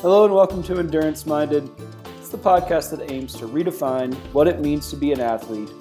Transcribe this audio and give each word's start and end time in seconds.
Hello 0.00 0.24
and 0.24 0.32
welcome 0.32 0.62
to 0.62 0.78
Endurance 0.78 1.26
Minded. 1.26 1.68
It's 2.20 2.28
the 2.28 2.38
podcast 2.38 2.96
that 2.96 3.10
aims 3.10 3.34
to 3.34 3.48
redefine 3.48 4.14
what 4.32 4.46
it 4.46 4.60
means 4.60 4.90
to 4.90 4.96
be 4.96 5.10
an 5.10 5.18
athlete 5.20 5.72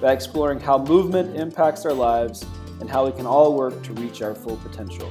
by 0.00 0.12
exploring 0.12 0.58
how 0.58 0.78
movement 0.78 1.36
impacts 1.36 1.86
our 1.86 1.92
lives 1.92 2.44
and 2.80 2.90
how 2.90 3.06
we 3.06 3.12
can 3.12 3.24
all 3.24 3.54
work 3.54 3.80
to 3.84 3.92
reach 3.92 4.20
our 4.20 4.34
full 4.34 4.56
potential. 4.56 5.08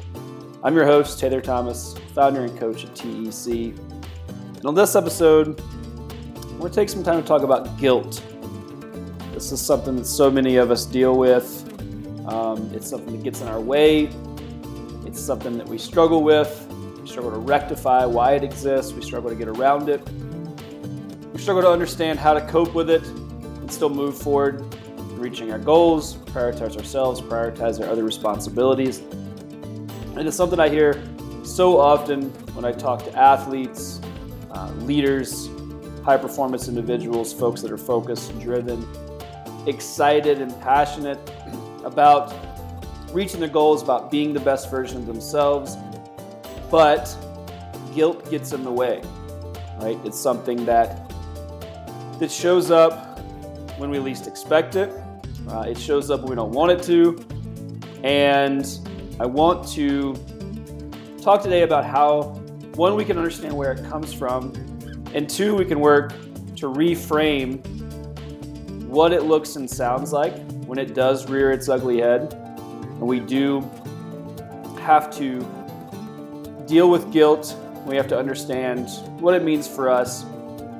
I'm 0.63 0.75
your 0.75 0.83
host, 0.83 1.17
Taylor 1.17 1.39
Thomas, 1.39 1.95
founder 2.13 2.41
and 2.41 2.59
coach 2.59 2.83
at 2.83 2.93
TEC. 2.93 3.47
And 3.47 4.65
on 4.65 4.75
this 4.75 4.97
episode, 4.97 5.57
we're 6.52 6.57
going 6.57 6.71
to 6.71 6.75
take 6.75 6.89
some 6.89 7.04
time 7.04 7.21
to 7.21 7.25
talk 7.25 7.43
about 7.43 7.79
guilt. 7.79 8.21
This 9.31 9.54
is 9.54 9.61
something 9.61 9.95
that 9.95 10.05
so 10.05 10.29
many 10.29 10.57
of 10.57 10.71
us 10.71 10.86
deal 10.86 11.18
with. 11.18 11.65
Um, 12.27 12.70
it's 12.73 12.89
something 12.89 13.15
that 13.15 13.23
gets 13.23 13.39
in 13.39 13.47
our 13.47 13.61
way. 13.61 14.09
It's 15.05 15.21
something 15.21 15.57
that 15.57 15.70
we 15.70 15.77
struggle 15.77 16.21
with 16.21 16.67
struggle 17.11 17.31
to 17.31 17.39
rectify 17.39 18.05
why 18.05 18.33
it 18.33 18.43
exists, 18.43 18.93
we 18.93 19.01
struggle 19.01 19.29
to 19.29 19.35
get 19.35 19.49
around 19.49 19.89
it, 19.89 20.02
we 21.33 21.39
struggle 21.39 21.61
to 21.61 21.69
understand 21.69 22.17
how 22.17 22.33
to 22.33 22.41
cope 22.47 22.73
with 22.73 22.89
it 22.89 23.05
and 23.05 23.71
still 23.71 23.89
move 23.89 24.17
forward, 24.17 24.63
reaching 25.19 25.52
our 25.52 25.59
goals, 25.59 26.16
prioritize 26.16 26.77
ourselves, 26.77 27.21
prioritize 27.21 27.81
our 27.81 27.89
other 27.89 28.03
responsibilities. 28.03 28.99
And 30.16 30.27
it's 30.27 30.38
something 30.38 30.59
I 30.59 30.69
hear 30.69 31.03
so 31.43 31.77
often 31.79 32.29
when 32.53 32.63
I 32.63 32.71
talk 32.71 33.03
to 33.03 33.17
athletes, 33.17 33.99
uh, 34.52 34.71
leaders, 34.80 35.49
high 36.03 36.17
performance 36.17 36.67
individuals, 36.69 37.33
folks 37.33 37.61
that 37.61 37.71
are 37.71 37.77
focused, 37.77 38.38
driven, 38.39 38.88
excited, 39.67 40.41
and 40.41 40.59
passionate 40.61 41.19
about 41.83 42.33
reaching 43.11 43.41
their 43.41 43.49
goals, 43.49 43.83
about 43.83 44.09
being 44.09 44.31
the 44.33 44.39
best 44.39 44.71
version 44.71 44.97
of 44.97 45.05
themselves 45.05 45.75
but 46.72 47.16
guilt 47.94 48.27
gets 48.31 48.53
in 48.53 48.64
the 48.64 48.72
way, 48.72 49.02
right? 49.81 50.00
It's 50.05 50.17
something 50.17 50.66
that 50.66 51.09
that 52.19 52.31
shows 52.31 52.72
up 52.72 53.19
when 53.77 53.89
we 53.89 54.00
least 54.00 54.27
expect 54.27 54.75
it. 54.75 54.89
Uh, 55.49 55.66
it 55.67 55.77
shows 55.77 56.09
up 56.09 56.22
when 56.22 56.30
we 56.30 56.36
don't 56.36 56.52
want 56.52 56.72
it 56.72 56.81
to, 56.83 57.23
and 58.03 58.66
I 59.19 59.25
want 59.25 59.67
to 59.73 60.16
talk 61.22 61.42
today 61.42 61.64
about 61.64 61.83
how 61.83 62.22
one 62.75 62.95
we 62.95 63.03
can 63.03 63.17
understand 63.17 63.55
where 63.55 63.73
it 63.73 63.83
comes 63.89 64.14
from, 64.14 64.53
and 65.14 65.30
two 65.30 65.55
we 65.55 65.66
can 65.66 65.80
work 65.80 66.11
to 66.55 66.67
reframe 66.67 67.66
what 68.86 69.11
it 69.11 69.23
looks 69.23 69.55
and 69.55 69.69
sounds 69.69 70.14
like 70.14 70.33
when 70.66 70.77
it 70.77 70.94
does 70.94 71.30
rear 71.30 71.52
its 71.52 71.67
ugly 71.69 71.99
head, 71.99 72.33
and 72.33 73.02
we 73.02 73.19
do 73.19 73.61
have 74.80 75.09
to 75.17 75.42
deal 76.72 76.89
with 76.89 77.11
guilt. 77.11 77.58
We 77.86 77.97
have 77.97 78.08
to 78.08 78.17
understand 78.17 78.89
what 79.19 79.33
it 79.33 79.44
means 79.44 79.67
for 79.67 79.89
us. 79.89 80.23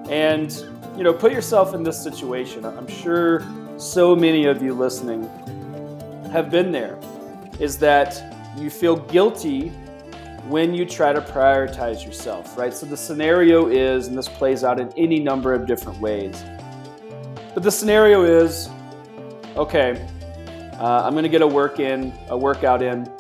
And, 0.10 0.50
you 0.96 1.04
know, 1.04 1.12
put 1.12 1.34
yourself 1.34 1.76
in 1.76 1.84
this 1.84 2.02
situation. 2.02 2.64
I'm 2.64 2.88
sure 2.88 3.46
so 3.76 4.16
many 4.16 4.46
of 4.46 4.64
you 4.64 4.74
listening 4.74 5.30
have 6.32 6.50
been 6.50 6.72
there. 6.72 6.98
Is 7.60 7.78
that 7.80 8.24
you 8.58 8.70
feel 8.70 8.96
guilty 8.96 9.68
when 10.48 10.74
you 10.74 10.86
try 10.86 11.12
to 11.12 11.20
prioritize 11.20 12.06
yourself, 12.06 12.58
right? 12.58 12.74
So 12.74 12.86
the 12.86 12.96
scenario 12.96 13.68
is, 13.68 14.08
and 14.08 14.18
this 14.18 14.30
plays 14.30 14.64
out 14.64 14.80
in 14.80 14.94
any 14.96 15.20
number 15.20 15.54
of 15.54 15.68
different 15.68 16.00
ways. 16.00 16.42
But 17.54 17.64
the 17.64 17.72
scenario 17.72 18.24
is, 18.24 18.70
okay, 19.58 20.08
uh, 20.80 21.04
I'm 21.04 21.12
going 21.12 21.24
to 21.24 21.30
get 21.30 21.42
a 21.42 21.48
work 21.48 21.82
in, 21.82 22.14
a 22.30 22.38
workout 22.38 22.82
in 22.82 23.12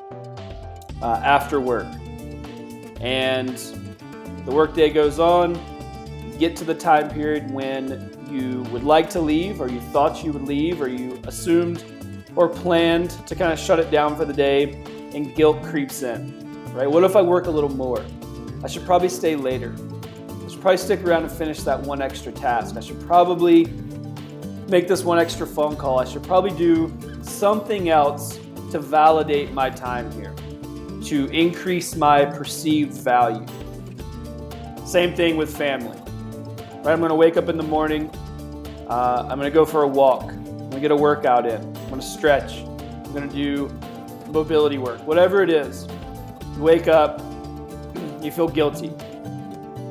uh, 1.01 1.21
after 1.21 1.59
work 1.59 1.87
and 3.01 3.57
the 4.45 4.51
workday 4.51 4.89
goes 4.89 5.19
on. 5.19 5.55
You 6.31 6.37
get 6.37 6.55
to 6.57 6.63
the 6.63 6.75
time 6.75 7.09
period 7.09 7.51
when 7.51 8.15
you 8.29 8.61
would 8.71 8.83
like 8.83 9.09
to 9.11 9.19
leave, 9.19 9.59
or 9.59 9.67
you 9.67 9.81
thought 9.81 10.23
you 10.23 10.31
would 10.31 10.43
leave, 10.43 10.81
or 10.81 10.87
you 10.87 11.19
assumed 11.25 11.83
or 12.35 12.47
planned 12.47 13.09
to 13.27 13.35
kind 13.35 13.51
of 13.51 13.59
shut 13.59 13.79
it 13.79 13.91
down 13.91 14.15
for 14.15 14.23
the 14.23 14.33
day, 14.33 14.83
and 15.13 15.35
guilt 15.35 15.61
creeps 15.63 16.03
in. 16.03 16.39
Right? 16.73 16.89
What 16.89 17.03
if 17.03 17.15
I 17.15 17.21
work 17.21 17.47
a 17.47 17.51
little 17.51 17.75
more? 17.75 18.05
I 18.63 18.67
should 18.67 18.85
probably 18.85 19.09
stay 19.09 19.35
later. 19.35 19.75
I 19.75 20.49
should 20.49 20.61
probably 20.61 20.77
stick 20.77 21.01
around 21.01 21.23
and 21.23 21.31
finish 21.31 21.61
that 21.61 21.81
one 21.81 22.01
extra 22.01 22.31
task. 22.31 22.77
I 22.77 22.79
should 22.79 23.01
probably 23.01 23.65
make 24.69 24.87
this 24.87 25.03
one 25.03 25.19
extra 25.19 25.45
phone 25.45 25.75
call. 25.75 25.99
I 25.99 26.05
should 26.05 26.23
probably 26.23 26.51
do 26.51 26.95
something 27.23 27.89
else 27.89 28.39
to 28.71 28.79
validate 28.79 29.51
my 29.51 29.69
time 29.69 30.09
here 30.11 30.30
to 31.05 31.27
increase 31.27 31.95
my 31.95 32.25
perceived 32.25 32.93
value. 32.93 33.45
Same 34.85 35.15
thing 35.15 35.37
with 35.37 35.55
family. 35.55 35.97
Right? 36.83 36.93
I'm 36.93 36.99
going 36.99 37.09
to 37.09 37.15
wake 37.15 37.37
up 37.37 37.49
in 37.49 37.57
the 37.57 37.63
morning. 37.63 38.09
Uh, 38.89 39.27
I'm 39.29 39.37
going 39.39 39.49
to 39.49 39.53
go 39.53 39.65
for 39.65 39.83
a 39.83 39.87
walk. 39.87 40.23
I'm 40.23 40.43
going 40.43 40.71
to 40.71 40.79
get 40.79 40.91
a 40.91 40.95
workout 40.95 41.45
in. 41.45 41.61
I'm 41.61 41.89
going 41.89 42.01
to 42.01 42.05
stretch. 42.05 42.59
I'm 42.59 43.13
going 43.13 43.29
to 43.29 43.35
do 43.35 43.67
mobility 44.31 44.77
work. 44.77 45.05
Whatever 45.05 45.43
it 45.43 45.49
is, 45.49 45.87
you 46.55 46.61
wake 46.61 46.87
up, 46.87 47.19
you 48.21 48.31
feel 48.31 48.47
guilty. 48.47 48.91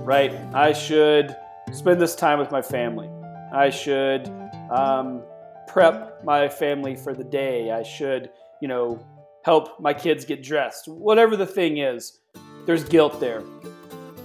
Right? 0.04 0.32
I 0.54 0.72
should 0.72 1.36
spend 1.72 2.00
this 2.00 2.14
time 2.14 2.38
with 2.38 2.50
my 2.50 2.62
family. 2.62 3.08
I 3.52 3.70
should 3.70 4.28
um, 4.70 5.22
prep 5.66 6.24
my 6.24 6.48
family 6.48 6.96
for 6.96 7.14
the 7.14 7.24
day. 7.24 7.70
I 7.70 7.82
should, 7.82 8.30
you 8.60 8.68
know, 8.68 9.04
help 9.42 9.80
my 9.80 9.94
kids 9.94 10.24
get 10.24 10.42
dressed. 10.42 10.88
Whatever 10.88 11.36
the 11.36 11.46
thing 11.46 11.78
is, 11.78 12.20
there's 12.66 12.84
guilt 12.84 13.20
there. 13.20 13.42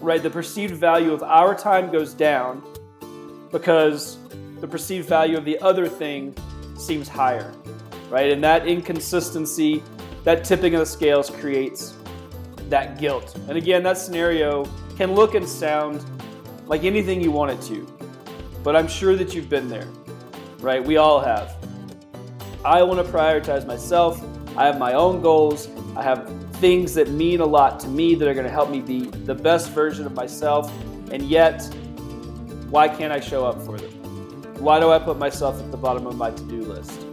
Right? 0.02 0.22
The 0.22 0.30
perceived 0.30 0.76
value 0.76 1.14
of 1.14 1.24
our 1.24 1.56
time 1.56 1.92
goes 1.92 2.14
down 2.14 2.64
because 3.52 4.18
the 4.60 4.68
perceived 4.68 5.08
value 5.08 5.38
of 5.38 5.46
the 5.46 5.58
other 5.60 5.88
thing 5.88 6.36
seems 6.78 7.08
higher. 7.08 7.54
Right? 8.10 8.32
And 8.32 8.44
that 8.44 8.68
inconsistency, 8.68 9.82
that 10.24 10.44
tipping 10.44 10.76
of 10.76 10.80
the 10.82 10.86
scales 10.86 11.30
creates 11.30 11.96
that 12.70 13.00
guilt. 13.00 13.36
And 13.48 13.58
again, 13.58 13.84
that 13.84 13.98
scenario 13.98 14.66
can 14.98 15.14
look 15.14 15.36
and 15.36 15.48
sound 15.48 16.04
like 16.68 16.84
anything 16.84 17.22
you 17.22 17.32
want 17.32 17.52
it 17.52 17.62
to. 17.68 17.88
But 18.64 18.76
I'm 18.76 18.88
sure 18.88 19.16
that 19.16 19.34
you've 19.34 19.50
been 19.50 19.70
there. 19.70 19.88
Right? 20.60 20.84
We 20.84 20.98
all 20.98 21.20
have. 21.20 21.56
I 22.66 22.82
want 22.84 23.06
to 23.06 23.12
prioritize 23.12 23.66
myself. 23.66 24.22
I 24.58 24.66
have 24.66 24.78
my 24.78 24.94
own 24.94 25.22
goals. 25.22 25.68
I 25.96 26.04
have 26.04 26.32
things 26.56 26.94
that 26.94 27.10
mean 27.10 27.42
a 27.42 27.46
lot 27.46 27.80
to 27.82 27.88
me 27.88 28.16
that 28.16 28.28
are 28.28 28.34
going 28.34 28.46
to 28.46 28.52
help 28.52 28.70
me 28.70 28.80
be 28.80 29.06
the 29.06 29.36
best 29.36 29.72
version 29.72 30.06
of 30.06 30.14
myself. 30.14 30.72
And 31.12 31.24
yet, 31.24 31.62
why 32.70 32.88
can't 32.88 33.12
I 33.12 33.20
show 33.20 33.46
up 33.46 33.62
for 33.62 33.78
them? 33.78 33.92
Why 34.62 34.80
do 34.80 34.92
I 34.92 35.00
put 35.00 35.18
myself 35.18 35.60
at 35.60 35.72
the 35.72 35.78
bottom 35.78 36.08
of 36.08 36.16
my 36.16 36.32
to 36.32 36.44
do 36.44 36.62
list? 36.62 37.04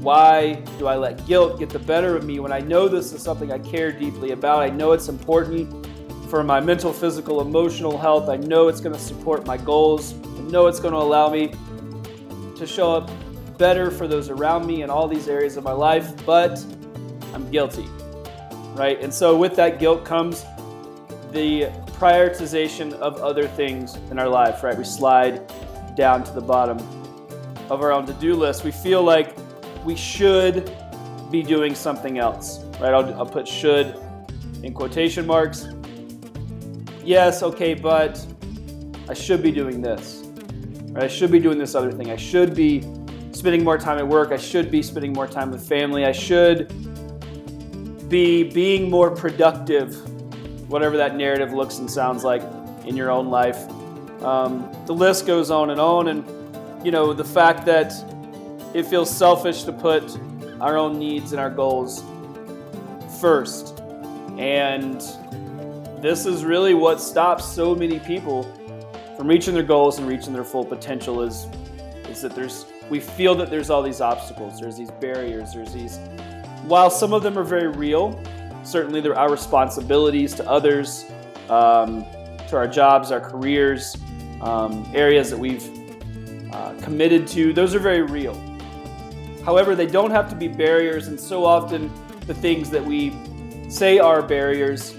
Why 0.00 0.54
do 0.78 0.86
I 0.88 0.96
let 0.96 1.24
guilt 1.26 1.58
get 1.58 1.70
the 1.70 1.78
better 1.78 2.16
of 2.16 2.24
me 2.24 2.40
when 2.40 2.52
I 2.52 2.60
know 2.60 2.88
this 2.88 3.12
is 3.12 3.22
something 3.22 3.52
I 3.52 3.58
care 3.58 3.92
deeply 3.92 4.32
about? 4.32 4.62
I 4.62 4.68
know 4.68 4.92
it's 4.92 5.08
important 5.08 5.86
for 6.28 6.42
my 6.42 6.60
mental, 6.60 6.92
physical, 6.92 7.40
emotional 7.40 7.96
health. 7.96 8.28
I 8.28 8.36
know 8.36 8.68
it's 8.68 8.80
going 8.80 8.94
to 8.94 9.00
support 9.00 9.46
my 9.46 9.56
goals. 9.56 10.14
I 10.24 10.40
know 10.50 10.66
it's 10.66 10.80
going 10.80 10.92
to 10.92 10.98
allow 10.98 11.28
me 11.28 11.54
to 12.56 12.66
show 12.66 12.92
up 12.92 13.10
better 13.58 13.90
for 13.90 14.06
those 14.06 14.30
around 14.30 14.66
me 14.66 14.82
in 14.82 14.90
all 14.90 15.08
these 15.08 15.28
areas 15.28 15.56
of 15.56 15.64
my 15.64 15.72
life, 15.72 16.12
but 16.24 16.62
I'm 17.34 17.50
guilty, 17.50 17.86
right? 18.74 19.00
And 19.00 19.12
so 19.12 19.36
with 19.36 19.56
that 19.56 19.78
guilt 19.78 20.04
comes 20.04 20.44
the 21.32 21.72
prioritization 21.98 22.92
of 22.94 23.16
other 23.16 23.46
things 23.46 23.96
in 24.10 24.18
our 24.18 24.28
life, 24.28 24.62
right? 24.62 24.76
We 24.76 24.84
slide 24.84 25.52
down 25.96 26.24
to 26.24 26.32
the 26.32 26.40
bottom 26.40 26.78
of 27.70 27.82
our 27.82 27.92
own 27.92 28.06
to 28.06 28.12
do 28.14 28.34
list. 28.34 28.64
We 28.64 28.70
feel 28.70 29.02
like 29.02 29.36
we 29.84 29.96
should 29.96 30.70
be 31.30 31.42
doing 31.42 31.74
something 31.74 32.18
else, 32.18 32.62
right? 32.80 32.92
I'll, 32.94 33.14
I'll 33.14 33.26
put 33.26 33.48
should 33.48 33.96
in 34.62 34.72
quotation 34.72 35.26
marks. 35.26 35.68
Yes, 37.04 37.42
okay, 37.42 37.74
but 37.74 38.24
I 39.08 39.14
should 39.14 39.42
be 39.42 39.52
doing 39.52 39.80
this. 39.80 40.22
Right? 40.90 41.04
I 41.04 41.08
should 41.08 41.30
be 41.30 41.38
doing 41.38 41.58
this 41.58 41.74
other 41.74 41.92
thing. 41.92 42.10
I 42.10 42.16
should 42.16 42.54
be 42.54 42.80
spending 43.36 43.62
more 43.62 43.76
time 43.76 43.98
at 43.98 44.08
work. 44.08 44.32
I 44.32 44.38
should 44.38 44.70
be 44.70 44.82
spending 44.82 45.12
more 45.12 45.26
time 45.26 45.50
with 45.50 45.66
family. 45.68 46.06
I 46.06 46.12
should 46.12 46.68
be 48.08 48.44
being 48.44 48.88
more 48.88 49.10
productive, 49.10 49.94
whatever 50.70 50.96
that 50.96 51.16
narrative 51.16 51.52
looks 51.52 51.78
and 51.78 51.90
sounds 51.90 52.24
like 52.24 52.42
in 52.86 52.96
your 52.96 53.10
own 53.10 53.28
life. 53.28 53.70
Um, 54.22 54.74
the 54.86 54.94
list 54.94 55.26
goes 55.26 55.50
on 55.50 55.68
and 55.68 55.78
on. 55.78 56.08
And, 56.08 56.24
you 56.84 56.90
know, 56.90 57.12
the 57.12 57.24
fact 57.24 57.66
that 57.66 57.92
it 58.74 58.86
feels 58.86 59.14
selfish 59.14 59.64
to 59.64 59.72
put 59.72 60.18
our 60.58 60.78
own 60.78 60.98
needs 60.98 61.32
and 61.32 61.40
our 61.40 61.50
goals 61.50 62.02
first. 63.20 63.78
And 64.38 65.00
this 66.00 66.24
is 66.24 66.42
really 66.42 66.72
what 66.72 67.02
stops 67.02 67.44
so 67.44 67.74
many 67.74 67.98
people 68.00 68.44
from 69.14 69.28
reaching 69.28 69.52
their 69.52 69.62
goals 69.62 69.98
and 69.98 70.08
reaching 70.08 70.32
their 70.32 70.44
full 70.44 70.64
potential 70.64 71.22
is, 71.22 71.46
is 72.08 72.22
that 72.22 72.34
there's 72.34 72.64
we 72.88 73.00
feel 73.00 73.34
that 73.36 73.50
there's 73.50 73.70
all 73.70 73.82
these 73.82 74.00
obstacles, 74.00 74.60
there's 74.60 74.76
these 74.76 74.90
barriers, 74.92 75.52
there's 75.54 75.72
these. 75.72 75.98
While 76.64 76.90
some 76.90 77.12
of 77.12 77.22
them 77.22 77.38
are 77.38 77.44
very 77.44 77.68
real, 77.68 78.20
certainly 78.62 79.00
there 79.00 79.18
are 79.18 79.30
responsibilities 79.30 80.34
to 80.34 80.48
others, 80.48 81.04
um, 81.48 82.04
to 82.48 82.56
our 82.56 82.66
jobs, 82.66 83.10
our 83.10 83.20
careers, 83.20 83.96
um, 84.40 84.90
areas 84.94 85.30
that 85.30 85.38
we've 85.38 85.68
uh, 86.52 86.74
committed 86.80 87.26
to, 87.28 87.52
those 87.52 87.74
are 87.74 87.80
very 87.80 88.02
real. 88.02 88.34
However, 89.44 89.74
they 89.74 89.86
don't 89.86 90.10
have 90.10 90.28
to 90.30 90.36
be 90.36 90.48
barriers, 90.48 91.08
and 91.08 91.18
so 91.18 91.44
often 91.44 91.90
the 92.26 92.34
things 92.34 92.70
that 92.70 92.84
we 92.84 93.12
say 93.68 93.98
are 93.98 94.22
barriers, 94.22 94.94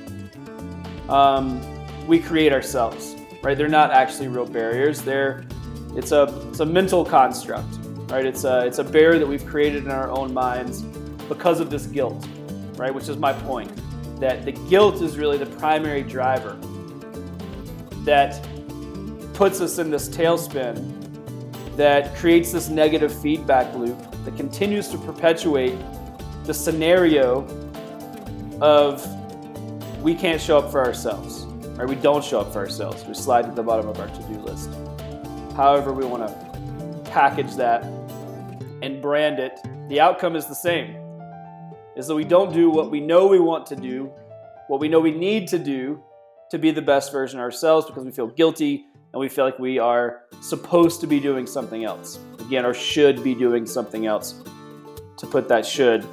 um, 1.09 1.61
we 2.07 2.19
create 2.19 2.53
ourselves. 2.53 3.15
Right? 3.43 3.57
They're 3.57 3.67
not 3.67 3.91
actually 3.91 4.29
real 4.29 4.45
barriers. 4.45 5.01
They're 5.01 5.45
it's 5.95 6.11
a 6.11 6.23
it's 6.49 6.59
a 6.59 6.65
mental 6.65 7.05
construct. 7.05 7.76
Right? 8.09 8.25
It's 8.25 8.43
a 8.43 8.65
it's 8.65 8.79
a 8.79 8.83
barrier 8.83 9.19
that 9.19 9.27
we've 9.27 9.45
created 9.45 9.83
in 9.83 9.91
our 9.91 10.09
own 10.09 10.33
minds 10.33 10.81
because 11.27 11.59
of 11.59 11.69
this 11.69 11.85
guilt. 11.85 12.25
Right? 12.75 12.93
Which 12.93 13.09
is 13.09 13.17
my 13.17 13.33
point. 13.33 13.71
That 14.19 14.45
the 14.45 14.53
guilt 14.53 15.01
is 15.01 15.17
really 15.17 15.37
the 15.37 15.45
primary 15.45 16.03
driver 16.03 16.57
that 18.05 18.41
puts 19.33 19.61
us 19.61 19.77
in 19.77 19.91
this 19.91 20.09
tailspin 20.09 20.95
that 21.75 22.15
creates 22.15 22.51
this 22.51 22.69
negative 22.69 23.13
feedback 23.21 23.73
loop 23.75 23.99
that 24.25 24.35
continues 24.35 24.87
to 24.87 24.97
perpetuate 24.97 25.77
the 26.45 26.53
scenario 26.53 27.45
of 28.61 29.05
we 30.01 30.15
can't 30.15 30.41
show 30.41 30.57
up 30.57 30.71
for 30.71 30.83
ourselves, 30.83 31.45
right? 31.77 31.87
We 31.87 31.95
don't 31.95 32.23
show 32.23 32.39
up 32.39 32.51
for 32.51 32.59
ourselves. 32.59 33.05
We 33.05 33.13
slide 33.13 33.43
to 33.43 33.51
the 33.51 33.61
bottom 33.61 33.87
of 33.87 33.99
our 33.99 34.07
to-do 34.07 34.39
list. 34.39 34.69
However, 35.55 35.93
we 35.93 36.05
want 36.05 36.27
to 36.27 37.11
package 37.11 37.55
that 37.55 37.83
and 38.81 39.01
brand 39.01 39.39
it. 39.39 39.59
The 39.89 39.99
outcome 39.99 40.35
is 40.35 40.45
the 40.47 40.55
same. 40.55 40.95
Is 41.95 42.07
that 42.07 42.15
we 42.15 42.23
don't 42.23 42.53
do 42.53 42.69
what 42.69 42.91
we 42.91 42.99
know 42.99 43.27
we 43.27 43.39
want 43.39 43.65
to 43.67 43.75
do, 43.75 44.11
what 44.67 44.79
we 44.79 44.87
know 44.87 44.99
we 44.99 45.11
need 45.11 45.47
to 45.47 45.59
do 45.59 46.03
to 46.51 46.59
be 46.59 46.71
the 46.71 46.81
best 46.81 47.11
version 47.11 47.39
ourselves 47.39 47.87
because 47.87 48.05
we 48.05 48.11
feel 48.11 48.27
guilty 48.27 48.85
and 49.13 49.19
we 49.19 49.29
feel 49.29 49.45
like 49.45 49.57
we 49.59 49.79
are 49.79 50.23
supposed 50.41 51.01
to 51.01 51.07
be 51.07 51.19
doing 51.19 51.47
something 51.47 51.83
else. 51.83 52.19
Again, 52.39 52.65
or 52.65 52.73
should 52.73 53.23
be 53.23 53.33
doing 53.33 53.65
something 53.65 54.05
else. 54.05 54.41
To 55.17 55.25
put 55.25 55.47
that 55.49 55.65
should 55.65 56.05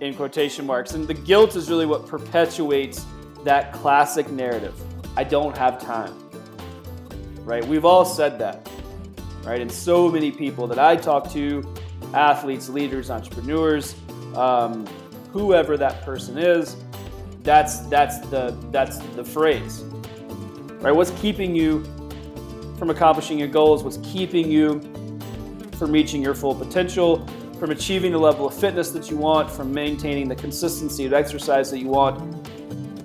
in 0.00 0.14
quotation 0.14 0.66
marks. 0.66 0.92
And 0.92 1.06
the 1.06 1.14
guilt 1.14 1.56
is 1.56 1.70
really 1.70 1.86
what 1.86 2.06
perpetuates 2.06 3.04
that 3.44 3.72
classic 3.72 4.30
narrative. 4.30 4.74
I 5.16 5.24
don't 5.24 5.56
have 5.56 5.80
time. 5.80 6.14
Right? 7.44 7.66
We've 7.66 7.84
all 7.84 8.04
said 8.04 8.38
that. 8.40 8.68
Right? 9.44 9.60
And 9.60 9.70
so 9.70 10.10
many 10.10 10.30
people 10.30 10.66
that 10.66 10.78
I 10.78 10.96
talk 10.96 11.30
to, 11.32 11.62
athletes, 12.12 12.68
leaders, 12.68 13.10
entrepreneurs, 13.10 13.94
um, 14.34 14.86
whoever 15.32 15.76
that 15.76 16.02
person 16.02 16.38
is, 16.38 16.76
that's 17.42 17.80
that's 17.86 18.18
the 18.28 18.56
that's 18.70 18.98
the 19.16 19.24
phrase. 19.24 19.82
Right? 20.80 20.92
What's 20.92 21.10
keeping 21.12 21.54
you 21.54 21.84
from 22.78 22.90
accomplishing 22.90 23.38
your 23.38 23.48
goals? 23.48 23.82
What's 23.82 23.98
keeping 23.98 24.50
you 24.50 24.80
from 25.78 25.92
reaching 25.92 26.22
your 26.22 26.34
full 26.34 26.54
potential? 26.54 27.26
From 27.58 27.70
achieving 27.70 28.12
the 28.12 28.18
level 28.18 28.46
of 28.46 28.54
fitness 28.54 28.90
that 28.90 29.10
you 29.10 29.16
want, 29.16 29.50
from 29.50 29.72
maintaining 29.72 30.28
the 30.28 30.36
consistency 30.36 31.06
of 31.06 31.12
exercise 31.12 31.70
that 31.72 31.78
you 31.78 31.88
want, 31.88 32.48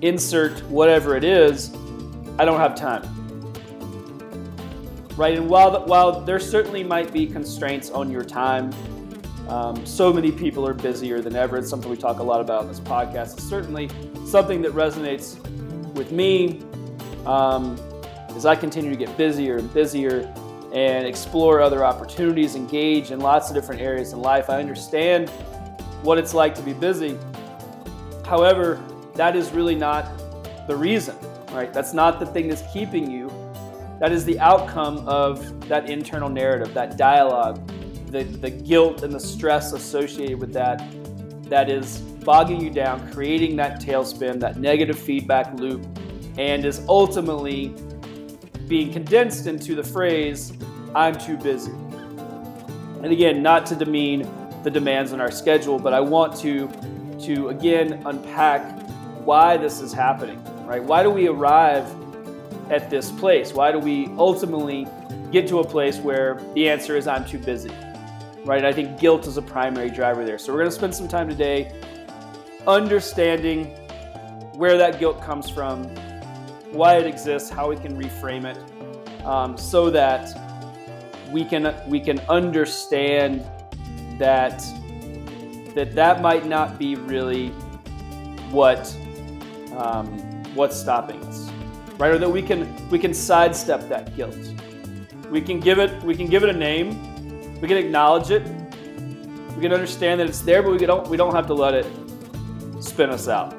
insert 0.02 0.62
whatever 0.68 1.16
it 1.16 1.24
is, 1.24 1.74
I 2.38 2.44
don't 2.44 2.60
have 2.60 2.76
time. 2.76 3.02
Right? 5.16 5.38
And 5.38 5.48
while, 5.48 5.84
while 5.86 6.20
there 6.20 6.40
certainly 6.40 6.82
might 6.82 7.12
be 7.12 7.26
constraints 7.26 7.90
on 7.90 8.10
your 8.10 8.24
time, 8.24 8.72
um, 9.48 9.84
so 9.84 10.12
many 10.12 10.32
people 10.32 10.66
are 10.66 10.74
busier 10.74 11.20
than 11.20 11.36
ever. 11.36 11.56
It's 11.58 11.68
something 11.68 11.90
we 11.90 11.96
talk 11.96 12.18
a 12.18 12.22
lot 12.22 12.40
about 12.40 12.62
on 12.62 12.68
this 12.68 12.80
podcast. 12.80 13.34
It's 13.34 13.44
certainly 13.44 13.88
something 14.26 14.62
that 14.62 14.72
resonates 14.72 15.38
with 15.94 16.12
me 16.12 16.62
um, 17.26 17.78
as 18.30 18.46
I 18.46 18.56
continue 18.56 18.90
to 18.90 18.96
get 18.96 19.16
busier 19.16 19.58
and 19.58 19.72
busier 19.72 20.32
and 20.72 21.06
explore 21.06 21.60
other 21.60 21.84
opportunities, 21.84 22.56
engage 22.56 23.12
in 23.12 23.20
lots 23.20 23.48
of 23.48 23.54
different 23.54 23.80
areas 23.80 24.12
in 24.12 24.20
life. 24.20 24.50
I 24.50 24.58
understand 24.58 25.28
what 26.02 26.18
it's 26.18 26.34
like 26.34 26.54
to 26.56 26.62
be 26.62 26.72
busy. 26.72 27.16
However, 28.26 28.82
that 29.14 29.36
is 29.36 29.52
really 29.52 29.76
not 29.76 30.08
the 30.66 30.74
reason, 30.74 31.16
right? 31.52 31.72
That's 31.72 31.94
not 31.94 32.18
the 32.18 32.26
thing 32.26 32.48
that's 32.48 32.64
keeping 32.72 33.10
you. 33.10 33.23
That 34.00 34.12
is 34.12 34.24
the 34.24 34.38
outcome 34.40 35.06
of 35.08 35.68
that 35.68 35.88
internal 35.88 36.28
narrative, 36.28 36.74
that 36.74 36.96
dialogue, 36.96 37.64
the, 38.10 38.24
the 38.24 38.50
guilt 38.50 39.02
and 39.02 39.12
the 39.12 39.20
stress 39.20 39.72
associated 39.72 40.40
with 40.40 40.52
that, 40.52 40.82
that 41.48 41.70
is 41.70 41.98
bogging 41.98 42.60
you 42.60 42.70
down, 42.70 43.10
creating 43.12 43.56
that 43.56 43.80
tailspin, 43.80 44.40
that 44.40 44.58
negative 44.58 44.98
feedback 44.98 45.54
loop, 45.54 45.86
and 46.38 46.64
is 46.64 46.84
ultimately 46.88 47.74
being 48.66 48.92
condensed 48.92 49.46
into 49.46 49.74
the 49.74 49.84
phrase, 49.84 50.52
I'm 50.94 51.16
too 51.18 51.36
busy. 51.36 51.70
And 51.70 53.06
again, 53.06 53.42
not 53.42 53.66
to 53.66 53.76
demean 53.76 54.28
the 54.62 54.70
demands 54.70 55.12
on 55.12 55.20
our 55.20 55.30
schedule, 55.30 55.78
but 55.78 55.92
I 55.92 56.00
want 56.00 56.36
to, 56.38 56.68
to 57.26 57.48
again 57.48 58.02
unpack 58.06 58.80
why 59.24 59.56
this 59.56 59.80
is 59.80 59.92
happening, 59.92 60.42
right? 60.66 60.82
Why 60.82 61.02
do 61.02 61.10
we 61.10 61.28
arrive 61.28 61.86
at 62.70 62.90
this 62.90 63.10
place? 63.10 63.52
Why 63.52 63.72
do 63.72 63.78
we 63.78 64.06
ultimately 64.18 64.86
get 65.30 65.48
to 65.48 65.58
a 65.58 65.64
place 65.64 65.98
where 65.98 66.40
the 66.54 66.68
answer 66.68 66.96
is 66.96 67.06
I'm 67.06 67.24
too 67.24 67.38
busy, 67.38 67.70
right? 68.44 68.64
I 68.64 68.72
think 68.72 68.98
guilt 68.98 69.26
is 69.26 69.36
a 69.36 69.42
primary 69.42 69.90
driver 69.90 70.24
there. 70.24 70.38
So 70.38 70.52
we're 70.52 70.60
going 70.60 70.70
to 70.70 70.76
spend 70.76 70.94
some 70.94 71.08
time 71.08 71.28
today 71.28 71.72
understanding 72.66 73.66
where 74.54 74.78
that 74.78 74.98
guilt 74.98 75.20
comes 75.20 75.50
from, 75.50 75.84
why 76.72 76.96
it 76.96 77.06
exists, 77.06 77.50
how 77.50 77.68
we 77.68 77.76
can 77.76 78.00
reframe 78.00 78.44
it, 78.44 79.24
um, 79.24 79.56
so 79.56 79.90
that 79.90 80.38
we 81.30 81.44
can 81.44 81.74
we 81.88 81.98
can 81.98 82.20
understand 82.28 83.44
that 84.18 84.64
that 85.74 85.94
that 85.94 86.22
might 86.22 86.46
not 86.46 86.78
be 86.78 86.94
really 86.94 87.48
what 88.50 88.94
um, 89.76 90.06
what's 90.54 90.78
stopping 90.78 91.20
us, 91.24 91.43
right? 91.98 92.12
Or 92.12 92.18
that 92.18 92.28
we 92.30 92.42
can 92.42 92.88
we 92.90 92.98
can 92.98 93.14
sidestep 93.14 93.88
that 93.88 94.16
guilt. 94.16 94.36
We 95.30 95.40
can 95.40 95.60
give 95.60 95.78
it 95.78 96.02
we 96.02 96.14
can 96.14 96.26
give 96.26 96.42
it 96.42 96.50
a 96.50 96.52
name. 96.52 97.60
We 97.60 97.68
can 97.68 97.76
acknowledge 97.76 98.30
it. 98.30 98.42
We 99.54 99.62
can 99.62 99.72
understand 99.72 100.20
that 100.20 100.28
it's 100.28 100.40
there, 100.40 100.62
but 100.62 100.72
we 100.72 100.78
don't 100.78 101.08
we 101.08 101.16
don't 101.16 101.34
have 101.34 101.46
to 101.48 101.54
let 101.54 101.74
it 101.74 101.86
spin 102.80 103.10
us 103.10 103.28
out. 103.28 103.54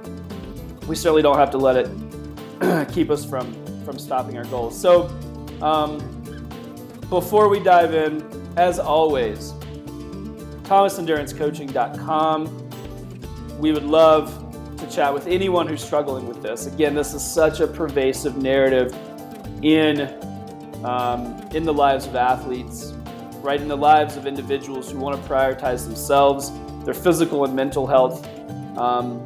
We 0.87 0.95
certainly 0.95 1.21
don't 1.21 1.37
have 1.37 1.51
to 1.51 1.57
let 1.57 1.77
it 1.77 2.89
keep 2.93 3.09
us 3.09 3.25
from 3.25 3.53
from 3.85 3.99
stopping 3.99 4.37
our 4.37 4.45
goals. 4.45 4.79
So, 4.79 5.07
um, 5.61 5.99
before 7.09 7.49
we 7.49 7.59
dive 7.59 7.93
in, 7.93 8.23
as 8.57 8.79
always, 8.79 9.53
thomasendurancecoaching.com. 10.65 12.61
We 13.59 13.71
would 13.71 13.83
love 13.83 14.44
chat 14.95 15.13
with 15.13 15.27
anyone 15.27 15.67
who's 15.67 15.83
struggling 15.83 16.27
with 16.27 16.41
this. 16.41 16.67
Again, 16.67 16.95
this 16.95 17.13
is 17.13 17.23
such 17.23 17.59
a 17.59 17.67
pervasive 17.67 18.37
narrative 18.37 18.95
in 19.61 20.01
um, 20.85 21.35
in 21.53 21.63
the 21.63 21.73
lives 21.73 22.05
of 22.05 22.15
athletes, 22.15 22.93
right? 23.41 23.59
In 23.59 23.67
the 23.67 23.77
lives 23.77 24.17
of 24.17 24.27
individuals 24.27 24.91
who 24.91 24.99
want 24.99 25.21
to 25.21 25.29
prioritize 25.29 25.85
themselves, 25.85 26.51
their 26.85 26.93
physical 26.93 27.43
and 27.43 27.55
mental 27.55 27.87
health. 27.87 28.27
Um, 28.77 29.25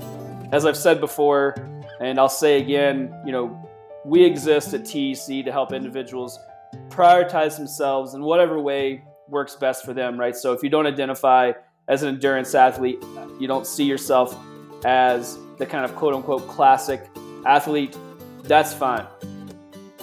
as 0.51 0.65
I've 0.65 0.77
said 0.77 0.99
before, 0.99 1.55
and 1.99 2.17
I'll 2.17 2.29
say 2.29 2.61
again, 2.61 3.13
you 3.25 3.31
know, 3.31 3.69
we 4.05 4.23
exist 4.23 4.73
at 4.73 4.85
TEC 4.85 5.43
to 5.45 5.51
help 5.51 5.73
individuals 5.73 6.39
prioritize 6.87 7.57
themselves 7.57 8.13
in 8.13 8.21
whatever 8.21 8.59
way 8.59 9.03
works 9.27 9.55
best 9.55 9.85
for 9.85 9.93
them, 9.93 10.19
right? 10.19 10.35
So 10.35 10.53
if 10.53 10.63
you 10.63 10.69
don't 10.69 10.87
identify 10.87 11.51
as 11.87 12.03
an 12.03 12.09
endurance 12.09 12.55
athlete, 12.55 13.03
you 13.39 13.47
don't 13.47 13.67
see 13.67 13.83
yourself 13.83 14.37
as 14.85 15.37
the 15.59 15.65
kind 15.65 15.85
of 15.85 15.95
quote 15.95 16.15
unquote 16.15 16.47
classic 16.47 17.07
athlete, 17.45 17.95
that's 18.43 18.73
fine, 18.73 19.05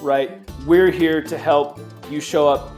right? 0.01 0.39
We're 0.67 0.91
here 0.91 1.21
to 1.23 1.37
help 1.37 1.81
you 2.09 2.21
show 2.21 2.49
up 2.49 2.73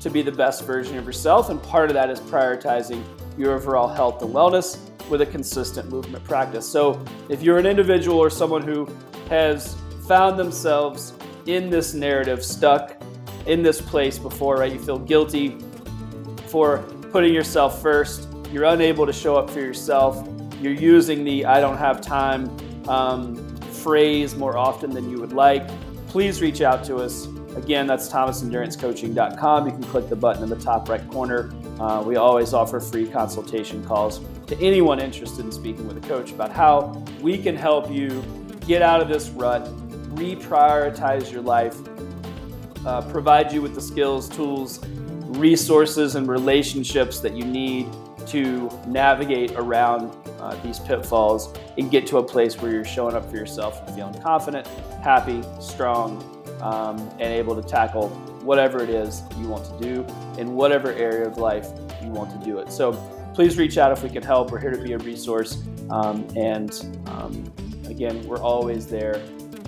to 0.00 0.10
be 0.10 0.22
the 0.22 0.32
best 0.32 0.64
version 0.64 0.98
of 0.98 1.04
yourself, 1.04 1.50
and 1.50 1.62
part 1.62 1.90
of 1.90 1.94
that 1.94 2.10
is 2.10 2.18
prioritizing 2.20 3.04
your 3.38 3.54
overall 3.54 3.86
health 3.86 4.20
and 4.22 4.34
wellness 4.34 4.78
with 5.08 5.20
a 5.20 5.26
consistent 5.26 5.90
movement 5.90 6.24
practice. 6.24 6.68
So, 6.68 7.04
if 7.28 7.42
you're 7.42 7.58
an 7.58 7.66
individual 7.66 8.18
or 8.18 8.30
someone 8.30 8.62
who 8.62 8.88
has 9.28 9.76
found 10.08 10.38
themselves 10.38 11.12
in 11.46 11.70
this 11.70 11.94
narrative, 11.94 12.44
stuck 12.44 13.00
in 13.46 13.62
this 13.62 13.80
place 13.80 14.18
before, 14.18 14.56
right? 14.56 14.72
You 14.72 14.78
feel 14.78 14.98
guilty 14.98 15.58
for 16.46 16.78
putting 17.10 17.34
yourself 17.34 17.82
first. 17.82 18.28
You're 18.50 18.64
unable 18.64 19.06
to 19.06 19.12
show 19.12 19.36
up 19.36 19.50
for 19.50 19.60
yourself. 19.60 20.26
You're 20.62 20.72
using 20.72 21.24
the 21.24 21.44
I 21.44 21.60
don't 21.60 21.76
have 21.76 22.00
time 22.00 22.48
um, 22.88 23.36
phrase 23.82 24.36
more 24.36 24.56
often 24.56 24.90
than 24.90 25.10
you 25.10 25.18
would 25.18 25.32
like. 25.32 25.68
Please 26.06 26.40
reach 26.40 26.60
out 26.60 26.84
to 26.84 26.98
us. 26.98 27.26
Again, 27.56 27.88
that's 27.88 28.08
thomasendurancecoaching.com. 28.08 29.66
You 29.66 29.72
can 29.72 29.82
click 29.82 30.08
the 30.08 30.14
button 30.14 30.44
in 30.44 30.48
the 30.48 30.56
top 30.56 30.88
right 30.88 31.06
corner. 31.10 31.52
Uh, 31.80 32.00
we 32.06 32.14
always 32.14 32.54
offer 32.54 32.78
free 32.78 33.08
consultation 33.08 33.84
calls 33.84 34.20
to 34.46 34.56
anyone 34.60 35.00
interested 35.00 35.44
in 35.44 35.50
speaking 35.50 35.88
with 35.88 35.96
a 35.96 36.08
coach 36.08 36.30
about 36.30 36.52
how 36.52 37.02
we 37.20 37.36
can 37.36 37.56
help 37.56 37.90
you 37.90 38.22
get 38.60 38.82
out 38.82 39.00
of 39.00 39.08
this 39.08 39.30
rut, 39.30 39.64
reprioritize 40.14 41.32
your 41.32 41.42
life, 41.42 41.76
uh, 42.86 43.02
provide 43.10 43.52
you 43.52 43.60
with 43.60 43.74
the 43.74 43.80
skills, 43.80 44.28
tools, 44.28 44.78
resources, 45.38 46.14
and 46.14 46.28
relationships 46.28 47.18
that 47.18 47.36
you 47.36 47.44
need 47.44 47.88
to 48.28 48.70
navigate 48.86 49.52
around 49.52 50.14
uh, 50.40 50.54
these 50.62 50.78
pitfalls 50.78 51.54
and 51.78 51.90
get 51.90 52.06
to 52.08 52.18
a 52.18 52.22
place 52.22 52.60
where 52.60 52.72
you're 52.72 52.84
showing 52.84 53.14
up 53.14 53.28
for 53.30 53.36
yourself 53.36 53.80
and 53.86 53.96
feeling 53.96 54.20
confident, 54.22 54.66
happy, 55.02 55.42
strong, 55.60 56.22
um, 56.60 56.98
and 57.18 57.22
able 57.22 57.60
to 57.60 57.66
tackle 57.66 58.08
whatever 58.42 58.82
it 58.82 58.90
is 58.90 59.22
you 59.38 59.46
want 59.48 59.64
to 59.64 59.84
do 59.84 60.06
in 60.38 60.54
whatever 60.54 60.92
area 60.92 61.26
of 61.26 61.38
life 61.38 61.68
you 62.02 62.10
want 62.10 62.30
to 62.30 62.44
do 62.44 62.58
it. 62.58 62.70
So 62.72 62.92
please 63.34 63.56
reach 63.56 63.78
out 63.78 63.92
if 63.92 64.02
we 64.02 64.08
can 64.08 64.22
help. 64.22 64.50
We're 64.50 64.60
here 64.60 64.70
to 64.72 64.82
be 64.82 64.92
a 64.92 64.98
resource. 64.98 65.62
Um, 65.90 66.26
and 66.36 66.72
um, 67.06 67.52
again, 67.86 68.26
we're 68.26 68.40
always 68.40 68.86
there 68.86 69.22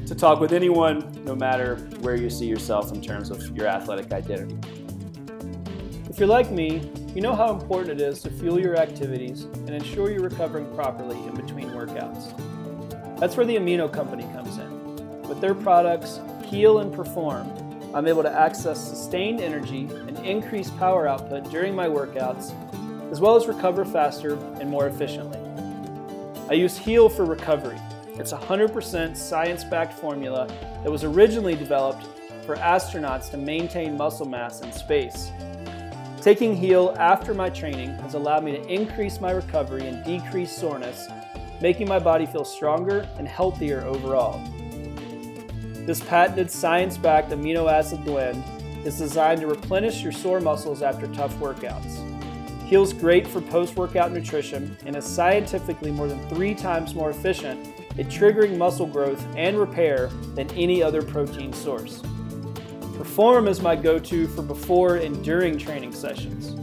to 0.06 0.14
talk 0.14 0.40
with 0.40 0.52
anyone, 0.52 1.10
no 1.24 1.34
matter 1.34 1.76
where 2.00 2.16
you 2.16 2.28
see 2.28 2.46
yourself 2.46 2.92
in 2.92 3.00
terms 3.00 3.30
of 3.30 3.56
your 3.56 3.66
athletic 3.66 4.12
identity. 4.12 4.58
If 6.14 6.20
you're 6.20 6.28
like 6.28 6.52
me, 6.52 6.80
you 7.12 7.20
know 7.20 7.34
how 7.34 7.52
important 7.52 8.00
it 8.00 8.00
is 8.00 8.22
to 8.22 8.30
fuel 8.30 8.60
your 8.60 8.76
activities 8.76 9.42
and 9.42 9.70
ensure 9.70 10.12
you're 10.12 10.22
recovering 10.22 10.72
properly 10.72 11.16
in 11.26 11.34
between 11.34 11.70
workouts. 11.70 12.30
That's 13.18 13.36
where 13.36 13.44
the 13.44 13.56
Amino 13.56 13.92
Company 13.92 14.22
comes 14.32 14.58
in. 14.58 15.22
With 15.22 15.40
their 15.40 15.56
products, 15.56 16.20
Heal 16.44 16.78
and 16.78 16.94
Perform, 16.94 17.50
I'm 17.92 18.06
able 18.06 18.22
to 18.22 18.30
access 18.30 18.80
sustained 18.80 19.40
energy 19.40 19.88
and 20.06 20.16
increase 20.20 20.70
power 20.70 21.08
output 21.08 21.50
during 21.50 21.74
my 21.74 21.88
workouts, 21.88 22.54
as 23.10 23.20
well 23.20 23.34
as 23.34 23.48
recover 23.48 23.84
faster 23.84 24.34
and 24.60 24.70
more 24.70 24.86
efficiently. 24.86 25.40
I 26.48 26.52
use 26.52 26.78
Heal 26.78 27.08
for 27.08 27.24
recovery. 27.24 27.80
It's 28.20 28.30
a 28.30 28.38
100% 28.38 29.16
science 29.16 29.64
backed 29.64 29.98
formula 29.98 30.46
that 30.84 30.92
was 30.92 31.02
originally 31.02 31.56
developed 31.56 32.06
for 32.46 32.54
astronauts 32.54 33.32
to 33.32 33.36
maintain 33.36 33.96
muscle 33.96 34.26
mass 34.26 34.60
in 34.60 34.70
space. 34.70 35.32
Taking 36.24 36.56
Heal 36.56 36.96
after 36.98 37.34
my 37.34 37.50
training 37.50 37.90
has 37.98 38.14
allowed 38.14 38.44
me 38.44 38.52
to 38.52 38.66
increase 38.66 39.20
my 39.20 39.30
recovery 39.32 39.86
and 39.86 40.02
decrease 40.06 40.50
soreness, 40.50 41.06
making 41.60 41.86
my 41.86 41.98
body 41.98 42.24
feel 42.24 42.46
stronger 42.46 43.06
and 43.18 43.28
healthier 43.28 43.82
overall. 43.82 44.42
This 45.84 46.00
patented 46.00 46.50
science 46.50 46.96
backed 46.96 47.30
amino 47.30 47.70
acid 47.70 48.06
blend 48.06 48.42
is 48.86 48.96
designed 48.96 49.42
to 49.42 49.46
replenish 49.46 50.02
your 50.02 50.12
sore 50.12 50.40
muscles 50.40 50.80
after 50.80 51.08
tough 51.08 51.34
workouts. 51.34 52.00
Heal's 52.62 52.94
great 52.94 53.26
for 53.26 53.42
post 53.42 53.76
workout 53.76 54.10
nutrition 54.10 54.78
and 54.86 54.96
is 54.96 55.04
scientifically 55.04 55.90
more 55.90 56.08
than 56.08 56.26
three 56.30 56.54
times 56.54 56.94
more 56.94 57.10
efficient 57.10 57.68
at 57.98 58.06
triggering 58.06 58.56
muscle 58.56 58.86
growth 58.86 59.22
and 59.36 59.58
repair 59.58 60.06
than 60.34 60.50
any 60.52 60.82
other 60.82 61.02
protein 61.02 61.52
source. 61.52 62.00
Perform 62.96 63.48
is 63.48 63.60
my 63.60 63.74
go 63.74 63.98
to 63.98 64.28
for 64.28 64.42
before 64.42 64.96
and 64.96 65.22
during 65.24 65.58
training 65.58 65.92
sessions. 65.92 66.54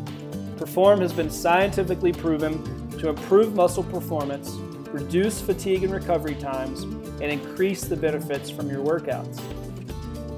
Perform 0.58 1.02
has 1.02 1.12
been 1.12 1.30
scientifically 1.30 2.14
proven 2.14 2.90
to 3.00 3.10
improve 3.10 3.54
muscle 3.54 3.84
performance, 3.84 4.52
reduce 4.92 5.42
fatigue 5.42 5.84
and 5.84 5.94
recovery 5.94 6.36
times, 6.36 6.84
and 6.84 7.24
increase 7.24 7.84
the 7.84 7.98
benefits 7.98 8.50
from 8.50 8.70
your 8.70 8.80
workouts. 8.80 9.42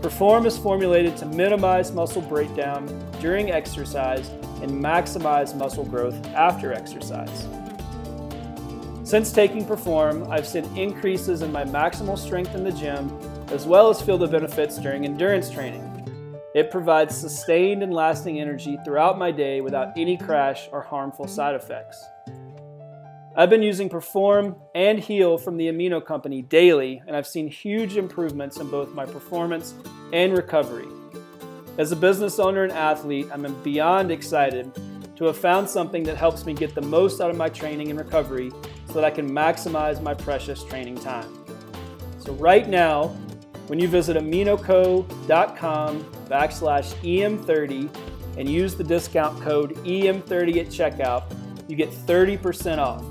Perform 0.01 0.47
is 0.47 0.57
formulated 0.57 1.15
to 1.17 1.27
minimize 1.27 1.91
muscle 1.91 2.21
breakdown 2.23 2.87
during 3.21 3.51
exercise 3.51 4.29
and 4.63 4.71
maximize 4.71 5.55
muscle 5.55 5.85
growth 5.85 6.25
after 6.29 6.73
exercise. 6.73 7.47
Since 9.03 9.31
taking 9.31 9.63
Perform, 9.63 10.31
I've 10.31 10.47
seen 10.47 10.65
increases 10.75 11.43
in 11.43 11.51
my 11.51 11.63
maximal 11.65 12.17
strength 12.17 12.55
in 12.55 12.63
the 12.63 12.71
gym, 12.71 13.09
as 13.53 13.67
well 13.67 13.87
as 13.89 14.01
feel 14.01 14.17
the 14.17 14.27
benefits 14.27 14.79
during 14.79 15.05
endurance 15.05 15.51
training. 15.51 15.89
It 16.55 16.71
provides 16.71 17.15
sustained 17.15 17.83
and 17.83 17.93
lasting 17.93 18.41
energy 18.41 18.79
throughout 18.83 19.19
my 19.19 19.29
day 19.29 19.61
without 19.61 19.95
any 19.95 20.17
crash 20.17 20.67
or 20.71 20.81
harmful 20.81 21.27
side 21.27 21.53
effects. 21.53 22.03
I've 23.35 23.51
been 23.51 23.61
using 23.61 23.89
Perform 23.89 24.55
and 24.73 24.99
Heal 24.99 25.37
from 25.37 25.57
the 25.57 25.67
Amino 25.67 26.03
Company 26.03 26.41
daily, 26.41 27.01
and 27.05 27.15
I've 27.15 27.27
seen 27.27 27.47
huge 27.47 27.95
improvements 27.95 28.57
in 28.57 28.71
both 28.71 28.93
my 28.93 29.05
performance 29.05 29.75
and 30.11 30.35
recovery. 30.35 30.87
As 31.77 31.91
a 31.91 31.95
business 31.95 32.39
owner 32.39 32.63
and 32.63 32.73
athlete, 32.73 33.27
I'm 33.31 33.51
beyond 33.61 34.11
excited 34.11 34.71
to 35.15 35.25
have 35.25 35.37
found 35.37 35.69
something 35.69 36.01
that 36.03 36.17
helps 36.17 36.45
me 36.45 36.55
get 36.55 36.73
the 36.73 36.81
most 36.81 37.21
out 37.21 37.29
of 37.29 37.37
my 37.37 37.49
training 37.49 37.91
and 37.91 37.99
recovery 37.99 38.51
so 38.87 38.93
that 38.93 39.03
I 39.03 39.11
can 39.11 39.29
maximize 39.29 40.01
my 40.01 40.15
precious 40.15 40.63
training 40.63 40.97
time. 40.97 41.31
So, 42.19 42.33
right 42.33 42.67
now, 42.67 43.15
when 43.67 43.79
you 43.79 43.87
visit 43.87 44.17
aminoco.com 44.17 46.03
backslash 46.27 46.93
EM30 47.01 47.89
and 48.37 48.49
use 48.49 48.75
the 48.75 48.83
discount 48.83 49.39
code 49.41 49.75
EM30 49.77 50.57
at 50.57 50.67
checkout, 50.67 51.23
you 51.67 51.75
get 51.75 51.89
30% 51.89 52.77
off. 52.77 53.03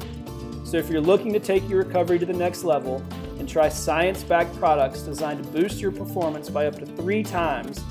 So 0.66 0.76
if 0.76 0.88
you're 0.88 1.00
looking 1.00 1.32
to 1.32 1.40
take 1.40 1.68
your 1.68 1.82
recovery 1.82 2.18
to 2.18 2.26
the 2.26 2.32
next 2.32 2.64
level 2.64 3.02
and 3.38 3.48
try 3.48 3.68
science 3.68 4.22
backed 4.22 4.56
products 4.56 5.02
designed 5.02 5.44
to 5.44 5.50
boost 5.50 5.80
your 5.80 5.92
performance 5.92 6.48
by 6.48 6.66
up 6.66 6.78
to 6.78 6.86
three 6.86 7.22
times, 7.22 7.82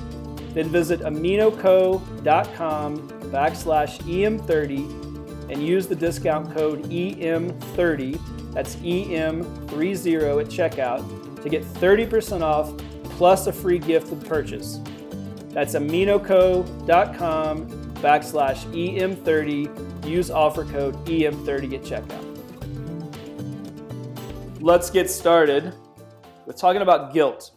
then 0.53 0.69
visit 0.69 1.01
aminoco.com 1.01 3.09
backslash 3.31 3.97
EM30 3.99 5.51
and 5.51 5.65
use 5.65 5.87
the 5.87 5.95
discount 5.95 6.53
code 6.55 6.83
EM30, 6.85 8.53
that's 8.53 8.75
EM30 8.77 10.41
at 10.41 10.47
checkout, 10.47 11.20
to 11.41 11.49
get 11.49 11.63
30% 11.63 12.41
off 12.41 12.75
plus 13.03 13.47
a 13.47 13.53
free 13.53 13.79
gift 13.79 14.09
with 14.09 14.27
purchase. 14.27 14.79
That's 15.49 15.75
aminoco.com 15.75 17.69
backslash 17.95 18.65
EM30. 18.73 20.07
Use 20.07 20.31
offer 20.31 20.65
code 20.65 20.95
EM30 21.05 21.73
at 21.73 21.83
checkout 21.83 22.31
let's 24.61 24.91
get 24.91 25.09
started 25.09 25.73
with 26.45 26.55
talking 26.55 26.81
about 26.81 27.13
guilt. 27.13 27.51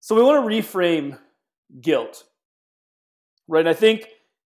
So, 0.00 0.14
we 0.14 0.22
want 0.22 0.48
to 0.48 0.56
reframe 0.56 1.18
guilt, 1.80 2.24
right? 3.48 3.66
I 3.66 3.74
think 3.74 4.06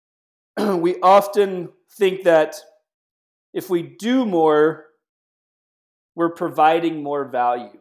we 0.58 1.00
often 1.02 1.70
think 1.98 2.24
that 2.24 2.56
if 3.54 3.70
we 3.70 3.82
do 3.82 4.26
more, 4.26 4.86
we're 6.16 6.34
providing 6.34 7.04
more 7.04 7.26
value. 7.26 7.78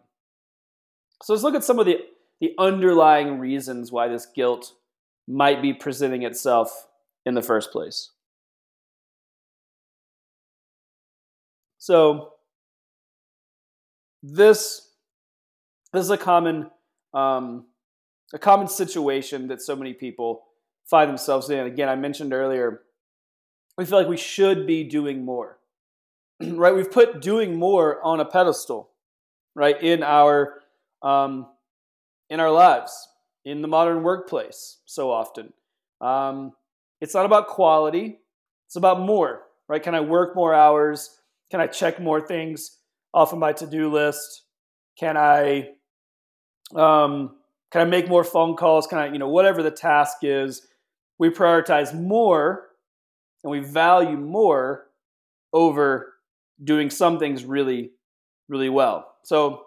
So, 1.22 1.32
let's 1.32 1.42
look 1.42 1.54
at 1.54 1.64
some 1.64 1.78
of 1.78 1.86
the, 1.86 1.98
the 2.40 2.54
underlying 2.58 3.38
reasons 3.38 3.92
why 3.92 4.08
this 4.08 4.26
guilt 4.26 4.72
might 5.28 5.62
be 5.62 5.72
presenting 5.72 6.22
itself 6.22 6.88
in 7.26 7.34
the 7.34 7.42
first 7.42 7.72
place. 7.72 8.10
So, 11.78 12.34
this 14.22 14.88
this 15.92 16.04
is 16.04 16.10
a 16.10 16.18
common 16.18 16.70
um, 17.14 17.66
a 18.32 18.38
common 18.38 18.68
situation 18.68 19.48
that 19.48 19.60
so 19.60 19.74
many 19.74 19.92
people 19.92 20.44
find 20.84 21.08
themselves 21.08 21.50
in. 21.50 21.66
Again, 21.66 21.88
I 21.88 21.96
mentioned 21.96 22.32
earlier, 22.32 22.82
we 23.76 23.84
feel 23.84 23.98
like 23.98 24.08
we 24.08 24.16
should 24.16 24.66
be 24.66 24.84
doing 24.84 25.24
more, 25.24 25.58
right? 26.40 26.74
We've 26.74 26.90
put 26.90 27.20
doing 27.20 27.56
more 27.56 28.02
on 28.04 28.20
a 28.20 28.24
pedestal, 28.24 28.90
right? 29.54 29.80
In 29.82 30.02
our 30.02 30.60
um, 31.02 31.46
in 32.28 32.40
our 32.40 32.50
lives, 32.50 33.08
in 33.44 33.62
the 33.62 33.68
modern 33.68 34.02
workplace, 34.02 34.78
so 34.84 35.10
often. 35.10 35.52
Um, 36.00 36.52
it's 37.00 37.14
not 37.14 37.26
about 37.26 37.48
quality; 37.48 38.18
it's 38.66 38.76
about 38.76 39.00
more, 39.00 39.42
right? 39.68 39.82
Can 39.82 39.94
I 39.94 40.00
work 40.00 40.36
more 40.36 40.54
hours? 40.54 41.18
Can 41.50 41.60
I 41.60 41.66
check 41.66 42.00
more 42.00 42.20
things? 42.20 42.78
off 43.12 43.32
of 43.32 43.38
my 43.38 43.52
to-do 43.52 43.90
list? 43.90 44.44
Can 44.98 45.16
I 45.16 45.70
um, 46.74 47.36
can 47.72 47.82
I 47.82 47.84
make 47.84 48.08
more 48.08 48.24
phone 48.24 48.56
calls? 48.56 48.86
Can 48.86 48.98
I, 48.98 49.12
you 49.12 49.18
know, 49.18 49.28
whatever 49.28 49.62
the 49.62 49.70
task 49.70 50.18
is, 50.22 50.66
we 51.18 51.30
prioritize 51.30 51.94
more 51.94 52.68
and 53.42 53.50
we 53.50 53.60
value 53.60 54.16
more 54.16 54.86
over 55.52 56.14
doing 56.62 56.90
some 56.90 57.18
things 57.18 57.44
really, 57.44 57.90
really 58.48 58.68
well. 58.68 59.14
So 59.24 59.66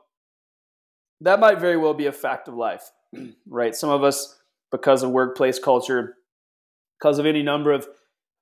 that 1.22 1.40
might 1.40 1.60
very 1.60 1.78
well 1.78 1.94
be 1.94 2.06
a 2.06 2.12
fact 2.12 2.48
of 2.48 2.56
life, 2.56 2.92
right? 3.48 3.76
Some 3.76 3.90
of 3.90 4.04
us, 4.04 4.40
because 4.72 5.04
of 5.04 5.12
workplace 5.12 5.60
culture, 5.60 6.16
because 7.00 7.20
of 7.20 7.26
any 7.26 7.44
number 7.44 7.72
of, 7.72 7.88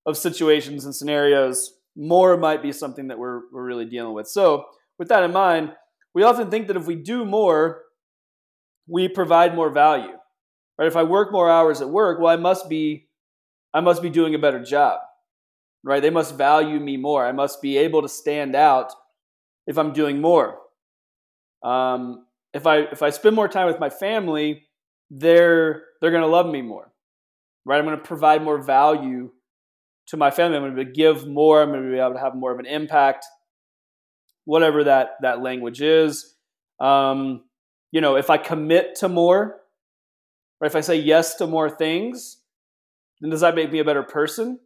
of 0.05 0.17
situations 0.17 0.85
and 0.85 0.95
scenarios, 0.95 1.73
more 1.95 2.37
might 2.37 2.61
be 2.61 2.71
something 2.71 3.07
that 3.07 3.19
we're, 3.19 3.41
we're 3.51 3.65
really 3.65 3.85
dealing 3.85 4.13
with. 4.13 4.27
So 4.27 4.65
with 4.97 5.09
that 5.09 5.23
in 5.23 5.31
mind, 5.31 5.73
we 6.13 6.23
often 6.23 6.49
think 6.49 6.67
that 6.67 6.77
if 6.77 6.85
we 6.85 6.95
do 6.95 7.25
more, 7.25 7.83
we 8.87 9.07
provide 9.07 9.55
more 9.55 9.69
value. 9.69 10.17
Right? 10.77 10.87
If 10.87 10.95
I 10.95 11.03
work 11.03 11.31
more 11.31 11.49
hours 11.49 11.81
at 11.81 11.89
work, 11.89 12.19
well, 12.19 12.33
I 12.33 12.37
must 12.37 12.69
be 12.69 13.07
I 13.73 13.79
must 13.79 14.01
be 14.01 14.09
doing 14.09 14.35
a 14.35 14.39
better 14.39 14.61
job. 14.63 14.99
Right? 15.83 16.01
They 16.01 16.09
must 16.09 16.35
value 16.35 16.79
me 16.79 16.97
more. 16.97 17.25
I 17.25 17.31
must 17.31 17.61
be 17.61 17.77
able 17.77 18.01
to 18.01 18.09
stand 18.09 18.55
out 18.55 18.91
if 19.65 19.77
I'm 19.77 19.93
doing 19.93 20.19
more. 20.19 20.57
Um, 21.63 22.25
if 22.53 22.67
I 22.67 22.79
if 22.79 23.01
I 23.01 23.09
spend 23.09 23.35
more 23.35 23.47
time 23.47 23.67
with 23.67 23.79
my 23.79 23.89
family, 23.89 24.63
they're 25.09 25.83
they're 25.99 26.11
going 26.11 26.23
to 26.23 26.27
love 26.27 26.47
me 26.47 26.61
more, 26.61 26.91
right? 27.65 27.77
I'm 27.77 27.85
going 27.85 27.97
to 27.97 28.03
provide 28.03 28.43
more 28.43 28.61
value 28.61 29.31
to 30.07 30.17
my 30.17 30.31
family. 30.31 30.57
I'm 30.57 30.63
going 30.63 30.75
to 30.75 30.91
give 30.91 31.27
more. 31.27 31.61
I'm 31.61 31.69
going 31.69 31.83
to 31.83 31.91
be 31.91 31.99
able 31.99 32.13
to 32.13 32.19
have 32.19 32.35
more 32.35 32.51
of 32.51 32.59
an 32.59 32.65
impact, 32.65 33.25
whatever 34.45 34.83
that 34.83 35.11
that 35.21 35.41
language 35.41 35.81
is. 35.81 36.35
Um, 36.79 37.43
you 37.91 38.01
know, 38.01 38.15
if 38.15 38.29
I 38.29 38.37
commit 38.37 38.95
to 38.95 39.09
more, 39.09 39.61
or 40.59 40.67
if 40.67 40.75
I 40.75 40.81
say 40.81 40.95
yes 40.95 41.35
to 41.35 41.47
more 41.47 41.69
things, 41.69 42.37
then 43.19 43.29
does 43.29 43.41
that 43.41 43.55
make 43.55 43.71
me 43.71 43.79
a 43.79 43.85
better 43.85 44.03
person? 44.03 44.59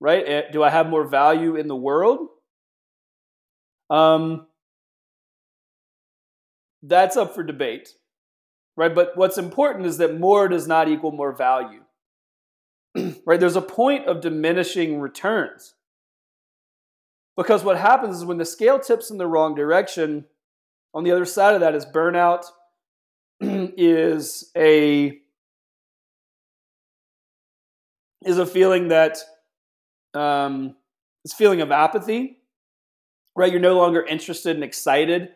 Right? 0.00 0.24
Eh, 0.26 0.42
do 0.52 0.62
I 0.62 0.70
have 0.70 0.88
more 0.88 1.06
value 1.06 1.56
in 1.56 1.68
the 1.68 1.76
world? 1.76 2.28
Um, 3.90 4.46
that's 6.86 7.16
up 7.16 7.34
for 7.34 7.42
debate, 7.42 7.94
right? 8.76 8.94
But 8.94 9.16
what's 9.16 9.38
important 9.38 9.86
is 9.86 9.98
that 9.98 10.18
more 10.18 10.48
does 10.48 10.66
not 10.66 10.88
equal 10.88 11.12
more 11.12 11.32
value, 11.32 11.82
right? 13.26 13.40
There's 13.40 13.56
a 13.56 13.62
point 13.62 14.06
of 14.06 14.20
diminishing 14.20 15.00
returns. 15.00 15.74
Because 17.36 17.64
what 17.64 17.78
happens 17.78 18.18
is 18.18 18.24
when 18.24 18.38
the 18.38 18.44
scale 18.44 18.78
tips 18.78 19.10
in 19.10 19.18
the 19.18 19.26
wrong 19.26 19.54
direction, 19.54 20.26
on 20.92 21.02
the 21.02 21.10
other 21.10 21.24
side 21.24 21.54
of 21.54 21.60
that 21.62 21.74
is 21.74 21.84
burnout, 21.84 22.44
is 23.40 24.50
a 24.56 25.18
is 28.24 28.38
a 28.38 28.46
feeling 28.46 28.88
that 28.88 29.18
um, 30.14 30.76
it's 31.24 31.34
feeling 31.34 31.60
of 31.60 31.70
apathy, 31.70 32.38
right? 33.36 33.50
You're 33.50 33.60
no 33.60 33.76
longer 33.76 34.02
interested 34.02 34.54
and 34.54 34.64
excited 34.64 35.30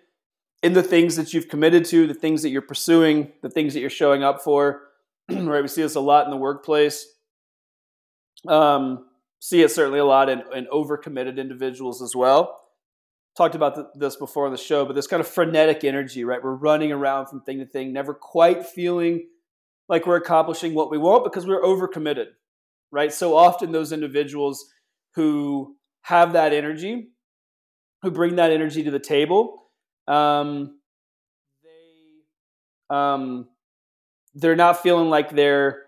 in 0.63 0.73
the 0.73 0.83
things 0.83 1.17
that 1.17 1.33
you've 1.33 1.49
committed 1.49 1.85
to, 1.87 2.07
the 2.07 2.15
things 2.15 2.43
that 2.43 2.51
you're 2.51 2.63
pursuing, 2.63 3.33
the 3.43 3.51
things 3.51 3.75
that 3.75 3.81
you're 3.81 3.91
showing 3.91 4.23
up 4.23 4.43
for. 4.43 4.83
right? 5.29 5.63
We 5.63 5.69
see 5.69 5.83
this 5.83 5.95
a 5.95 6.01
lot 6.01 6.25
in 6.25 6.31
the 6.31 6.37
workplace. 6.37 7.07
Um, 8.47 9.07
see 9.41 9.63
it 9.63 9.71
certainly 9.71 9.99
a 9.99 10.05
lot 10.05 10.29
in, 10.29 10.43
in 10.55 10.67
overcommitted 10.67 11.39
individuals 11.39 12.03
as 12.03 12.15
well. 12.17 12.61
Talked 13.37 13.55
about 13.55 13.99
this 13.99 14.17
before 14.17 14.47
on 14.47 14.53
the 14.53 14.59
show, 14.59 14.85
but 14.85 14.95
this 14.95 15.07
kind 15.07 15.21
of 15.21 15.29
frenetic 15.29 15.85
energy, 15.85 16.25
right? 16.25 16.43
We're 16.43 16.55
running 16.55 16.91
around 16.91 17.27
from 17.27 17.43
thing 17.43 17.59
to 17.59 17.67
thing, 17.67 17.93
never 17.93 18.15
quite 18.15 18.67
feeling 18.67 19.27
like 19.89 20.07
we're 20.07 20.17
accomplishing 20.17 20.75
what 20.75 20.91
we 20.91 20.99
want 20.99 21.25
because 21.25 21.47
we're 21.47 21.63
overcommitted, 21.63 22.27
right? 22.91 23.13
So 23.13 23.37
often 23.37 23.71
those 23.71 23.93
individuals 23.93 24.67
who 25.15 25.77
have 26.03 26.33
that 26.33 26.53
energy, 26.53 27.11
who 28.03 28.11
bring 28.11 28.37
that 28.37 28.51
energy 28.51 28.83
to 28.83 28.91
the 28.91 28.99
table, 28.99 29.68
um, 30.09 30.79
they 31.63 32.97
um, 32.97 33.49
they're 34.35 34.57
not 34.57 34.83
feeling 34.83 35.11
like 35.11 35.31
they're 35.31 35.83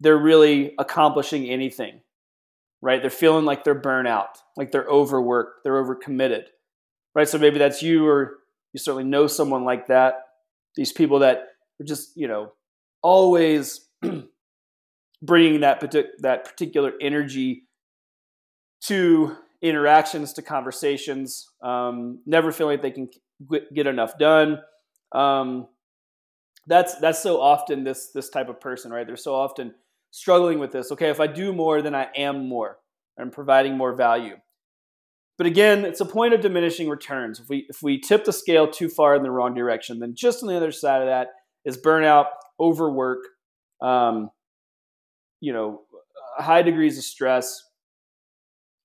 they're 0.00 0.18
really 0.18 0.74
accomplishing 0.78 1.48
anything, 1.48 2.00
right? 2.82 3.00
They're 3.00 3.10
feeling 3.10 3.44
like 3.44 3.64
they're 3.64 3.80
burnout, 3.80 4.38
like 4.56 4.72
they're 4.72 4.88
overworked, 4.88 5.60
they're 5.62 5.82
overcommitted, 5.82 6.44
right? 7.14 7.28
So 7.28 7.38
maybe 7.38 7.58
that's 7.58 7.82
you, 7.82 8.06
or 8.06 8.38
you 8.72 8.80
certainly 8.80 9.04
know 9.04 9.26
someone 9.26 9.64
like 9.64 9.86
that. 9.86 10.14
These 10.76 10.92
people 10.92 11.20
that 11.20 11.48
are 11.80 11.84
just 11.84 12.16
you 12.16 12.26
know 12.26 12.52
always 13.02 13.88
bringing 15.22 15.60
that 15.60 15.80
that 16.20 16.44
particular 16.44 16.92
energy 17.00 17.64
to 18.86 19.36
interactions, 19.62 20.32
to 20.32 20.42
conversations, 20.42 21.46
um, 21.62 22.20
never 22.26 22.50
feeling 22.50 22.74
like 22.74 22.82
they 22.82 22.90
can 22.90 23.08
get 23.74 23.86
enough 23.86 24.18
done. 24.18 24.60
Um, 25.12 25.68
that's 26.66 26.96
that's 26.96 27.22
so 27.22 27.40
often 27.40 27.84
this 27.84 28.10
this 28.12 28.28
type 28.28 28.48
of 28.48 28.60
person, 28.60 28.92
right? 28.92 29.06
They're 29.06 29.16
so 29.16 29.34
often 29.34 29.74
struggling 30.10 30.58
with 30.58 30.72
this. 30.72 30.92
Okay, 30.92 31.08
if 31.08 31.20
I 31.20 31.26
do 31.26 31.52
more, 31.52 31.82
then 31.82 31.94
I 31.94 32.08
am 32.16 32.48
more. 32.48 32.78
I'm 33.18 33.30
providing 33.30 33.76
more 33.76 33.94
value. 33.94 34.36
But 35.36 35.46
again, 35.46 35.84
it's 35.84 36.00
a 36.00 36.06
point 36.06 36.34
of 36.34 36.42
diminishing 36.42 36.88
returns. 36.88 37.40
If 37.40 37.48
we 37.48 37.66
if 37.68 37.82
we 37.82 37.98
tip 37.98 38.24
the 38.24 38.32
scale 38.32 38.70
too 38.70 38.88
far 38.88 39.14
in 39.14 39.22
the 39.22 39.30
wrong 39.30 39.54
direction, 39.54 39.98
then 39.98 40.14
just 40.14 40.42
on 40.42 40.48
the 40.48 40.56
other 40.56 40.72
side 40.72 41.00
of 41.02 41.08
that 41.08 41.28
is 41.64 41.78
burnout, 41.78 42.26
overwork, 42.58 43.20
um, 43.82 44.30
you 45.40 45.52
know, 45.52 45.82
high 46.36 46.62
degrees 46.62 46.98
of 46.98 47.04
stress. 47.04 47.62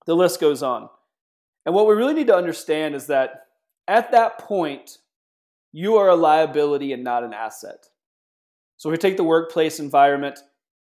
The 0.06 0.15
list 0.15 0.39
goes 0.39 0.63
on. 0.63 0.89
And 1.65 1.74
what 1.74 1.88
we 1.88 1.96
really 1.96 2.13
need 2.13 2.28
to 2.28 2.36
understand 2.36 2.96
is 2.96 3.08
that 3.08 3.45
at 3.88 4.12
that 4.12 4.39
point, 4.39 4.98
you 5.71 5.98
are 5.98 6.10
a 6.10 6.15
liability 6.15 6.93
and 6.93 7.04
not 7.04 7.24
an 7.24 7.34
asset. 7.34 7.88
So 8.78 8.89
we 8.89 8.98
take 8.98 9.17
the 9.17 9.24
workplace 9.24 9.80
environment, 9.80 10.39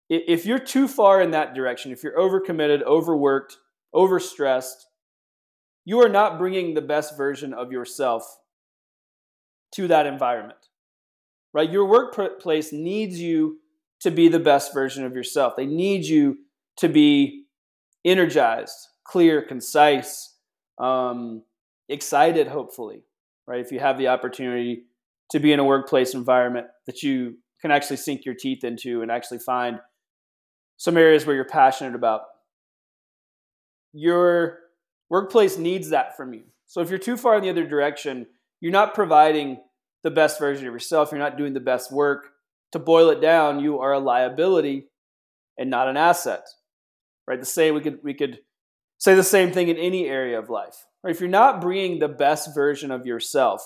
if 0.09 0.47
you're 0.47 0.59
too 0.59 0.87
far 0.87 1.21
in 1.21 1.33
that 1.33 1.55
direction, 1.55 1.93
if 1.93 2.03
you're 2.03 2.17
overcommitted, 2.17 2.83
overworked, 2.83 3.59
overstressed, 3.95 4.85
you 5.85 6.01
are 6.01 6.09
not 6.09 6.39
bringing 6.39 6.75
the 6.75 6.83
best 6.83 7.17
version 7.17 7.53
of 7.53 7.73
yourself 7.73 8.39
to 9.73 9.89
that 9.89 10.07
environment. 10.07 10.59
Right? 11.53 11.71
Your 11.71 11.87
workplace 11.87 12.73
needs 12.73 13.19
you 13.21 13.59
to 14.01 14.11
be 14.11 14.29
the 14.29 14.39
best 14.39 14.75
version 14.75 15.05
of 15.05 15.15
yourself. 15.15 15.55
They 15.57 15.67
need 15.67 16.05
you 16.05 16.39
to 16.79 16.89
be 16.89 17.47
energized, 18.05 18.77
clear, 19.05 19.43
concise, 19.43 20.35
um, 20.79 21.43
excited, 21.89 22.49
hopefully, 22.49 23.03
right? 23.47 23.61
If 23.61 23.73
you 23.73 23.81
have 23.81 23.99
the 23.99 24.09
opportunity 24.09 24.85
to 25.31 25.41
be 25.41 25.53
in 25.53 25.59
a 25.59 25.65
workplace 25.65 26.15
environment 26.15 26.67
that 26.87 27.03
you 27.03 27.37
can 27.61 27.71
actually 27.71 27.97
sink 27.97 28.25
your 28.25 28.35
teeth 28.35 28.65
into 28.65 29.03
and 29.03 29.11
actually 29.11 29.39
find 29.39 29.81
some 30.77 30.97
areas 30.97 31.27
where 31.27 31.35
you're 31.35 31.45
passionate 31.45 31.95
about. 31.95 32.23
Your 33.93 34.59
workplace 35.09 35.57
needs 35.57 35.91
that 35.91 36.17
from 36.17 36.35
you. 36.35 36.45
So 36.67 36.81
if 36.81 36.91
you're 36.91 36.99
too 36.99 37.17
far 37.17 37.37
in 37.37 37.43
the 37.43 37.51
other 37.51 37.67
direction, 37.67 38.27
you're 38.61 38.73
not 38.73 38.95
providing 38.95 39.59
the 40.03 40.11
best 40.11 40.39
version 40.39 40.67
of 40.67 40.73
yourself, 40.73 41.11
you're 41.11 41.19
not 41.19 41.39
doing 41.39 41.55
the 41.55 41.61
best 41.61 41.91
work. 41.91 42.29
To 42.73 42.79
boil 42.79 43.11
it 43.11 43.21
down, 43.21 43.61
you 43.61 43.79
are 43.79 43.93
a 43.93 43.99
liability 43.99 44.89
and 45.57 45.71
not 45.71 45.89
an 45.89 45.97
asset. 45.97 46.45
Right? 47.27 47.41
The 47.41 47.47
same 47.47 47.75
we 47.75 47.81
could 47.81 48.01
we 48.03 48.15
could 48.15 48.41
say 48.99 49.15
the 49.15 49.25
same 49.25 49.53
thing 49.53 49.69
in 49.69 49.77
any 49.77 50.07
area 50.07 50.39
of 50.39 50.51
life. 50.51 50.87
Or 51.07 51.11
if 51.11 51.21
you're 51.21 51.29
not 51.29 51.61
bringing 51.61 52.01
the 52.01 52.09
best 52.09 52.53
version 52.53 52.91
of 52.91 53.07
yourself 53.07 53.63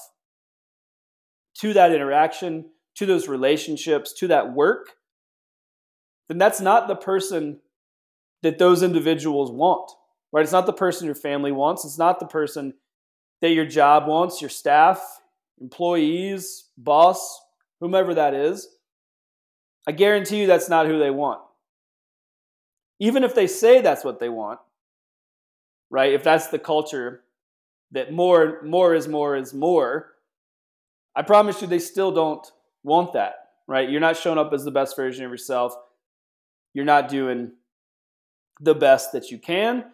to 1.55 1.72
that 1.72 1.90
interaction, 1.90 2.66
to 2.96 3.07
those 3.07 3.29
relationships, 3.29 4.12
to 4.18 4.29
that 4.29 4.53
work, 4.53 4.90
then 6.29 6.37
that's 6.37 6.61
not 6.61 6.87
the 6.87 6.94
person 6.94 7.61
that 8.42 8.59
those 8.59 8.83
individuals 8.83 9.50
want. 9.50 9.90
Right? 10.31 10.42
It's 10.42 10.53
not 10.53 10.66
the 10.66 10.74
person 10.74 11.07
your 11.07 11.14
family 11.14 11.50
wants. 11.50 11.83
It's 11.87 11.96
not 11.96 12.20
the 12.20 12.26
person 12.26 12.74
that 13.40 13.53
your 13.53 13.64
job 13.64 14.07
wants, 14.07 14.42
your 14.42 14.50
staff, 14.50 15.00
employees, 15.62 16.66
boss, 16.76 17.40
whomever 17.81 18.12
that 18.12 18.35
is. 18.35 18.68
I 19.88 19.92
guarantee 19.92 20.42
you 20.42 20.46
that's 20.46 20.68
not 20.68 20.87
who 20.87 20.98
they 20.98 21.11
want. 21.11 21.40
Even 22.98 23.24
if 23.24 23.35
they 23.35 23.46
say 23.46 23.81
that's 23.81 24.05
what 24.05 24.20
they 24.20 24.29
want, 24.29 24.61
right? 25.88 26.12
If 26.12 26.22
that's 26.22 26.48
the 26.48 26.59
culture 26.59 27.22
that 27.92 28.12
more 28.12 28.61
more 28.62 28.94
is 28.94 29.09
more 29.09 29.37
is 29.37 29.53
more, 29.53 30.12
I 31.14 31.22
promise 31.22 31.61
you 31.61 31.66
they 31.66 31.79
still 31.79 32.12
don't 32.12 32.46
want 32.83 33.12
that, 33.14 33.35
right? 33.66 33.88
You're 33.88 34.00
not 34.00 34.16
showing 34.16 34.38
up 34.38 34.53
as 34.53 34.64
the 34.64 34.70
best 34.70 34.96
version 34.96 35.24
of 35.24 35.31
yourself. 35.31 35.74
You're 36.72 36.85
not 36.85 37.09
doing 37.09 37.53
the 38.61 38.74
best 38.74 39.12
that 39.12 39.31
you 39.31 39.38
can 39.38 39.85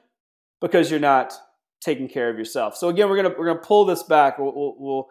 because 0.61 0.91
you're 0.91 1.01
not 1.01 1.35
taking 1.81 2.09
care 2.09 2.29
of 2.29 2.39
yourself. 2.39 2.77
So 2.77 2.89
again, 2.89 3.09
we're 3.09 3.17
gonna 3.17 3.35
we're 3.39 3.47
gonna 3.47 3.61
pull 3.61 3.85
this 3.85 4.03
back. 4.03 4.39
We'll, 4.39 4.53
we'll, 4.55 5.07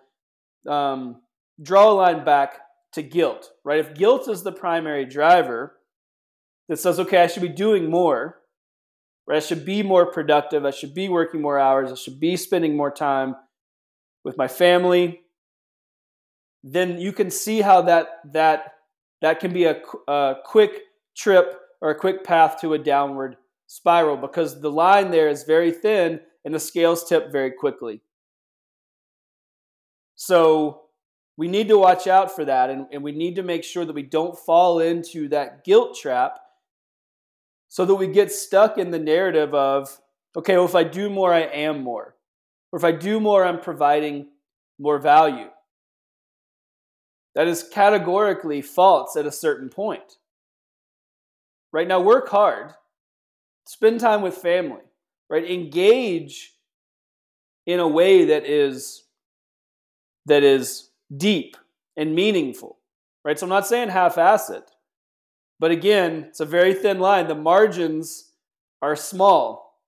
we'll 0.65 0.73
um, 0.73 1.21
draw 1.61 1.91
a 1.91 1.93
line 1.93 2.25
back 2.25 2.59
to 2.93 3.01
guilt, 3.01 3.51
right? 3.63 3.79
If 3.79 3.93
guilt 3.93 4.29
is 4.29 4.43
the 4.43 4.51
primary 4.51 5.05
driver 5.05 5.77
that 6.69 6.79
says, 6.79 6.99
okay, 6.99 7.21
I 7.21 7.27
should 7.27 7.41
be 7.41 7.49
doing 7.49 7.89
more, 7.89 8.39
Right? 9.27 9.37
I 9.37 9.39
should 9.39 9.65
be 9.65 9.81
more 9.81 10.05
productive. 10.05 10.65
I 10.65 10.71
should 10.71 10.93
be 10.93 11.09
working 11.09 11.41
more 11.41 11.59
hours. 11.59 11.91
I 11.91 11.95
should 11.95 12.19
be 12.19 12.37
spending 12.37 12.77
more 12.77 12.91
time 12.91 13.35
with 14.23 14.37
my 14.37 14.47
family. 14.47 15.21
Then 16.63 16.99
you 16.99 17.11
can 17.11 17.31
see 17.31 17.61
how 17.61 17.81
that 17.83 18.07
that 18.33 18.73
that 19.21 19.39
can 19.39 19.53
be 19.53 19.65
a, 19.65 19.81
a 20.07 20.35
quick 20.43 20.81
trip 21.15 21.59
or 21.81 21.91
a 21.91 21.95
quick 21.95 22.23
path 22.23 22.59
to 22.61 22.73
a 22.73 22.79
downward 22.79 23.37
spiral 23.67 24.17
because 24.17 24.61
the 24.61 24.71
line 24.71 25.11
there 25.11 25.29
is 25.29 25.43
very 25.43 25.71
thin 25.71 26.19
and 26.43 26.53
the 26.53 26.59
scales 26.59 27.07
tip 27.07 27.31
very 27.31 27.51
quickly. 27.51 28.01
So 30.15 30.83
we 31.37 31.47
need 31.47 31.67
to 31.67 31.77
watch 31.77 32.07
out 32.07 32.33
for 32.33 32.45
that 32.45 32.69
and, 32.69 32.87
and 32.91 33.03
we 33.03 33.11
need 33.11 33.35
to 33.35 33.43
make 33.43 33.63
sure 33.63 33.85
that 33.85 33.93
we 33.93 34.03
don't 34.03 34.37
fall 34.37 34.79
into 34.79 35.27
that 35.29 35.63
guilt 35.63 35.97
trap 35.97 36.39
so 37.75 37.83
that 37.83 37.95
we 37.95 38.07
get 38.07 38.31
stuck 38.31 38.77
in 38.77 38.89
the 38.89 38.99
narrative 38.99 39.53
of, 39.53 39.99
okay, 40.33 40.55
well, 40.55 40.63
if 40.63 40.75
I 40.75 40.85
do 40.85 41.09
more, 41.09 41.33
I 41.33 41.41
am 41.41 41.83
more. 41.83 42.15
Or 42.71 42.79
if 42.79 42.85
I 42.85 42.93
do 42.93 43.19
more, 43.19 43.43
I'm 43.43 43.59
providing 43.59 44.27
more 44.79 44.97
value. 44.97 45.49
That 47.33 47.49
is 47.49 47.67
categorically 47.69 48.61
false 48.61 49.17
at 49.17 49.25
a 49.25 49.31
certain 49.31 49.67
point. 49.67 50.19
Right 51.73 51.85
now, 51.85 51.99
work 51.99 52.29
hard, 52.29 52.71
spend 53.67 53.99
time 53.99 54.21
with 54.21 54.35
family, 54.35 54.85
right? 55.29 55.43
Engage 55.43 56.53
in 57.65 57.81
a 57.81 57.87
way 57.89 58.23
that 58.23 58.45
is 58.45 59.03
that 60.27 60.43
is 60.43 60.91
deep 61.17 61.57
and 61.97 62.15
meaningful, 62.15 62.77
right? 63.25 63.37
So 63.37 63.45
I'm 63.47 63.49
not 63.49 63.67
saying 63.67 63.89
half-ass 63.89 64.49
it, 64.49 64.63
but 65.59 65.71
again, 65.71 66.25
it's 66.29 66.39
a 66.39 66.45
very 66.45 66.73
thin 66.73 66.99
line. 66.99 67.27
The 67.27 67.35
margins 67.35 68.31
are 68.81 68.95
small, 68.95 69.79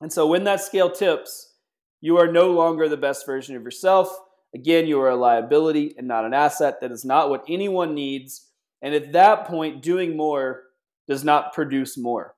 and 0.00 0.12
so 0.12 0.26
when 0.26 0.44
that 0.44 0.60
scale 0.60 0.90
tips, 0.90 1.54
you 2.00 2.18
are 2.18 2.30
no 2.30 2.50
longer 2.50 2.88
the 2.88 2.96
best 2.96 3.24
version 3.24 3.56
of 3.56 3.62
yourself. 3.62 4.08
Again, 4.54 4.86
you 4.86 5.00
are 5.00 5.10
a 5.10 5.16
liability 5.16 5.94
and 5.96 6.06
not 6.06 6.24
an 6.24 6.34
asset. 6.34 6.80
That 6.80 6.92
is 6.92 7.04
not 7.04 7.30
what 7.30 7.44
anyone 7.48 7.94
needs. 7.94 8.48
And 8.82 8.94
at 8.94 9.12
that 9.12 9.46
point, 9.46 9.82
doing 9.82 10.16
more 10.16 10.64
does 11.08 11.24
not 11.24 11.52
produce 11.52 11.96
more, 11.96 12.34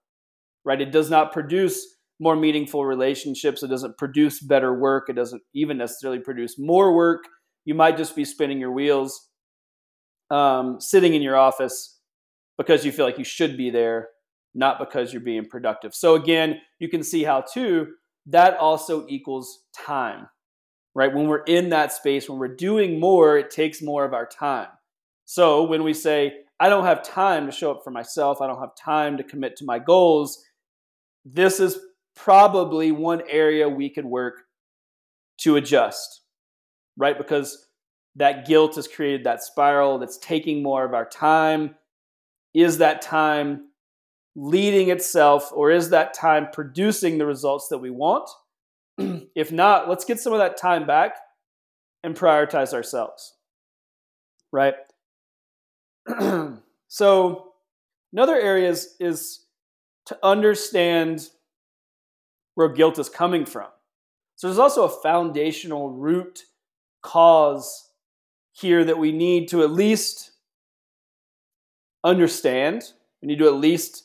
right? 0.64 0.80
It 0.80 0.92
does 0.92 1.10
not 1.10 1.32
produce 1.32 1.86
more 2.20 2.36
meaningful 2.36 2.84
relationships. 2.84 3.62
It 3.62 3.68
doesn't 3.68 3.98
produce 3.98 4.40
better 4.40 4.74
work. 4.74 5.08
It 5.08 5.16
doesn't 5.16 5.42
even 5.54 5.78
necessarily 5.78 6.20
produce 6.20 6.58
more 6.58 6.94
work. 6.94 7.24
You 7.64 7.74
might 7.74 7.96
just 7.96 8.14
be 8.14 8.24
spinning 8.24 8.60
your 8.60 8.72
wheels, 8.72 9.28
um, 10.30 10.80
sitting 10.80 11.14
in 11.14 11.22
your 11.22 11.36
office 11.36 11.93
because 12.56 12.84
you 12.84 12.92
feel 12.92 13.04
like 13.04 13.18
you 13.18 13.24
should 13.24 13.56
be 13.56 13.70
there, 13.70 14.08
not 14.54 14.78
because 14.78 15.12
you're 15.12 15.22
being 15.22 15.46
productive. 15.46 15.94
So, 15.94 16.14
again, 16.14 16.60
you 16.78 16.88
can 16.88 17.02
see 17.02 17.24
how, 17.24 17.42
too, 17.42 17.88
that 18.26 18.56
also 18.56 19.06
equals 19.08 19.64
time, 19.74 20.28
right? 20.94 21.12
When 21.12 21.26
we're 21.26 21.42
in 21.44 21.70
that 21.70 21.92
space, 21.92 22.28
when 22.28 22.38
we're 22.38 22.54
doing 22.54 23.00
more, 23.00 23.36
it 23.36 23.50
takes 23.50 23.82
more 23.82 24.04
of 24.04 24.14
our 24.14 24.26
time. 24.26 24.68
So, 25.24 25.64
when 25.64 25.82
we 25.82 25.94
say, 25.94 26.34
I 26.60 26.68
don't 26.68 26.84
have 26.84 27.02
time 27.02 27.46
to 27.46 27.52
show 27.52 27.70
up 27.70 27.82
for 27.82 27.90
myself, 27.90 28.40
I 28.40 28.46
don't 28.46 28.60
have 28.60 28.76
time 28.76 29.16
to 29.16 29.24
commit 29.24 29.56
to 29.56 29.64
my 29.64 29.78
goals, 29.78 30.42
this 31.24 31.58
is 31.58 31.78
probably 32.14 32.92
one 32.92 33.22
area 33.28 33.68
we 33.68 33.90
could 33.90 34.04
work 34.04 34.44
to 35.38 35.56
adjust, 35.56 36.20
right? 36.96 37.18
Because 37.18 37.66
that 38.16 38.46
guilt 38.46 38.76
has 38.76 38.86
created 38.86 39.24
that 39.24 39.42
spiral 39.42 39.98
that's 39.98 40.18
taking 40.18 40.62
more 40.62 40.84
of 40.84 40.94
our 40.94 41.08
time. 41.08 41.74
Is 42.54 42.78
that 42.78 43.02
time 43.02 43.68
leading 44.36 44.90
itself, 44.90 45.50
or 45.52 45.70
is 45.70 45.90
that 45.90 46.14
time 46.14 46.48
producing 46.52 47.18
the 47.18 47.26
results 47.26 47.68
that 47.68 47.78
we 47.78 47.90
want? 47.90 48.28
if 49.34 49.52
not, 49.52 49.88
let's 49.88 50.04
get 50.04 50.20
some 50.20 50.32
of 50.32 50.38
that 50.38 50.56
time 50.56 50.86
back 50.86 51.16
and 52.02 52.16
prioritize 52.16 52.72
ourselves, 52.72 53.34
right? 54.52 54.74
so, 56.88 57.52
another 58.12 58.38
area 58.38 58.68
is, 58.68 58.94
is 59.00 59.44
to 60.06 60.18
understand 60.22 61.28
where 62.54 62.68
guilt 62.68 62.98
is 62.98 63.08
coming 63.08 63.46
from. 63.46 63.68
So 64.36 64.46
there's 64.46 64.58
also 64.58 64.84
a 64.84 65.02
foundational 65.02 65.90
root 65.90 66.44
cause 67.02 67.90
here 68.52 68.84
that 68.84 68.98
we 68.98 69.12
need 69.12 69.48
to 69.48 69.62
at 69.62 69.70
least 69.70 70.32
understand. 72.04 72.92
We 73.22 73.28
need 73.28 73.38
to 73.38 73.46
at 73.46 73.54
least 73.54 74.04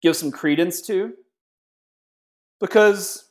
give 0.00 0.16
some 0.16 0.30
credence 0.30 0.80
to. 0.82 1.14
Because 2.60 3.28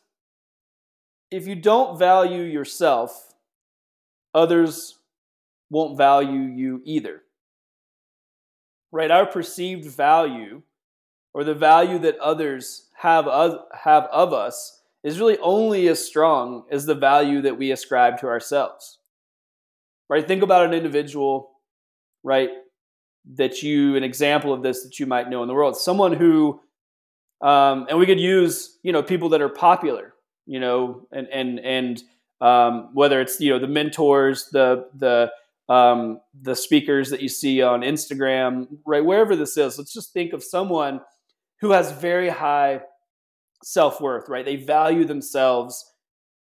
if 1.32 1.48
you 1.48 1.56
don't 1.56 1.98
value 1.98 2.44
yourself, 2.44 3.34
others 4.34 5.00
won't 5.70 5.98
value 5.98 6.40
you 6.40 6.82
either. 6.86 7.24
Right? 8.92 9.12
Our 9.12 9.26
perceived 9.26 9.86
value 9.86 10.62
or 11.34 11.44
the 11.44 11.54
value 11.54 12.00
that 12.00 12.18
others 12.20 12.88
have 12.96 13.26
have 13.74 14.04
of 14.06 14.34
us 14.34 14.82
is 15.04 15.20
really 15.20 15.38
only 15.40 15.88
as 15.88 16.06
strong 16.06 16.64
as 16.72 16.86
the 16.86 16.96
value 16.96 17.42
that 17.42 17.58
we 17.58 17.72
ascribe 17.72 18.18
to 18.20 18.28
ourselves. 18.28 19.00
Right? 20.10 20.26
Think 20.26 20.42
about 20.42 20.66
an 20.66 20.74
individual, 20.74 21.52
right, 22.24 22.50
that 23.34 23.62
you, 23.62 23.96
an 23.96 24.04
example 24.04 24.54
of 24.54 24.64
this 24.64 24.84
that 24.84 25.00
you 25.00 25.06
might 25.06 25.30
know 25.30 25.42
in 25.42 25.48
the 25.48 25.54
world. 25.54 25.76
Someone 25.76 26.14
who, 26.14 26.60
um, 27.42 27.86
and 27.90 28.00
we 28.00 28.06
could 28.06 28.20
use, 28.20 28.78
you 28.84 28.92
know, 28.92 29.04
people 29.04 29.30
that 29.30 29.42
are 29.42 29.50
popular, 29.50 30.14
you 30.46 30.60
know, 30.60 31.08
and, 31.12 31.28
and, 31.32 31.60
and, 31.60 32.04
um, 32.40 32.90
whether 32.94 33.20
it's, 33.20 33.40
you 33.40 33.52
know, 33.52 33.60
the 33.60 33.68
mentors, 33.68 34.50
the, 34.52 34.88
the, 34.96 35.32
um, 35.74 36.22
the 36.42 36.56
speakers 36.56 37.10
that 37.10 37.22
you 37.22 37.30
see 37.30 37.62
on 37.62 37.82
Instagram, 37.82 38.68
right, 38.86 39.04
wherever 39.04 39.36
this 39.36 39.58
is, 39.58 39.78
let's 39.78 39.94
just 39.94 40.14
think 40.14 40.34
of 40.34 40.44
someone 40.44 41.02
who 41.60 41.72
has 41.72 41.92
very 41.92 42.30
high 42.30 42.82
self 43.64 44.00
worth, 44.00 44.30
right? 44.30 44.46
They 44.46 44.56
value 44.56 45.04
themselves 45.04 45.84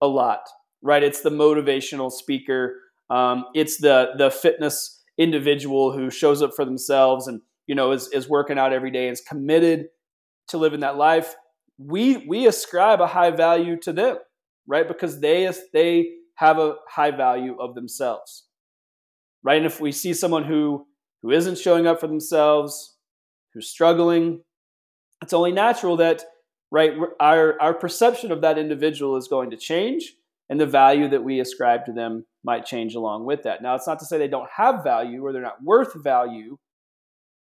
a 0.02 0.08
lot, 0.08 0.42
right? 0.82 1.02
It's 1.02 1.22
the 1.22 1.30
motivational 1.30 2.12
speaker, 2.12 2.76
um, 3.10 3.46
it's 3.56 3.78
the 3.78 4.12
the 4.18 4.30
fitness 4.30 4.97
individual 5.18 5.92
who 5.92 6.10
shows 6.10 6.42
up 6.42 6.52
for 6.56 6.66
themselves 6.66 7.28
and 7.28 7.42
you 7.66 7.76
know 7.76 7.92
is 7.92 8.08
is 8.10 8.30
working 8.30 8.58
out 8.58 8.74
every 8.74 8.92
day, 8.92 9.08
and 9.08 9.14
is 9.14 9.22
committed 9.22 9.88
to 10.50 10.58
living 10.58 10.82
that 10.82 10.98
life. 10.98 11.36
We 11.78 12.26
we 12.28 12.48
ascribe 12.48 13.02
a 13.02 13.08
high 13.08 13.32
value 13.32 13.78
to 13.82 13.94
them, 13.94 14.18
right? 14.68 14.88
Because 14.88 15.20
they 15.20 15.52
they 15.74 16.12
have 16.36 16.60
a 16.60 16.76
high 16.88 17.12
value 17.12 17.58
of 17.60 17.76
themselves, 17.76 18.46
right? 19.44 19.58
And 19.58 19.66
if 19.66 19.82
we 19.82 19.92
see 19.92 20.14
someone 20.14 20.44
who 20.44 20.86
who 21.22 21.32
isn't 21.32 21.58
showing 21.58 21.88
up 21.88 22.00
for 22.00 22.08
themselves, 22.08 22.96
who's 23.54 23.70
struggling, 23.70 24.44
it's 25.22 25.34
only 25.34 25.52
natural 25.52 25.98
that 25.98 26.24
right 26.72 26.94
our 27.20 27.60
our 27.62 27.74
perception 27.74 28.32
of 28.32 28.42
that 28.42 28.58
individual 28.58 29.18
is 29.18 29.28
going 29.28 29.50
to 29.50 29.58
change 29.58 30.14
and 30.50 30.60
the 30.60 30.66
value 30.66 31.10
that 31.10 31.24
we 31.24 31.40
ascribe 31.40 31.86
to 31.86 31.92
them 31.92 32.26
might 32.44 32.66
change 32.66 32.96
along 32.96 33.26
with 33.26 33.44
that 33.44 33.62
now 33.62 33.76
it's 33.76 33.88
not 33.88 34.00
to 34.00 34.06
say 34.06 34.18
they 34.18 34.28
don't 34.28 34.50
have 34.56 34.84
value 34.84 35.26
or 35.26 35.32
they're 35.32 35.42
not 35.42 35.64
worth 35.64 35.94
value 36.02 36.58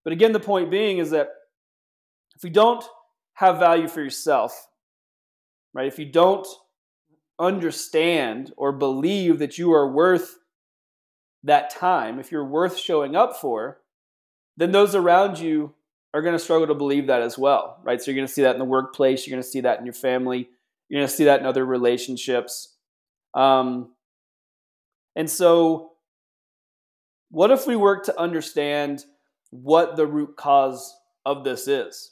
but 0.03 0.13
again 0.13 0.31
the 0.31 0.39
point 0.39 0.71
being 0.71 0.97
is 0.97 1.11
that 1.11 1.29
if 2.35 2.43
you 2.43 2.49
don't 2.49 2.83
have 3.33 3.59
value 3.59 3.87
for 3.87 4.01
yourself 4.01 4.67
right 5.73 5.87
if 5.87 5.99
you 5.99 6.05
don't 6.05 6.47
understand 7.39 8.51
or 8.57 8.71
believe 8.71 9.39
that 9.39 9.57
you 9.57 9.71
are 9.71 9.91
worth 9.91 10.37
that 11.43 11.69
time 11.69 12.19
if 12.19 12.31
you're 12.31 12.45
worth 12.45 12.77
showing 12.77 13.15
up 13.15 13.37
for 13.37 13.79
then 14.57 14.71
those 14.71 14.93
around 14.93 15.39
you 15.39 15.73
are 16.13 16.21
going 16.21 16.35
to 16.35 16.39
struggle 16.39 16.67
to 16.67 16.75
believe 16.75 17.07
that 17.07 17.21
as 17.21 17.37
well, 17.37 17.79
right? 17.83 18.01
So 18.01 18.11
you're 18.11 18.17
going 18.17 18.27
to 18.27 18.33
see 18.33 18.41
that 18.41 18.55
in 18.55 18.59
the 18.59 18.65
workplace, 18.65 19.25
you're 19.25 19.35
going 19.35 19.43
to 19.43 19.49
see 19.49 19.61
that 19.61 19.79
in 19.79 19.85
your 19.85 19.93
family, 19.93 20.49
you're 20.87 20.99
going 20.99 21.07
to 21.07 21.13
see 21.13 21.25
that 21.25 21.39
in 21.39 21.45
other 21.45 21.65
relationships. 21.65 22.75
Um, 23.33 23.93
and 25.15 25.29
so, 25.29 25.91
what 27.29 27.51
if 27.51 27.67
we 27.67 27.75
work 27.75 28.05
to 28.05 28.19
understand 28.19 29.05
what 29.51 29.95
the 29.95 30.07
root 30.07 30.35
cause 30.35 30.95
of 31.25 31.43
this 31.43 31.67
is? 31.67 32.11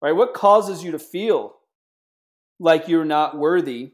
Right? 0.00 0.12
What 0.12 0.34
causes 0.34 0.84
you 0.84 0.92
to 0.92 0.98
feel 0.98 1.56
like 2.60 2.88
you're 2.88 3.04
not 3.04 3.36
worthy 3.36 3.92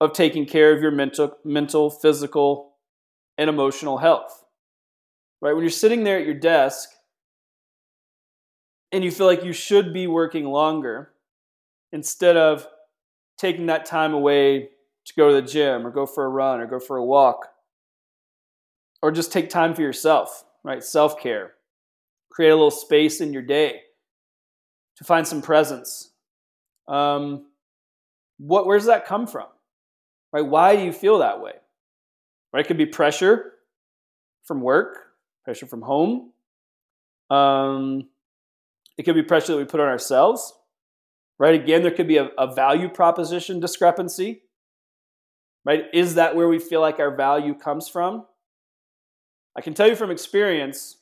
of 0.00 0.12
taking 0.12 0.46
care 0.46 0.72
of 0.72 0.80
your 0.80 0.90
mental, 0.90 1.36
mental, 1.44 1.90
physical, 1.90 2.74
and 3.36 3.50
emotional 3.50 3.98
health? 3.98 4.44
Right? 5.40 5.52
When 5.52 5.62
you're 5.62 5.70
sitting 5.70 6.04
there 6.04 6.18
at 6.18 6.24
your 6.24 6.34
desk 6.34 6.90
and 8.92 9.02
you 9.02 9.10
feel 9.10 9.26
like 9.26 9.44
you 9.44 9.52
should 9.52 9.92
be 9.92 10.06
working 10.06 10.44
longer 10.44 11.10
instead 11.92 12.36
of 12.36 12.66
taking 13.36 13.66
that 13.66 13.84
time 13.84 14.14
away 14.14 14.68
to 15.06 15.14
go 15.16 15.28
to 15.28 15.34
the 15.34 15.42
gym 15.42 15.86
or 15.86 15.90
go 15.90 16.06
for 16.06 16.24
a 16.24 16.28
run 16.28 16.60
or 16.60 16.66
go 16.66 16.78
for 16.78 16.96
a 16.96 17.04
walk 17.04 17.48
or 19.02 19.10
just 19.10 19.32
take 19.32 19.50
time 19.50 19.74
for 19.74 19.82
yourself, 19.82 20.44
right? 20.62 20.82
Self 20.82 21.20
care. 21.20 21.52
Create 22.30 22.50
a 22.50 22.54
little 22.54 22.70
space 22.70 23.20
in 23.20 23.32
your 23.32 23.42
day 23.42 23.80
to 24.96 25.04
find 25.04 25.26
some 25.26 25.42
presence. 25.42 26.12
Um, 26.88 27.46
what, 28.38 28.66
where 28.66 28.78
does 28.78 28.86
that 28.86 29.06
come 29.06 29.26
from? 29.26 29.46
Right? 30.32 30.44
Why 30.44 30.74
do 30.74 30.82
you 30.82 30.92
feel 30.92 31.18
that 31.18 31.40
way? 31.40 31.52
Right? 32.52 32.64
It 32.64 32.68
could 32.68 32.78
be 32.78 32.86
pressure 32.86 33.52
from 34.44 34.60
work, 34.60 34.98
pressure 35.44 35.66
from 35.66 35.82
home. 35.82 36.32
Um, 37.30 38.08
it 38.96 39.02
could 39.02 39.14
be 39.14 39.22
pressure 39.22 39.52
that 39.52 39.58
we 39.58 39.64
put 39.64 39.80
on 39.80 39.88
ourselves, 39.88 40.52
right? 41.38 41.54
Again, 41.54 41.82
there 41.82 41.90
could 41.90 42.08
be 42.08 42.18
a, 42.18 42.30
a 42.38 42.54
value 42.54 42.88
proposition 42.88 43.60
discrepancy, 43.60 44.42
right? 45.64 45.84
Is 45.92 46.14
that 46.16 46.36
where 46.36 46.48
we 46.48 46.58
feel 46.58 46.80
like 46.80 46.98
our 46.98 47.14
value 47.14 47.54
comes 47.54 47.88
from? 47.88 48.26
I 49.56 49.60
can 49.60 49.74
tell 49.74 49.88
you 49.88 49.96
from 49.96 50.10
experience 50.10 50.96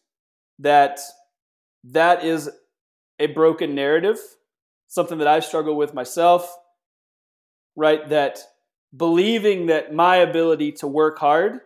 that 0.58 1.00
that 1.84 2.24
is 2.24 2.50
a 3.18 3.26
broken 3.26 3.74
narrative, 3.74 4.18
something 4.88 5.18
that 5.18 5.26
I've 5.26 5.44
struggled 5.44 5.76
with 5.76 5.94
myself, 5.94 6.54
right? 7.76 8.08
That 8.08 8.40
believing 8.94 9.66
that 9.66 9.94
my 9.94 10.16
ability 10.16 10.72
to 10.72 10.86
work 10.86 11.18
hard 11.18 11.60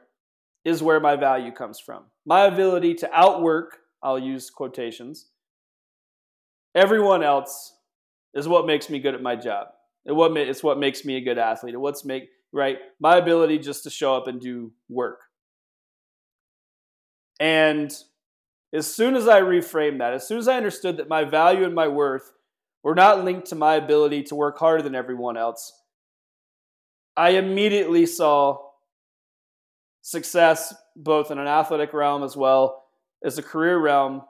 is 0.64 0.82
where 0.82 1.00
my 1.00 1.16
value 1.16 1.52
comes 1.52 1.80
from. 1.80 2.04
My 2.24 2.44
ability 2.44 2.94
to 2.94 3.11
outwork, 3.12 3.78
I'll 4.02 4.18
use 4.18 4.50
quotations, 4.50 5.26
everyone 6.74 7.22
else 7.22 7.74
is 8.35 8.46
what 8.46 8.66
makes 8.66 8.88
me 8.90 8.98
good 8.98 9.14
at 9.14 9.22
my 9.22 9.35
job. 9.35 9.68
It's 10.04 10.62
what 10.62 10.78
makes 10.78 11.04
me 11.04 11.16
a 11.16 11.20
good 11.20 11.38
athlete. 11.38 11.74
It 11.74 11.78
what's 11.78 12.04
make 12.04 12.28
right 12.52 12.78
my 13.00 13.16
ability 13.16 13.59
just 13.59 13.85
to 13.85 13.90
show 13.90 14.14
up 14.14 14.26
and 14.26 14.40
do 14.40 14.72
work. 14.88 15.20
And 17.38 17.92
as 18.72 18.92
soon 18.92 19.14
as 19.14 19.28
I 19.28 19.40
reframed 19.40 19.98
that, 19.98 20.14
as 20.14 20.26
soon 20.26 20.38
as 20.38 20.48
I 20.48 20.56
understood 20.56 20.96
that 20.96 21.09
my 21.09 21.24
value 21.24 21.64
and 21.64 21.74
my 21.74 21.88
worth 21.88 22.32
were 22.82 22.94
not 22.94 23.24
linked 23.24 23.48
to 23.48 23.54
my 23.54 23.74
ability 23.74 24.22
to 24.24 24.35
work 24.35 24.59
harder 24.59 24.82
than 24.82 24.94
everyone 24.94 25.37
else, 25.37 25.72
I 27.16 27.30
immediately 27.30 28.06
saw 28.06 28.59
success 30.02 30.74
both 30.94 31.30
in 31.30 31.38
an 31.38 31.48
athletic 31.48 31.92
realm 31.92 32.22
as 32.22 32.37
well 32.37 32.85
as 33.24 33.38
a 33.38 33.42
career 33.42 33.78
realm 33.78 34.22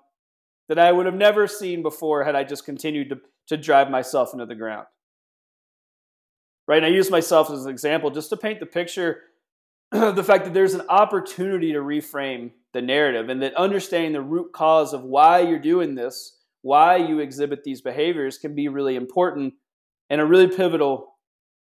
that 0.69 0.79
I 0.79 0.91
would 0.91 1.07
have 1.07 1.15
never 1.15 1.47
seen 1.47 1.83
before 1.83 2.25
had 2.25 2.35
I 2.35 2.45
just 2.45 2.65
continued 2.65 3.11
to, 3.11 3.21
to 3.49 3.57
drive 3.57 3.91
myself 3.91 4.33
into 4.33 4.47
the 4.47 4.55
ground. 4.55 4.87
Right? 6.69 6.79
And 6.79 6.87
I 6.87 6.89
use 6.91 7.11
myself 7.11 7.51
as 7.51 7.65
an 7.65 7.71
example 7.71 8.11
just 8.11 8.31
to 8.31 8.37
paint 8.37 8.61
the 8.61 8.67
picture 8.67 9.23
the 9.93 10.25
fact 10.25 10.45
that 10.45 10.55
there's 10.55 10.75
an 10.75 10.83
opportunity 10.89 11.73
to 11.73 11.79
reframe 11.79 12.51
the 12.73 12.83
narrative 12.83 13.29
and 13.29 13.41
that 13.43 13.55
understanding 13.55 14.13
the 14.13 14.21
root 14.21 14.53
cause 14.53 14.93
of 14.93 15.03
why 15.05 15.41
you're 15.41 15.59
doing 15.59 15.95
this, 15.95 16.39
why 16.63 16.97
you 16.97 17.21
exhibit 17.21 17.63
these 17.63 17.81
behaviors 17.81 18.37
can 18.37 18.55
be 18.55 18.67
really 18.69 18.97
important 18.97 19.55
and 20.11 20.21
a 20.21 20.27
really 20.27 20.49
pivotal 20.49 21.15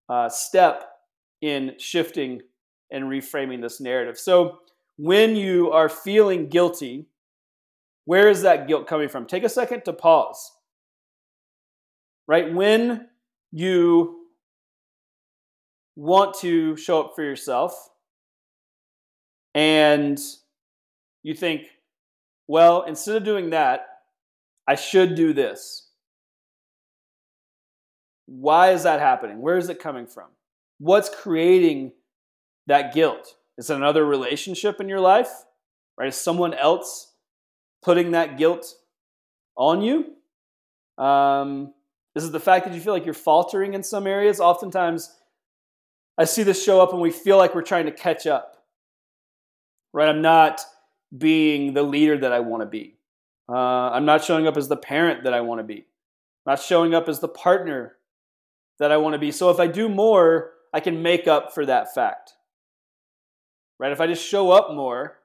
uh, 0.09 0.29
step 0.29 0.91
in 1.43 1.75
shifting 1.79 2.41
and 2.91 3.05
reframing 3.05 3.61
this 3.61 3.81
narrative. 3.81 4.19
So, 4.19 4.59
when 4.97 5.37
you 5.37 5.71
are 5.71 5.89
feeling 5.89 6.49
guilty, 6.49 7.07
where 8.07 8.29
is 8.29 8.43
that 8.43 8.67
guilt 8.67 8.89
coming 8.89 9.09
from? 9.09 9.27
Take 9.27 9.45
a 9.45 9.49
second 9.49 9.85
to 9.85 9.93
pause. 9.93 10.51
Right? 12.27 12.53
When 12.53 13.07
you 13.53 14.18
want 15.99 16.33
to 16.33 16.77
show 16.77 17.01
up 17.01 17.13
for 17.17 17.25
yourself 17.25 17.91
and 19.53 20.17
you 21.25 21.35
think, 21.35 21.63
well, 22.47 22.83
instead 22.83 23.17
of 23.17 23.25
doing 23.25 23.51
that, 23.51 23.81
I 24.69 24.77
should 24.77 25.17
do 25.17 25.33
this. 25.33 25.89
Why 28.27 28.71
is 28.71 28.85
that 28.85 29.01
happening? 29.01 29.43
Where 29.43 29.57
is 29.57 29.69
it 29.71 29.81
coming 29.81 30.07
from? 30.07 30.29
What's 30.79 31.09
creating 31.09 31.91
that 32.69 32.95
guilt? 32.95 33.35
Is 33.57 33.69
it 33.69 33.77
another 33.77 34.07
relationship 34.07 34.81
in 34.81 34.89
your 34.89 35.01
life? 35.01 35.31
Right? 35.97 36.11
Is 36.11 36.17
someone 36.17 36.55
else 36.55 37.13
putting 37.83 38.13
that 38.13 38.39
guilt 38.39 38.73
on 39.57 39.83
you? 39.83 40.15
Um, 41.05 41.75
is 42.15 42.25
it 42.25 42.31
the 42.31 42.39
fact 42.39 42.67
that 42.67 42.75
you 42.75 42.81
feel 42.81 42.93
like 42.93 43.05
you're 43.05 43.15
faltering 43.15 43.75
in 43.75 43.83
some 43.83 44.07
areas? 44.07 44.39
Oftentimes, 44.39 45.18
I 46.19 46.25
see 46.25 46.43
this 46.43 46.63
show 46.63 46.81
up 46.81 46.93
when 46.93 47.01
we 47.01 47.13
feel 47.13 47.39
like 47.39 47.55
we're 47.55 47.63
trying 47.63 47.87
to 47.87 47.93
catch 47.93 48.27
up. 48.27 48.65
Right? 49.93 50.09
I'm 50.09 50.21
not 50.21 50.61
being 51.17 51.73
the 51.75 51.85
leader 51.85 52.19
that 52.19 52.33
I 52.33 52.41
want 52.41 52.63
to 52.63 52.67
be. 52.67 52.97
Uh, 53.49 53.91
I'm 53.91 54.05
not 54.05 54.25
showing 54.25 54.47
up 54.47 54.57
as 54.57 54.69
the 54.69 54.77
parent 54.77 55.25
that 55.25 55.33
I 55.33 55.41
want 55.41 55.61
to 55.61 55.65
be. 55.65 55.87
I'm 56.45 56.53
not 56.53 56.61
showing 56.61 56.95
up 56.95 57.09
as 57.09 57.21
the 57.21 57.29
partner 57.29 57.97
that 58.79 58.93
I 58.93 58.97
want 58.97 59.15
to 59.15 59.19
be. 59.19 59.31
So 59.31 59.51
if 59.51 59.61
I 59.61 59.69
do 59.69 59.89
more, 59.89 60.53
I 60.75 60.81
can 60.81 61.03
make 61.03 61.27
up 61.27 61.55
for 61.55 61.65
that 61.65 61.95
fact. 61.95 62.35
Right? 63.79 63.93
If 63.93 64.01
I 64.01 64.07
just 64.09 64.27
show 64.27 64.51
up 64.51 64.75
more, 64.75 65.19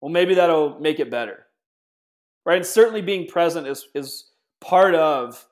well, 0.00 0.10
maybe 0.10 0.34
that'll 0.34 0.78
make 0.80 1.00
it 1.00 1.10
better. 1.10 1.46
Right? 2.46 2.56
And 2.56 2.66
certainly 2.66 3.02
being 3.02 3.26
present 3.26 3.66
is, 3.66 3.88
is 3.94 4.30
part 4.60 4.94
of 4.94 5.46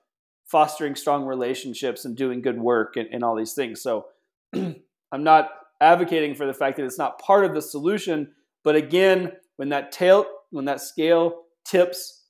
fostering 0.46 0.94
strong 0.96 1.24
relationships 1.24 2.04
and 2.04 2.16
doing 2.16 2.40
good 2.40 2.58
work 2.58 2.96
and, 2.96 3.08
and 3.12 3.22
all 3.22 3.36
these 3.36 3.52
things. 3.52 3.80
So 3.80 4.06
I'm 4.54 5.24
not 5.24 5.50
advocating 5.80 6.34
for 6.34 6.46
the 6.46 6.54
fact 6.54 6.76
that 6.76 6.84
it's 6.84 6.98
not 6.98 7.18
part 7.20 7.44
of 7.44 7.54
the 7.54 7.62
solution, 7.62 8.32
but 8.64 8.76
again, 8.76 9.32
when 9.56 9.70
that 9.70 9.92
tail, 9.92 10.26
when 10.50 10.66
that 10.66 10.80
scale 10.80 11.42
tips 11.64 12.24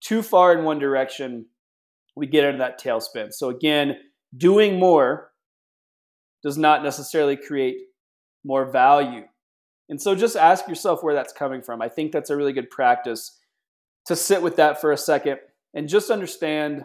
too 0.00 0.22
far 0.22 0.56
in 0.56 0.64
one 0.64 0.78
direction, 0.78 1.46
we 2.16 2.26
get 2.26 2.44
into 2.44 2.58
that 2.58 2.80
tailspin. 2.80 3.32
So 3.32 3.50
again, 3.50 3.96
doing 4.36 4.78
more 4.78 5.30
does 6.42 6.58
not 6.58 6.82
necessarily 6.82 7.36
create 7.36 7.76
more 8.44 8.70
value. 8.70 9.24
And 9.88 10.00
so 10.00 10.14
just 10.14 10.36
ask 10.36 10.68
yourself 10.68 11.02
where 11.02 11.14
that's 11.14 11.32
coming 11.32 11.62
from. 11.62 11.80
I 11.80 11.88
think 11.88 12.12
that's 12.12 12.30
a 12.30 12.36
really 12.36 12.52
good 12.52 12.70
practice 12.70 13.38
to 14.06 14.16
sit 14.16 14.42
with 14.42 14.56
that 14.56 14.80
for 14.80 14.92
a 14.92 14.96
second 14.96 15.38
and 15.74 15.88
just 15.88 16.10
understand 16.10 16.84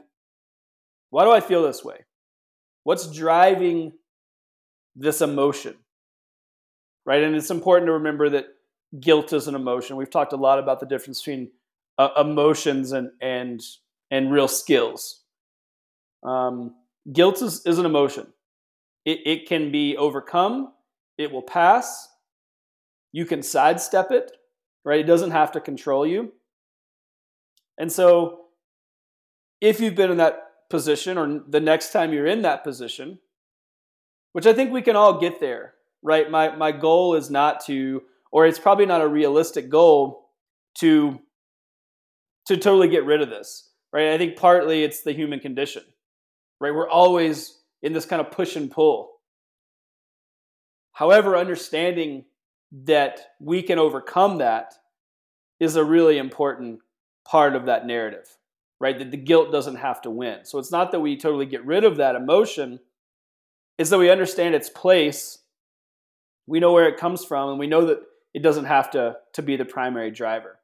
why 1.09 1.25
do 1.25 1.31
I 1.31 1.41
feel 1.41 1.63
this 1.63 1.83
way? 1.83 2.05
What's 2.83 3.11
driving 3.11 3.93
this 4.95 5.21
emotion? 5.21 5.75
Right? 7.05 7.23
And 7.23 7.35
it's 7.35 7.51
important 7.51 7.87
to 7.87 7.93
remember 7.93 8.29
that 8.29 8.45
guilt 8.99 9.33
is 9.33 9.47
an 9.47 9.55
emotion. 9.55 9.95
We've 9.95 10.09
talked 10.09 10.33
a 10.33 10.37
lot 10.37 10.59
about 10.59 10.79
the 10.79 10.85
difference 10.85 11.19
between 11.21 11.51
uh, 11.97 12.09
emotions 12.17 12.91
and 12.91 13.11
and 13.21 13.61
and 14.11 14.31
real 14.31 14.47
skills. 14.47 15.23
Um, 16.23 16.75
guilt 17.11 17.41
is, 17.41 17.65
is 17.65 17.79
an 17.79 17.85
emotion. 17.85 18.27
It, 19.05 19.19
it 19.25 19.47
can 19.47 19.71
be 19.71 19.97
overcome. 19.97 20.71
It 21.17 21.31
will 21.31 21.41
pass. 21.41 22.07
You 23.11 23.25
can 23.25 23.43
sidestep 23.43 24.11
it, 24.11 24.31
right? 24.85 24.99
It 24.99 25.07
doesn't 25.07 25.31
have 25.31 25.51
to 25.53 25.61
control 25.61 26.07
you. 26.07 26.31
And 27.77 27.91
so, 27.91 28.45
if 29.59 29.79
you've 29.79 29.95
been 29.95 30.11
in 30.11 30.17
that 30.17 30.39
position, 30.69 31.17
or 31.17 31.41
the 31.47 31.59
next 31.59 31.91
time 31.91 32.13
you're 32.13 32.27
in 32.27 32.43
that 32.43 32.63
position, 32.63 33.19
which 34.33 34.45
I 34.45 34.53
think 34.53 34.71
we 34.71 34.81
can 34.81 34.95
all 34.95 35.19
get 35.19 35.39
there, 35.39 35.73
right? 36.01 36.29
My 36.29 36.55
my 36.55 36.71
goal 36.71 37.15
is 37.15 37.29
not 37.29 37.65
to 37.65 38.03
or 38.31 38.45
it's 38.45 38.59
probably 38.59 38.85
not 38.85 39.01
a 39.01 39.07
realistic 39.07 39.69
goal 39.69 40.29
to 40.79 41.19
to 42.47 42.57
totally 42.57 42.89
get 42.89 43.05
rid 43.05 43.21
of 43.21 43.29
this 43.29 43.69
right? 43.93 44.09
I 44.09 44.17
think 44.17 44.35
partly 44.35 44.83
it's 44.83 45.03
the 45.03 45.13
human 45.13 45.39
condition 45.39 45.83
right? 46.59 46.73
We're 46.73 46.89
always 46.89 47.59
in 47.81 47.93
this 47.93 48.05
kind 48.05 48.21
of 48.21 48.31
push 48.31 48.55
and 48.55 48.69
pull. 48.69 49.11
However 50.93 51.37
understanding 51.37 52.25
that 52.85 53.21
we 53.39 53.61
can 53.61 53.79
overcome 53.79 54.39
that 54.39 54.73
is 55.59 55.75
a 55.75 55.83
really 55.83 56.17
important 56.17 56.79
part 57.25 57.55
of 57.55 57.67
that 57.67 57.85
narrative 57.85 58.27
right? 58.79 58.99
That 58.99 59.11
the 59.11 59.17
guilt 59.17 59.49
doesn't 59.49 59.77
have 59.77 60.01
to 60.01 60.09
win. 60.09 60.43
So 60.43 60.59
it's 60.59 60.71
not 60.71 60.91
that 60.91 60.99
we 60.99 61.15
totally 61.15 61.45
get 61.45 61.65
rid 61.65 61.85
of 61.85 61.97
that 61.97 62.15
emotion 62.15 62.79
it's 63.77 63.89
that 63.89 63.97
we 63.97 64.09
understand 64.09 64.55
its 64.55 64.69
place 64.69 65.39
we 66.45 66.59
know 66.59 66.73
where 66.73 66.87
it 66.87 66.97
comes 66.97 67.23
from 67.23 67.49
and 67.49 67.59
we 67.59 67.67
know 67.67 67.85
that 67.85 67.99
it 68.33 68.43
doesn't 68.43 68.65
have 68.65 68.91
to, 68.91 69.15
to 69.33 69.41
be 69.41 69.55
the 69.55 69.65
primary 69.65 70.11
driver. 70.11 70.59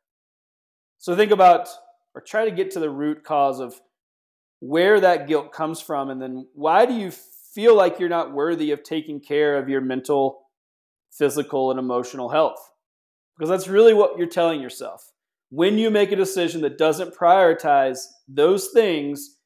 So 0.98 1.15
think 1.15 1.32
about 1.32 1.69
or 2.15 2.22
try 2.22 2.45
to 2.45 2.52
get 2.52 2.72
to 2.72 2.80
the 2.80 2.89
root 2.89 3.24
cause 3.24 3.60
of 3.60 3.80
where 4.60 5.00
that 5.00 5.28
guilt 5.28 5.54
comes 5.54 5.80
from 5.80 6.10
and 6.10 6.22
then 6.22 6.48
why 6.54 6.86
do 6.86 6.93
you 6.93 7.12
feel 7.12 7.76
like 7.76 8.00
you're 8.00 8.10
not 8.10 8.34
worthy 8.34 8.72
of 8.72 8.84
taking 8.84 9.19
care 9.19 9.58
of 9.58 9.69
your 9.69 9.82
mental, 9.82 10.41
physical, 11.12 11.72
and 11.72 11.80
emotional 11.80 12.30
health? 12.30 12.60
Because 13.38 13.50
that's 13.50 13.69
really 13.69 13.93
what 13.93 14.17
you're 14.17 14.28
telling 14.28 14.60
yourself. 14.60 15.12
When 15.50 15.78
you 15.78 15.89
make 15.89 16.12
a 16.12 16.17
decision 16.17 16.62
that 16.62 16.78
doesn't 16.78 17.15
prioritize 17.15 18.00
those 18.28 18.67
things, 18.67 19.38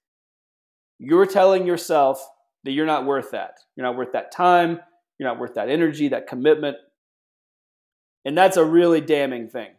you're 0.98 1.28
telling 1.28 1.68
yourself 1.68 2.28
that 2.64 2.72
you're 2.72 2.86
not 2.86 3.06
worth 3.06 3.32
that. 3.32 3.60
You're 3.76 3.86
not 3.86 3.98
worth 3.98 4.14
that 4.14 4.32
time. 4.32 4.80
You're 5.18 5.30
not 5.30 5.40
worth 5.40 5.56
that 5.56 5.70
energy, 5.70 6.10
that 6.10 6.28
commitment, 6.28 6.78
and 8.26 8.38
that's 8.38 8.58
a 8.58 8.66
really 8.66 9.02
damning 9.02 9.48
thing. 9.48 9.70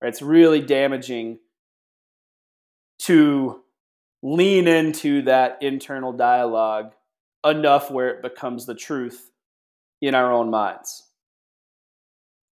Right? 0.00 0.08
It's 0.08 0.22
really 0.22 0.60
damaging 0.60 1.38
to 3.00 3.60
lean 4.22 4.68
into 4.68 5.22
that 5.22 5.58
internal 5.60 6.12
dialogue 6.12 6.92
enough 7.44 7.90
where 7.90 8.08
it 8.10 8.22
becomes 8.22 8.66
the 8.66 8.74
truth 8.74 9.30
in 10.00 10.14
our 10.14 10.32
own 10.32 10.50
minds. 10.50 11.08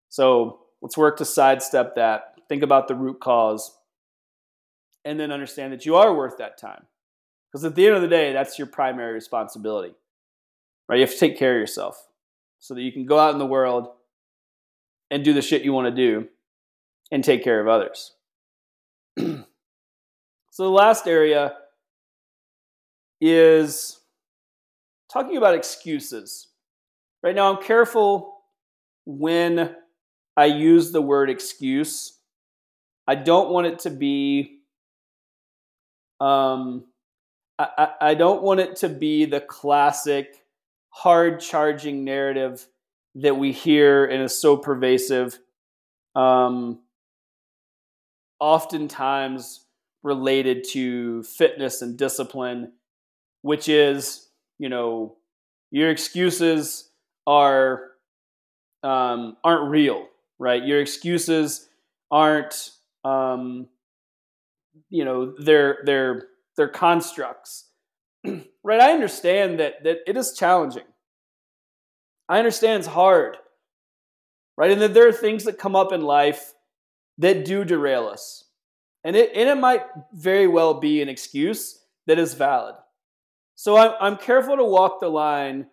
So 0.08 0.60
let's 0.82 0.96
work 0.96 1.18
to 1.18 1.24
sidestep 1.24 1.94
that. 1.94 2.34
Think 2.48 2.62
about 2.64 2.88
the 2.88 2.96
root 2.96 3.20
cause 3.20 3.76
and 5.04 5.18
then 5.18 5.30
understand 5.30 5.72
that 5.72 5.86
you 5.86 5.96
are 5.96 6.14
worth 6.14 6.38
that 6.38 6.58
time. 6.58 6.86
Because 7.50 7.64
at 7.64 7.74
the 7.74 7.86
end 7.86 7.96
of 7.96 8.02
the 8.02 8.08
day, 8.08 8.32
that's 8.32 8.58
your 8.58 8.66
primary 8.66 9.12
responsibility. 9.12 9.94
Right? 10.88 10.96
You 10.96 11.02
have 11.02 11.12
to 11.12 11.18
take 11.18 11.38
care 11.38 11.56
of 11.56 11.60
yourself 11.60 12.08
so 12.58 12.74
that 12.74 12.82
you 12.82 12.92
can 12.92 13.06
go 13.06 13.18
out 13.18 13.32
in 13.32 13.38
the 13.38 13.46
world 13.46 13.88
and 15.10 15.24
do 15.24 15.32
the 15.32 15.42
shit 15.42 15.62
you 15.62 15.72
want 15.72 15.94
to 15.94 16.02
do 16.02 16.28
and 17.10 17.24
take 17.24 17.42
care 17.42 17.60
of 17.60 17.68
others. 17.68 18.12
so 19.18 19.44
the 20.56 20.68
last 20.68 21.06
area 21.06 21.54
is 23.20 24.00
talking 25.12 25.36
about 25.36 25.54
excuses. 25.54 26.48
Right 27.22 27.34
now, 27.34 27.52
I'm 27.52 27.62
careful 27.62 28.34
when 29.04 29.74
I 30.36 30.46
use 30.46 30.92
the 30.92 31.02
word 31.02 31.28
excuse. 31.28 32.16
I 33.06 33.14
don't 33.16 33.50
want 33.50 33.66
it 33.66 33.80
to 33.80 33.90
be, 33.90 34.60
um, 36.20 36.84
I, 37.76 37.88
I 38.00 38.14
don't 38.14 38.42
want 38.42 38.60
it 38.60 38.76
to 38.76 38.88
be 38.88 39.24
the 39.24 39.40
classic 39.40 40.34
hard 40.90 41.40
charging 41.40 42.04
narrative 42.04 42.66
that 43.16 43.36
we 43.36 43.52
hear 43.52 44.04
and 44.04 44.22
is 44.22 44.40
so 44.40 44.56
pervasive. 44.56 45.38
Um, 46.14 46.80
oftentimes 48.38 49.66
related 50.02 50.64
to 50.72 51.22
fitness 51.24 51.82
and 51.82 51.96
discipline, 51.96 52.72
which 53.42 53.68
is, 53.68 54.28
you 54.58 54.68
know, 54.68 55.16
your 55.70 55.90
excuses 55.90 56.90
are 57.26 57.90
um, 58.82 59.36
aren't 59.44 59.70
real, 59.70 60.06
right? 60.38 60.64
Your 60.64 60.80
excuses 60.80 61.68
aren't, 62.10 62.70
um, 63.04 63.68
you 64.88 65.04
know, 65.04 65.34
they're 65.38 65.78
they're 65.84 66.29
they're 66.60 66.68
constructs, 66.68 67.70
right? 68.62 68.80
I 68.80 68.92
understand 68.92 69.60
that 69.60 69.82
that 69.84 69.98
it 70.06 70.16
is 70.16 70.34
challenging. 70.34 70.84
I 72.28 72.38
understand 72.38 72.80
it's 72.80 72.86
hard, 72.86 73.38
right? 74.58 74.70
And 74.70 74.82
that 74.82 74.92
there 74.92 75.08
are 75.08 75.12
things 75.12 75.44
that 75.44 75.58
come 75.58 75.74
up 75.74 75.90
in 75.90 76.02
life 76.02 76.52
that 77.18 77.46
do 77.46 77.64
derail 77.64 78.06
us. 78.06 78.44
And 79.02 79.16
it, 79.16 79.32
and 79.34 79.48
it 79.48 79.58
might 79.58 79.82
very 80.12 80.46
well 80.46 80.74
be 80.74 81.00
an 81.00 81.08
excuse 81.08 81.82
that 82.06 82.18
is 82.18 82.34
valid. 82.34 82.74
So 83.56 83.78
I'm, 83.78 83.92
I'm 84.00 84.16
careful 84.16 84.56
to 84.56 84.64
walk 84.64 85.00
the 85.00 85.08
line 85.08 85.66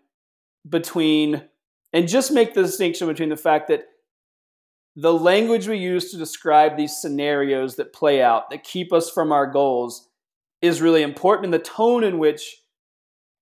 between 0.67 1.43
and 1.91 2.07
just 2.07 2.31
make 2.31 2.53
the 2.53 2.63
distinction 2.63 3.07
between 3.07 3.29
the 3.29 3.37
fact 3.37 3.67
that 3.67 3.85
the 4.95 5.13
language 5.13 5.67
we 5.67 5.77
use 5.77 6.11
to 6.11 6.17
describe 6.17 6.75
these 6.75 6.97
scenarios 6.97 7.75
that 7.75 7.93
play 7.93 8.21
out, 8.21 8.49
that 8.49 8.63
keep 8.63 8.91
us 8.91 9.11
from 9.11 9.31
our 9.31 9.45
goals, 9.45 10.06
is 10.61 10.81
really 10.81 11.03
important. 11.03 11.45
And 11.45 11.53
the 11.53 11.59
tone 11.59 12.03
in 12.03 12.17
which 12.17 12.61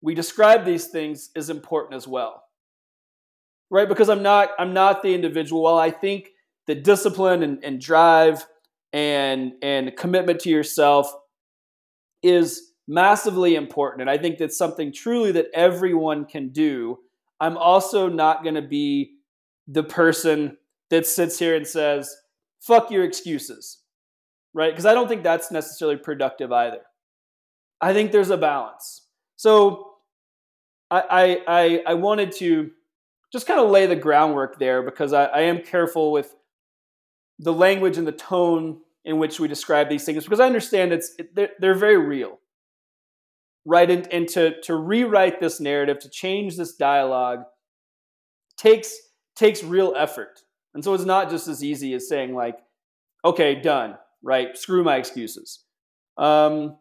we 0.01 0.13
describe 0.13 0.65
these 0.65 0.87
things 0.87 1.29
is 1.35 1.49
important 1.49 1.95
as 1.95 2.07
well. 2.07 2.43
Right? 3.71 3.89
Because 3.89 4.09
I'm 4.09 4.23
not 4.23 4.49
I'm 4.59 4.73
not 4.73 5.01
the 5.01 5.13
individual. 5.13 5.63
While 5.63 5.79
I 5.79 5.91
think 5.91 6.29
that 6.67 6.83
discipline 6.83 7.43
and, 7.43 7.63
and 7.63 7.79
drive 7.79 8.45
and 8.93 9.53
and 9.61 9.95
commitment 9.97 10.39
to 10.39 10.49
yourself 10.49 11.11
is 12.23 12.71
massively 12.87 13.55
important 13.55 14.01
and 14.01 14.09
i 14.09 14.17
think 14.17 14.37
that's 14.37 14.57
something 14.57 14.93
truly 14.93 15.31
that 15.31 15.47
everyone 15.53 16.23
can 16.25 16.49
do 16.49 16.97
i'm 17.39 17.57
also 17.57 18.07
not 18.07 18.43
going 18.43 18.55
to 18.55 18.61
be 18.61 19.15
the 19.67 19.83
person 19.83 20.55
that 20.89 21.05
sits 21.05 21.37
here 21.39 21.55
and 21.55 21.67
says 21.67 22.15
fuck 22.61 22.91
your 22.91 23.03
excuses 23.03 23.81
right 24.53 24.71
because 24.71 24.85
i 24.85 24.93
don't 24.93 25.07
think 25.07 25.23
that's 25.23 25.51
necessarily 25.51 25.97
productive 25.97 26.51
either 26.51 26.81
i 27.81 27.93
think 27.93 28.11
there's 28.11 28.29
a 28.29 28.37
balance 28.37 29.07
so 29.35 29.91
i 30.91 31.41
i 31.47 31.81
i, 31.87 31.93
wanted 31.93 32.31
to 32.31 32.71
just 33.35 33.47
kind 33.47 33.59
of 33.59 33.69
lay 33.69 33.85
the 33.85 33.97
groundwork 33.97 34.59
there 34.59 34.81
because 34.81 35.11
I, 35.11 35.25
I 35.25 35.41
am 35.41 35.59
careful 35.59 36.13
with 36.13 36.33
the 37.39 37.51
language 37.51 37.97
and 37.97 38.07
the 38.07 38.13
tone 38.13 38.79
in 39.03 39.19
which 39.19 39.41
we 39.41 39.47
describe 39.49 39.89
these 39.89 40.05
things 40.05 40.23
because 40.23 40.39
I 40.39 40.45
understand 40.45 40.93
it's 40.93 41.17
they're, 41.33 41.51
they're 41.59 41.75
very 41.75 41.97
real, 41.97 42.39
right? 43.65 43.89
And, 43.89 44.07
and 44.11 44.27
to 44.29 44.59
to 44.61 44.75
rewrite 44.75 45.41
this 45.41 45.59
narrative, 45.59 45.99
to 45.99 46.09
change 46.09 46.55
this 46.55 46.75
dialogue, 46.75 47.43
takes 48.57 48.95
takes 49.35 49.63
real 49.63 49.93
effort. 49.97 50.41
And 50.73 50.83
so 50.83 50.93
it's 50.93 51.05
not 51.05 51.29
just 51.29 51.47
as 51.47 51.63
easy 51.63 51.93
as 51.93 52.07
saying 52.07 52.35
like, 52.35 52.57
okay, 53.23 53.55
done, 53.55 53.97
right? 54.23 54.57
Screw 54.57 54.83
my 54.83 54.95
excuses. 54.95 55.63
Um, 56.17 56.77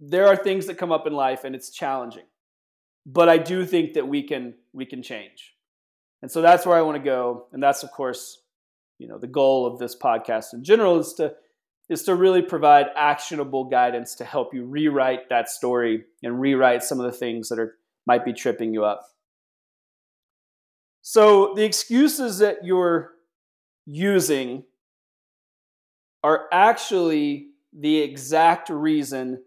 there 0.00 0.26
are 0.26 0.36
things 0.36 0.66
that 0.66 0.78
come 0.78 0.90
up 0.90 1.06
in 1.06 1.12
life, 1.12 1.44
and 1.44 1.54
it's 1.54 1.70
challenging, 1.70 2.24
but 3.06 3.28
I 3.28 3.38
do 3.38 3.64
think 3.66 3.94
that 3.94 4.08
we 4.08 4.22
can 4.22 4.54
we 4.72 4.86
can 4.86 5.02
change. 5.02 5.54
And 6.22 6.30
so 6.30 6.42
that's 6.42 6.66
where 6.66 6.76
I 6.76 6.82
want 6.82 6.96
to 6.96 7.04
go, 7.04 7.46
and 7.52 7.62
that's 7.62 7.82
of 7.82 7.90
course 7.92 8.42
you 8.98 9.08
know 9.08 9.18
the 9.18 9.26
goal 9.26 9.66
of 9.66 9.78
this 9.78 9.96
podcast 9.96 10.54
in 10.54 10.64
general 10.64 10.98
is 10.98 11.14
to 11.14 11.34
is 11.88 12.04
to 12.04 12.14
really 12.14 12.40
provide 12.40 12.86
actionable 12.96 13.64
guidance 13.64 14.14
to 14.14 14.24
help 14.24 14.54
you 14.54 14.64
rewrite 14.64 15.28
that 15.28 15.50
story 15.50 16.04
and 16.22 16.40
rewrite 16.40 16.84
some 16.84 17.00
of 17.00 17.10
the 17.10 17.18
things 17.18 17.48
that 17.48 17.58
are 17.58 17.76
might 18.06 18.24
be 18.24 18.32
tripping 18.32 18.72
you 18.72 18.84
up. 18.84 19.02
So 21.02 21.54
the 21.54 21.64
excuses 21.64 22.38
that 22.38 22.64
you're 22.64 23.12
using 23.86 24.64
are 26.22 26.46
actually 26.52 27.48
the 27.72 27.98
exact 27.98 28.68
reason 28.68 29.42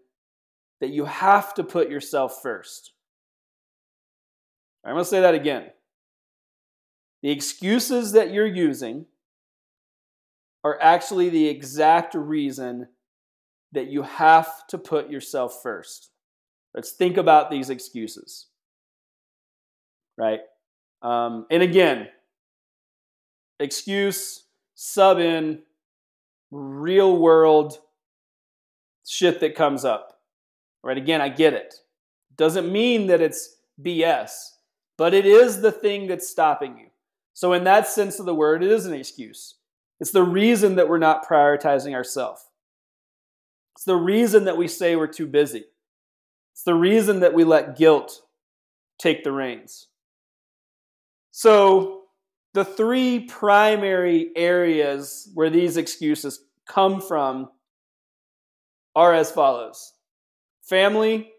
that 0.84 0.92
you 0.92 1.06
have 1.06 1.54
to 1.54 1.64
put 1.64 1.88
yourself 1.88 2.42
first. 2.42 2.92
I'm 4.84 4.92
going 4.92 5.02
to 5.02 5.08
say 5.08 5.22
that 5.22 5.34
again. 5.34 5.70
The 7.22 7.30
excuses 7.30 8.12
that 8.12 8.34
you're 8.34 8.46
using 8.46 9.06
are 10.62 10.78
actually 10.82 11.30
the 11.30 11.48
exact 11.48 12.14
reason 12.14 12.88
that 13.72 13.86
you 13.86 14.02
have 14.02 14.66
to 14.66 14.76
put 14.76 15.08
yourself 15.08 15.60
first. 15.62 16.10
Let's 16.74 16.90
think 16.90 17.16
about 17.16 17.50
these 17.50 17.70
excuses. 17.70 18.48
Right? 20.18 20.40
Um, 21.00 21.46
and 21.50 21.62
again, 21.62 22.08
excuse, 23.58 24.44
sub 24.74 25.18
in, 25.18 25.62
real 26.50 27.16
world 27.16 27.78
shit 29.06 29.40
that 29.40 29.54
comes 29.54 29.86
up. 29.86 30.13
Right? 30.84 30.98
Again, 30.98 31.22
I 31.22 31.30
get 31.30 31.54
it. 31.54 31.74
Doesn't 32.36 32.70
mean 32.70 33.06
that 33.06 33.22
it's 33.22 33.56
BS, 33.82 34.50
but 34.98 35.14
it 35.14 35.24
is 35.24 35.62
the 35.62 35.72
thing 35.72 36.06
that's 36.06 36.28
stopping 36.28 36.78
you. 36.78 36.86
So, 37.32 37.54
in 37.54 37.64
that 37.64 37.88
sense 37.88 38.20
of 38.20 38.26
the 38.26 38.34
word, 38.34 38.62
it 38.62 38.70
is 38.70 38.86
an 38.86 38.92
excuse. 38.92 39.54
It's 39.98 40.10
the 40.10 40.22
reason 40.22 40.76
that 40.76 40.88
we're 40.88 40.98
not 40.98 41.26
prioritizing 41.26 41.94
ourselves. 41.94 42.44
It's 43.74 43.84
the 43.84 43.96
reason 43.96 44.44
that 44.44 44.58
we 44.58 44.68
say 44.68 44.94
we're 44.94 45.06
too 45.06 45.26
busy. 45.26 45.64
It's 46.52 46.62
the 46.64 46.74
reason 46.74 47.20
that 47.20 47.34
we 47.34 47.44
let 47.44 47.76
guilt 47.76 48.20
take 48.98 49.24
the 49.24 49.32
reins. 49.32 49.88
So, 51.30 52.02
the 52.52 52.64
three 52.64 53.20
primary 53.20 54.30
areas 54.36 55.30
where 55.32 55.50
these 55.50 55.78
excuses 55.78 56.44
come 56.68 57.00
from 57.00 57.48
are 58.94 59.14
as 59.14 59.32
follows 59.32 59.93
family, 60.68 61.30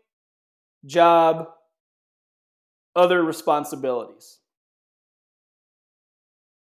job, 0.86 1.48
other 2.96 3.24
responsibilities. 3.24 4.40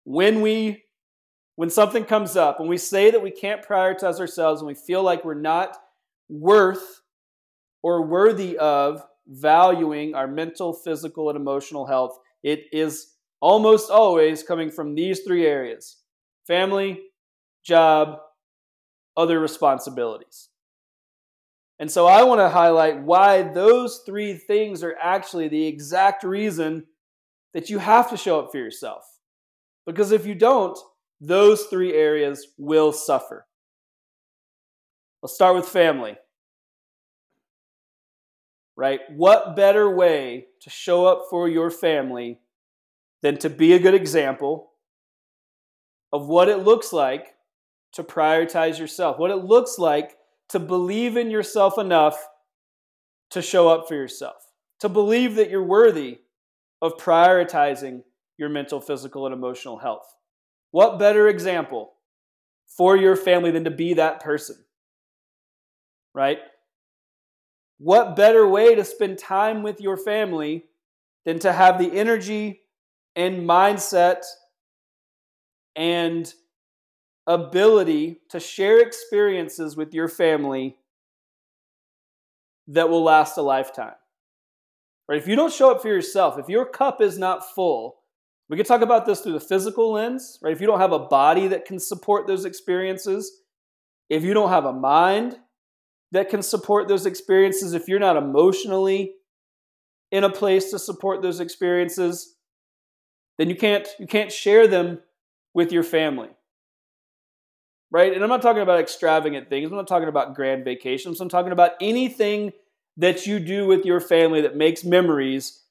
When 0.04 0.42
we 0.42 0.84
when 1.56 1.70
something 1.70 2.04
comes 2.04 2.36
up, 2.36 2.60
when 2.60 2.68
we 2.68 2.78
say 2.78 3.12
that 3.12 3.22
we 3.22 3.32
can't 3.32 3.66
prioritize 3.66 4.20
ourselves 4.20 4.60
and 4.62 4.68
we 4.68 4.76
feel 4.76 5.02
like 5.04 5.24
we're 5.24 5.34
not 5.34 5.78
worth 6.28 7.02
or 7.82 8.02
worthy 8.02 8.58
of 8.58 9.02
valuing 9.28 10.14
our 10.16 10.28
mental, 10.28 10.74
physical, 10.74 11.30
and 11.30 11.38
emotional 11.38 11.86
health, 11.86 12.20
it 12.44 12.66
is 12.74 13.14
almost 13.40 13.90
always 13.90 14.44
coming 14.44 14.70
from 14.70 14.96
these 14.96 15.22
three 15.22 15.46
areas 15.46 15.98
family, 16.46 17.02
job, 17.64 18.20
other 19.18 19.40
responsibilities. 19.40 20.50
And 21.80 21.92
so 21.92 22.08
I 22.08 22.24
want 22.24 22.40
to 22.40 22.50
highlight 22.50 23.02
why 23.02 23.42
those 23.42 24.02
three 24.06 24.34
things 24.34 24.84
are 24.84 24.96
actually 25.02 25.50
the 25.50 25.68
exact 25.68 26.24
reason 26.24 26.86
that 27.54 27.70
you 27.70 27.80
have 27.80 28.10
to 28.10 28.18
show 28.18 28.40
up 28.40 28.52
for 28.52 28.58
yourself. 28.58 29.04
Because 29.86 30.12
if 30.12 30.26
you 30.26 30.36
don't, 30.36 30.78
those 31.20 31.66
three 31.66 31.94
areas 31.94 32.48
will 32.58 32.92
suffer. 32.92 33.46
Let's 35.22 35.34
start 35.34 35.56
with 35.56 35.68
family. 35.68 36.16
Right? 38.78 39.02
What 39.16 39.56
better 39.56 39.90
way 39.90 40.48
to 40.62 40.70
show 40.70 41.06
up 41.06 41.24
for 41.30 41.48
your 41.48 41.72
family 41.72 42.40
than 43.22 43.38
to 43.40 43.50
be 43.50 43.74
a 43.74 43.80
good 43.80 43.94
example 43.94 44.72
of 46.12 46.28
what 46.28 46.50
it 46.50 46.58
looks 46.58 46.94
like 46.94 47.36
to 47.94 48.04
prioritize 48.04 48.78
yourself, 48.78 49.18
what 49.18 49.32
it 49.32 49.38
looks 49.38 49.80
like 49.80 50.18
to 50.50 50.60
believe 50.60 51.18
in 51.18 51.32
yourself 51.32 51.78
enough 51.78 52.28
to 53.32 53.42
show 53.42 53.68
up 53.68 53.88
for 53.88 53.96
yourself, 53.96 54.52
to 54.80 54.90
believe 54.90 55.36
that 55.36 55.50
you're 55.50 55.64
worthy 55.64 56.20
of 56.82 56.98
prioritizing 56.98 58.04
your 58.38 58.50
mental, 58.50 58.80
physical, 58.80 59.26
and 59.26 59.34
emotional 59.34 59.78
health. 59.78 60.06
What 60.72 61.00
better 61.00 61.28
example 61.28 61.94
for 62.68 62.96
your 62.98 63.16
family 63.16 63.52
than 63.52 63.64
to 63.64 63.72
be 63.72 63.94
that 63.96 64.22
person? 64.22 64.58
Right? 66.14 66.40
What 67.78 68.16
better 68.16 68.48
way 68.48 68.76
to 68.76 68.86
spend 68.86 69.18
time 69.18 69.64
with 69.64 69.82
your 69.82 69.98
family 69.98 70.66
than 71.26 71.40
to 71.40 71.52
have 71.52 71.80
the 71.80 71.92
energy 71.92 72.62
and 73.16 73.48
mindset 73.48 74.24
and 75.76 76.32
ability 77.28 78.22
to 78.30 78.40
share 78.40 78.80
experiences 78.80 79.76
with 79.76 79.94
your 79.94 80.08
family 80.08 80.78
that 82.68 82.90
will 82.90 83.04
last 83.04 83.38
a 83.38 83.42
lifetime. 83.42 83.96
Right? 85.08 85.20
If 85.20 85.28
you 85.28 85.36
don't 85.36 85.54
show 85.54 85.72
up 85.72 85.82
for 85.82 85.88
yourself, 85.88 86.40
if 86.40 86.50
your 86.50 86.66
cup 86.66 87.02
is 87.02 87.18
not 87.18 87.54
full, 87.54 87.98
we 88.50 88.58
can 88.58 88.66
talk 88.66 88.82
about 88.82 89.06
this 89.06 89.22
through 89.22 89.34
the 89.34 89.40
physical 89.40 89.94
lens, 89.94 90.38
right? 90.42 90.54
If 90.54 90.62
you 90.62 90.68
don't 90.68 90.80
have 90.80 90.92
a 90.92 91.00
body 91.00 91.48
that 91.48 91.66
can 91.66 91.80
support 91.80 92.28
those 92.28 92.46
experiences, 92.46 93.42
if 94.10 94.24
you 94.24 94.34
don't 94.34 94.50
have 94.50 94.66
a 94.66 94.74
mind 94.74 95.40
that 96.12 96.30
can 96.30 96.44
support 96.44 96.88
those 96.88 97.08
experiences, 97.08 97.74
if 97.74 97.88
you're 97.88 98.00
not 98.00 98.18
emotionally 98.18 99.16
in 100.12 100.24
a 100.24 100.30
place 100.30 100.70
to 100.72 100.80
support 100.80 101.22
those 101.22 101.40
experiences, 101.40 102.36
then 103.38 103.50
you 103.50 103.56
can't 103.56 103.88
you 104.00 104.08
can't 104.08 104.32
share 104.32 104.68
them 104.68 105.00
with 105.54 105.72
your 105.72 105.84
family. 105.84 106.30
Right? 107.96 108.14
And 108.14 108.22
I'm 108.22 108.30
not 108.30 108.42
talking 108.42 108.62
about 108.62 108.82
extravagant 108.82 109.48
things. 109.48 109.72
I'm 109.72 109.78
not 109.78 109.88
talking 109.88 110.10
about 110.10 110.36
grand 110.36 110.66
vacations. 110.66 111.22
I'm 111.22 111.30
talking 111.30 111.54
about 111.54 111.76
anything 111.80 112.52
that 112.98 113.26
you 113.26 113.40
do 113.40 113.66
with 113.66 113.86
your 113.86 114.02
family 114.02 114.42
that 114.42 114.58
makes 114.58 114.84
memories. 114.84 115.64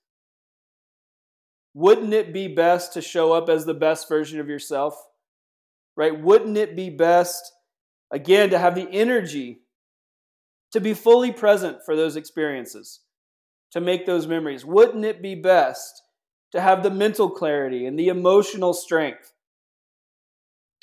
Wouldn't 1.75 2.15
it 2.15 2.33
be 2.33 2.49
best 2.49 2.95
to 2.95 3.03
show 3.03 3.35
up 3.35 3.51
as 3.51 3.67
the 3.67 3.75
best 3.75 4.09
version 4.09 4.41
of 4.41 4.49
yourself? 4.49 4.97
Right? 5.99 6.19
Wouldn't 6.19 6.57
it 6.57 6.75
be 6.75 6.89
best 6.89 7.53
again 8.11 8.49
to 8.49 8.59
have 8.59 8.75
the 8.75 8.89
energy 8.91 9.59
to 10.73 10.81
be 10.81 10.95
fully 10.95 11.31
present 11.31 11.85
for 11.85 11.95
those 11.95 12.17
experiences, 12.17 13.01
to 13.73 13.83
make 13.83 14.07
those 14.07 14.27
memories? 14.27 14.65
Wouldn't 14.65 15.05
it 15.05 15.21
be 15.21 15.35
best 15.35 16.01
to 16.53 16.63
have 16.63 16.83
the 16.83 16.91
mental 16.91 17.29
clarity 17.29 17.85
and 17.85 17.99
the 17.99 18.09
emotional 18.09 18.73
strength 18.73 19.34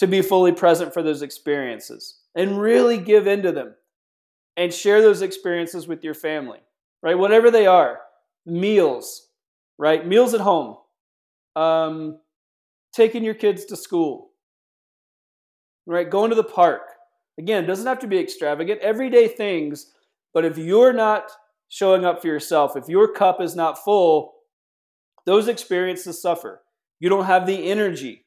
to 0.02 0.08
be 0.08 0.24
fully 0.24 0.52
present 0.52 0.92
for 0.96 1.04
those 1.04 1.22
experiences 1.22 2.22
and 2.34 2.60
really 2.60 2.98
give 2.98 3.28
into 3.28 3.52
them 3.52 3.76
and 4.58 4.74
share 4.74 5.00
those 5.00 5.22
experiences 5.22 5.88
with 5.88 6.04
your 6.04 6.16
family, 6.16 6.58
right? 7.04 7.20
Whatever 7.20 7.52
they 7.52 7.68
are 7.68 8.00
meals, 8.44 9.28
right? 9.78 10.04
Meals 10.08 10.34
at 10.34 10.42
home, 10.42 10.76
um, 11.56 12.18
taking 12.96 13.24
your 13.24 13.36
kids 13.36 13.66
to 13.66 13.76
school, 13.76 14.32
right? 15.86 16.10
Going 16.10 16.32
to 16.32 16.36
the 16.36 16.44
park. 16.44 16.82
Again, 17.38 17.68
doesn't 17.68 17.86
have 17.86 18.00
to 18.00 18.08
be 18.08 18.18
extravagant, 18.18 18.82
everyday 18.82 19.28
things, 19.28 19.94
but 20.34 20.46
if 20.46 20.58
you're 20.58 20.94
not 20.94 21.30
showing 21.70 22.06
up 22.06 22.22
for 22.22 22.28
yourself, 22.28 22.76
if 22.76 22.90
your 22.90 23.14
cup 23.14 23.40
is 23.40 23.56
not 23.56 23.78
full, 23.78 24.34
those 25.28 25.48
experiences 25.48 26.20
suffer. 26.20 26.64
You 27.00 27.10
don't 27.10 27.26
have 27.26 27.46
the 27.46 27.70
energy 27.70 28.26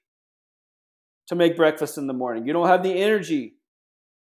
to 1.29 1.35
make 1.35 1.57
breakfast 1.57 1.99
in 1.99 2.07
the 2.07 2.13
morning. 2.13 2.47
You 2.47 2.53
don't 2.53 2.69
have 2.69 2.83
the 2.83 2.93
energy 2.93 3.55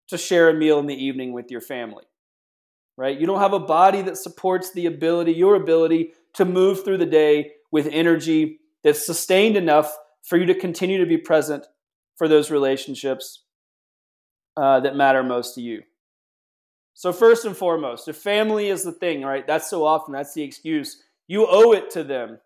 to 0.09 0.17
share 0.17 0.49
a 0.49 0.53
meal 0.53 0.79
in 0.79 0.87
the 0.87 0.95
evening 0.95 1.33
with 1.33 1.51
your 1.51 1.61
family. 1.61 2.03
Right? 2.97 3.19
You 3.19 3.25
don't 3.25 3.39
have 3.39 3.53
a 3.53 3.59
body 3.59 4.01
that 4.03 4.17
supports 4.17 4.71
the 4.73 4.85
ability, 4.85 5.31
your 5.31 5.55
ability 5.55 6.11
to 6.33 6.45
move 6.45 6.83
through 6.83 6.97
the 6.97 7.05
day 7.05 7.51
with 7.71 7.87
energy 7.87 8.59
that's 8.83 9.05
sustained 9.05 9.57
enough 9.57 9.95
for 10.23 10.37
you 10.37 10.45
to 10.45 10.53
continue 10.53 10.99
to 10.99 11.05
be 11.05 11.17
present 11.17 11.65
for 12.15 12.27
those 12.27 12.51
relationships 12.51 13.43
uh, 14.57 14.79
that 14.81 14.95
matter 14.95 15.23
most 15.23 15.55
to 15.55 15.61
you. 15.61 15.83
So, 16.93 17.11
first 17.13 17.45
and 17.45 17.55
foremost, 17.55 18.07
if 18.07 18.17
family 18.17 18.67
is 18.67 18.83
the 18.83 18.91
thing, 18.91 19.23
right? 19.23 19.47
That's 19.47 19.69
so 19.69 19.85
often, 19.85 20.13
that's 20.13 20.33
the 20.33 20.43
excuse. 20.43 21.01
You 21.27 21.47
owe 21.49 21.71
it 21.71 21.89
to 21.91 22.03
them 22.03 22.39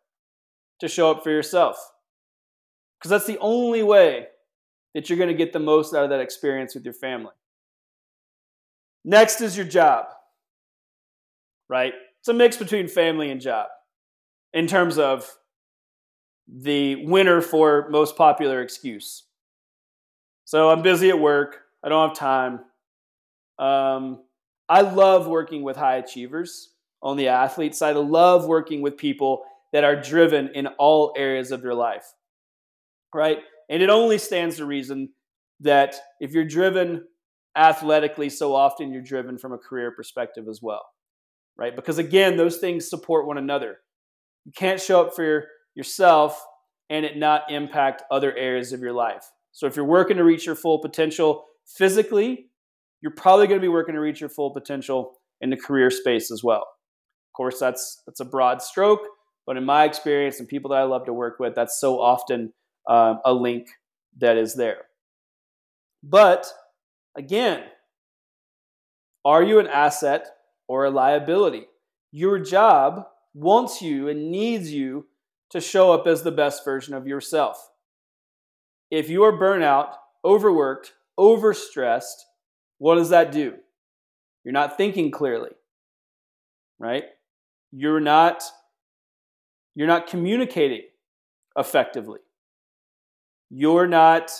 to 0.79 0.87
show 0.87 1.11
up 1.11 1.23
for 1.23 1.31
yourself. 1.31 1.77
Because 2.97 3.09
that's 3.09 3.25
the 3.25 3.39
only 3.39 3.83
way 3.83 4.27
that 4.95 5.09
you're 5.09 5.17
going 5.17 5.29
to 5.29 5.35
get 5.35 5.53
the 5.53 5.59
most 5.59 5.93
out 5.93 6.05
of 6.05 6.09
that 6.09 6.21
experience 6.21 6.73
with 6.73 6.85
your 6.85 6.93
family. 6.93 7.33
Next 9.03 9.41
is 9.41 9.55
your 9.55 9.67
job, 9.67 10.05
right? 11.69 11.93
It's 12.19 12.29
a 12.29 12.33
mix 12.33 12.57
between 12.57 12.87
family 12.87 13.29
and 13.29 13.39
job 13.39 13.67
in 14.53 14.65
terms 14.65 14.97
of 14.97 15.37
the 16.47 17.05
winner 17.05 17.41
for 17.41 17.87
most 17.89 18.15
popular 18.15 18.61
excuse. 18.61 19.23
So 20.45 20.69
I'm 20.69 20.81
busy 20.81 21.09
at 21.09 21.19
work, 21.19 21.59
I 21.83 21.89
don't 21.89 22.09
have 22.09 22.17
time. 22.17 22.59
Um, 23.59 24.23
I 24.69 24.81
love 24.81 25.27
working 25.27 25.61
with 25.61 25.75
high 25.75 25.97
achievers 25.97 26.69
on 27.01 27.17
the 27.17 27.27
athlete 27.27 27.75
side. 27.75 27.95
I 27.95 27.99
love 27.99 28.47
working 28.47 28.81
with 28.81 28.97
people 28.97 29.43
that 29.73 29.83
are 29.83 29.95
driven 29.95 30.49
in 30.55 30.67
all 30.67 31.13
areas 31.17 31.51
of 31.51 31.63
your 31.63 31.73
life, 31.73 32.13
right? 33.13 33.39
And 33.69 33.81
it 33.81 33.89
only 33.89 34.17
stands 34.17 34.57
to 34.57 34.65
reason 34.65 35.09
that 35.61 35.95
if 36.19 36.31
you're 36.31 36.45
driven 36.45 37.05
athletically, 37.55 38.29
so 38.29 38.53
often 38.53 38.91
you're 38.91 39.01
driven 39.01 39.37
from 39.37 39.53
a 39.53 39.57
career 39.57 39.91
perspective 39.91 40.45
as 40.49 40.59
well, 40.61 40.85
right? 41.57 41.75
Because 41.75 41.97
again, 41.97 42.37
those 42.37 42.57
things 42.57 42.89
support 42.89 43.27
one 43.27 43.37
another. 43.37 43.77
You 44.45 44.51
can't 44.55 44.81
show 44.81 45.01
up 45.01 45.15
for 45.15 45.23
your, 45.23 45.43
yourself 45.73 46.43
and 46.89 47.05
it 47.05 47.17
not 47.17 47.49
impact 47.49 48.03
other 48.11 48.35
areas 48.35 48.73
of 48.73 48.81
your 48.81 48.93
life. 48.93 49.25
So 49.51 49.67
if 49.67 49.75
you're 49.75 49.85
working 49.85 50.17
to 50.17 50.23
reach 50.23 50.45
your 50.45 50.55
full 50.55 50.79
potential 50.79 51.45
physically, 51.65 52.49
you're 53.01 53.13
probably 53.13 53.47
going 53.47 53.59
to 53.59 53.65
be 53.65 53.69
working 53.69 53.95
to 53.95 54.01
reach 54.01 54.19
your 54.19 54.29
full 54.29 54.51
potential 54.51 55.13
in 55.41 55.49
the 55.49 55.57
career 55.57 55.89
space 55.89 56.31
as 56.31 56.43
well. 56.43 56.61
Of 56.61 57.37
course, 57.37 57.59
that's 57.59 58.01
that's 58.05 58.19
a 58.19 58.25
broad 58.25 58.61
stroke, 58.61 59.01
but 59.45 59.57
in 59.57 59.65
my 59.65 59.83
experience 59.83 60.39
and 60.39 60.47
people 60.47 60.71
that 60.71 60.79
I 60.79 60.83
love 60.83 61.05
to 61.05 61.13
work 61.13 61.35
with, 61.39 61.55
that's 61.55 61.79
so 61.79 61.99
often 61.99 62.53
um, 62.87 63.19
a 63.25 63.33
link 63.33 63.67
that 64.17 64.37
is 64.37 64.55
there. 64.55 64.83
But 66.03 66.47
again, 67.15 67.63
are 69.23 69.43
you 69.43 69.59
an 69.59 69.67
asset 69.67 70.27
or 70.67 70.85
a 70.85 70.91
liability? 70.91 71.65
Your 72.11 72.39
job 72.39 73.05
wants 73.33 73.81
you 73.81 74.07
and 74.07 74.31
needs 74.31 74.71
you 74.71 75.07
to 75.49 75.59
show 75.59 75.91
up 75.91 76.07
as 76.07 76.23
the 76.23 76.31
best 76.31 76.63
version 76.63 76.93
of 76.93 77.07
yourself. 77.07 77.69
If 78.91 79.09
you 79.09 79.23
are 79.23 79.33
burnout, 79.33 79.93
overworked, 80.23 80.93
overstressed, 81.19 82.23
what 82.77 82.95
does 82.95 83.09
that 83.09 83.31
do? 83.31 83.55
You're 84.43 84.53
not 84.53 84.77
thinking 84.77 85.11
clearly. 85.11 85.51
Right? 86.79 87.05
You're 87.71 87.99
not 87.99 88.43
you're 89.75 89.87
not 89.87 90.07
communicating 90.07 90.83
effectively 91.57 92.19
you're 93.49 93.87
not 93.87 94.31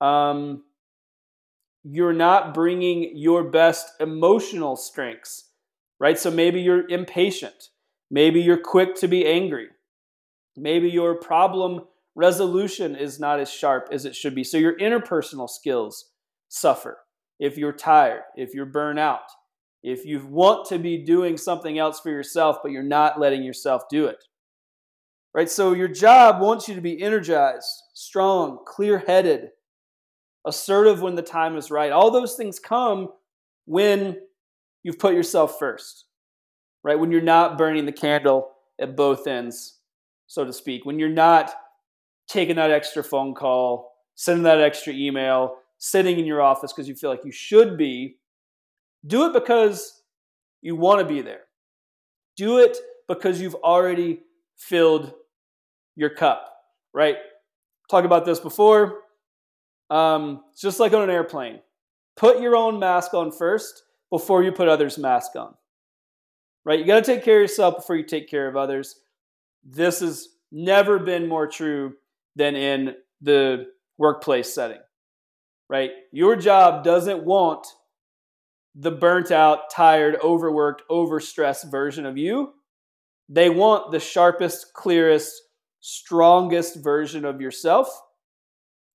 um, 0.00 0.62
you're 1.84 2.12
not 2.12 2.52
bringing 2.54 3.12
your 3.16 3.44
best 3.44 3.88
emotional 4.00 4.76
strengths 4.76 5.46
right? 5.98 6.18
So 6.18 6.30
maybe 6.30 6.60
you're 6.60 6.88
impatient. 6.88 7.70
Maybe 8.10 8.40
you're 8.40 8.60
quick 8.60 8.94
to 8.96 9.08
be 9.08 9.26
angry. 9.26 9.68
Maybe 10.56 10.88
your 10.88 11.14
problem 11.16 11.82
resolution 12.14 12.96
is 12.96 13.20
not 13.20 13.40
as 13.40 13.50
sharp 13.50 13.88
as 13.92 14.04
it 14.04 14.16
should 14.16 14.34
be. 14.34 14.44
So 14.44 14.56
your 14.56 14.78
interpersonal 14.78 15.50
skills 15.50 16.12
suffer. 16.48 16.98
If 17.38 17.58
you're 17.58 17.72
tired 17.72 18.22
if 18.36 18.54
you're 18.54 18.64
burnt 18.64 18.98
out 18.98 19.28
if 19.82 20.06
you 20.06 20.26
want 20.26 20.66
to 20.68 20.78
be 20.78 21.04
doing 21.04 21.36
something 21.36 21.78
else 21.78 22.00
for 22.00 22.08
yourself 22.08 22.56
but 22.62 22.72
you're 22.72 22.82
not 22.82 23.20
letting 23.20 23.42
yourself 23.42 23.82
do 23.90 24.06
it 24.06 24.24
Right? 25.36 25.50
So 25.50 25.74
your 25.74 25.88
job 25.88 26.40
wants 26.40 26.66
you 26.66 26.74
to 26.76 26.80
be 26.80 27.02
energized, 27.02 27.68
strong, 27.92 28.60
clear 28.66 29.04
headed, 29.06 29.50
assertive 30.46 31.02
when 31.02 31.14
the 31.14 31.20
time 31.20 31.58
is 31.58 31.70
right. 31.70 31.92
All 31.92 32.10
those 32.10 32.36
things 32.36 32.58
come 32.58 33.10
when 33.66 34.16
you've 34.82 34.98
put 34.98 35.12
yourself 35.12 35.58
first, 35.58 36.06
right? 36.82 36.98
When 36.98 37.12
you're 37.12 37.20
not 37.20 37.58
burning 37.58 37.84
the 37.84 37.92
candle 37.92 38.48
at 38.80 38.96
both 38.96 39.26
ends, 39.26 39.80
so 40.26 40.42
to 40.42 40.54
speak. 40.54 40.86
When 40.86 40.98
you're 40.98 41.10
not 41.10 41.52
taking 42.28 42.56
that 42.56 42.70
extra 42.70 43.04
phone 43.04 43.34
call, 43.34 43.92
sending 44.14 44.44
that 44.44 44.62
extra 44.62 44.94
email, 44.94 45.56
sitting 45.76 46.18
in 46.18 46.24
your 46.24 46.40
office 46.40 46.72
because 46.72 46.88
you 46.88 46.94
feel 46.94 47.10
like 47.10 47.26
you 47.26 47.32
should 47.32 47.76
be. 47.76 48.16
Do 49.06 49.26
it 49.26 49.34
because 49.34 50.02
you 50.62 50.76
want 50.76 51.00
to 51.00 51.14
be 51.14 51.20
there. 51.20 51.42
Do 52.38 52.58
it 52.58 52.78
because 53.06 53.38
you've 53.38 53.54
already 53.56 54.20
filled 54.56 55.12
your 55.96 56.10
cup, 56.10 56.52
right? 56.94 57.16
Talked 57.90 58.06
about 58.06 58.24
this 58.24 58.38
before. 58.38 59.00
Um, 59.90 60.42
just 60.60 60.80
like 60.80 60.92
on 60.92 61.02
an 61.02 61.10
airplane. 61.10 61.60
Put 62.16 62.40
your 62.40 62.56
own 62.56 62.78
mask 62.78 63.14
on 63.14 63.30
first 63.30 63.82
before 64.10 64.42
you 64.42 64.52
put 64.52 64.68
others' 64.68 64.98
mask 64.98 65.36
on. 65.36 65.54
Right? 66.64 66.78
You 66.80 66.86
got 66.86 67.04
to 67.04 67.12
take 67.12 67.24
care 67.24 67.36
of 67.36 67.42
yourself 67.42 67.76
before 67.76 67.96
you 67.96 68.04
take 68.04 68.28
care 68.28 68.48
of 68.48 68.56
others. 68.56 68.96
This 69.64 70.00
has 70.00 70.28
never 70.50 70.98
been 70.98 71.28
more 71.28 71.46
true 71.46 71.94
than 72.34 72.56
in 72.56 72.94
the 73.20 73.66
workplace 73.98 74.52
setting. 74.52 74.80
Right? 75.68 75.90
Your 76.12 76.36
job 76.36 76.84
doesn't 76.84 77.24
want 77.24 77.66
the 78.74 78.90
burnt 78.90 79.30
out, 79.30 79.70
tired, 79.70 80.16
overworked, 80.22 80.82
overstressed 80.90 81.70
version 81.70 82.04
of 82.04 82.18
you. 82.18 82.52
They 83.28 83.50
want 83.50 83.90
the 83.90 84.00
sharpest, 84.00 84.74
clearest, 84.74 85.40
strongest 85.88 86.82
version 86.82 87.24
of 87.24 87.40
yourself 87.40 87.88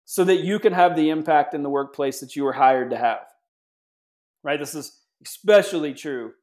so 0.03 0.25
that 0.25 0.41
you 0.41 0.59
can 0.59 0.73
have 0.73 0.93
the 0.93 1.09
impact 1.09 1.53
in 1.53 1.63
the 1.63 1.69
workplace 1.69 2.19
that 2.19 2.35
you 2.35 2.43
were 2.43 2.51
hired 2.51 2.89
to 2.89 2.97
have. 2.97 3.21
Right? 4.43 4.59
This 4.59 4.75
is 4.75 4.99
especially 5.23 5.93
true 5.93 6.33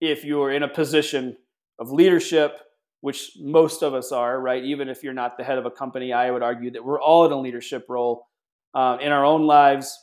if 0.00 0.24
you're 0.24 0.50
in 0.50 0.64
a 0.64 0.68
position 0.68 1.36
of 1.78 1.92
leadership, 1.92 2.58
which 3.02 3.36
most 3.38 3.82
of 3.82 3.94
us 3.94 4.10
are, 4.10 4.40
right? 4.40 4.64
Even 4.64 4.88
if 4.88 5.04
you're 5.04 5.12
not 5.12 5.36
the 5.38 5.44
head 5.44 5.58
of 5.58 5.66
a 5.66 5.70
company, 5.70 6.12
I 6.12 6.28
would 6.32 6.42
argue 6.42 6.72
that 6.72 6.84
we're 6.84 7.00
all 7.00 7.24
in 7.24 7.30
a 7.30 7.40
leadership 7.40 7.86
role 7.88 8.26
um, 8.74 8.98
in 8.98 9.12
our 9.12 9.24
own 9.24 9.46
lives 9.46 9.96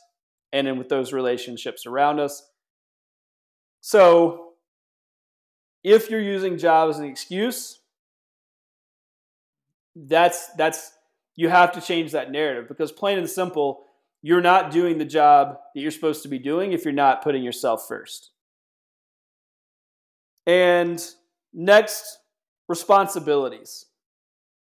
and 0.54 0.66
in 0.66 0.78
with 0.78 0.88
those 0.88 1.12
relationships 1.12 1.84
around 1.84 2.18
us. 2.18 2.42
So, 3.82 4.52
if 5.84 6.08
you're 6.08 6.20
using 6.20 6.56
job 6.56 6.88
as 6.88 6.98
an 6.98 7.04
excuse, 7.04 7.81
that's 9.94 10.48
that's 10.56 10.92
you 11.36 11.48
have 11.48 11.72
to 11.72 11.80
change 11.80 12.12
that 12.12 12.30
narrative 12.30 12.68
because 12.68 12.92
plain 12.92 13.18
and 13.18 13.28
simple, 13.28 13.84
you're 14.22 14.40
not 14.40 14.70
doing 14.70 14.98
the 14.98 15.04
job 15.04 15.58
that 15.74 15.80
you're 15.80 15.90
supposed 15.90 16.22
to 16.22 16.28
be 16.28 16.38
doing 16.38 16.72
if 16.72 16.84
you're 16.84 16.92
not 16.92 17.22
putting 17.22 17.42
yourself 17.42 17.86
first. 17.88 18.30
And 20.46 21.04
next, 21.52 22.18
responsibilities. 22.68 23.86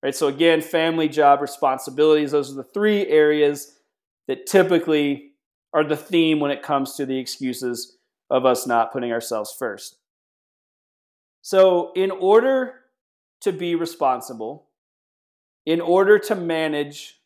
Right? 0.02 0.14
So 0.14 0.28
again, 0.28 0.60
family, 0.60 1.08
job, 1.08 1.40
responsibilities, 1.40 2.32
those 2.32 2.52
are 2.52 2.56
the 2.56 2.68
three 2.74 3.06
areas 3.06 3.78
that 4.28 4.46
typically 4.46 5.32
are 5.72 5.84
the 5.84 5.96
theme 5.96 6.40
when 6.40 6.50
it 6.50 6.62
comes 6.62 6.94
to 6.94 7.06
the 7.06 7.18
excuses 7.18 7.96
of 8.30 8.46
us 8.46 8.66
not 8.66 8.92
putting 8.92 9.12
ourselves 9.12 9.54
first. 9.58 9.98
So, 11.42 11.92
in 11.94 12.10
order 12.10 12.74
to 13.42 13.52
be 13.52 13.74
responsible, 13.74 14.68
in 15.66 15.80
order 15.80 16.18
to 16.18 16.34
manage 16.34 17.20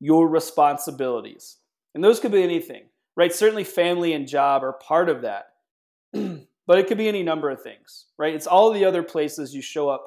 your 0.00 0.28
responsibilities. 0.28 1.56
And 1.94 2.04
those 2.04 2.20
could 2.20 2.32
be 2.32 2.42
anything, 2.42 2.84
right? 3.16 3.32
Certainly, 3.32 3.64
family 3.64 4.12
and 4.12 4.28
job 4.28 4.62
are 4.62 4.74
part 4.74 5.08
of 5.08 5.22
that, 5.22 5.52
but 6.12 6.78
it 6.78 6.86
could 6.86 6.98
be 6.98 7.08
any 7.08 7.22
number 7.22 7.50
of 7.50 7.62
things, 7.62 8.06
right? 8.18 8.34
It's 8.34 8.46
all 8.46 8.72
the 8.72 8.84
other 8.84 9.02
places 9.02 9.54
you 9.54 9.62
show 9.62 9.88
up 9.88 10.04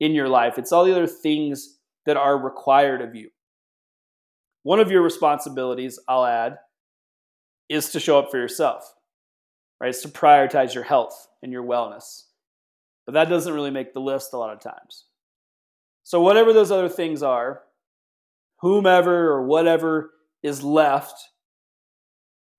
in 0.00 0.12
your 0.12 0.28
life, 0.28 0.58
it's 0.58 0.72
all 0.72 0.84
the 0.84 0.92
other 0.92 1.06
things 1.06 1.78
that 2.04 2.16
are 2.16 2.36
required 2.36 3.00
of 3.00 3.14
you. 3.14 3.30
One 4.62 4.80
of 4.80 4.90
your 4.90 5.02
responsibilities, 5.02 5.98
I'll 6.08 6.24
add, 6.24 6.58
is 7.68 7.90
to 7.90 8.00
show 8.00 8.18
up 8.18 8.30
for 8.30 8.38
yourself, 8.38 8.94
right? 9.80 9.88
It's 9.88 10.02
to 10.02 10.08
prioritize 10.08 10.74
your 10.74 10.84
health 10.84 11.28
and 11.42 11.52
your 11.52 11.62
wellness. 11.62 12.24
But 13.06 13.12
that 13.12 13.28
doesn't 13.28 13.52
really 13.52 13.70
make 13.70 13.92
the 13.92 14.00
list 14.00 14.32
a 14.32 14.38
lot 14.38 14.54
of 14.54 14.60
times. 14.60 15.04
So, 16.04 16.20
whatever 16.20 16.52
those 16.52 16.70
other 16.70 16.90
things 16.90 17.22
are, 17.22 17.62
whomever 18.60 19.32
or 19.32 19.46
whatever 19.46 20.10
is 20.42 20.62
left 20.62 21.30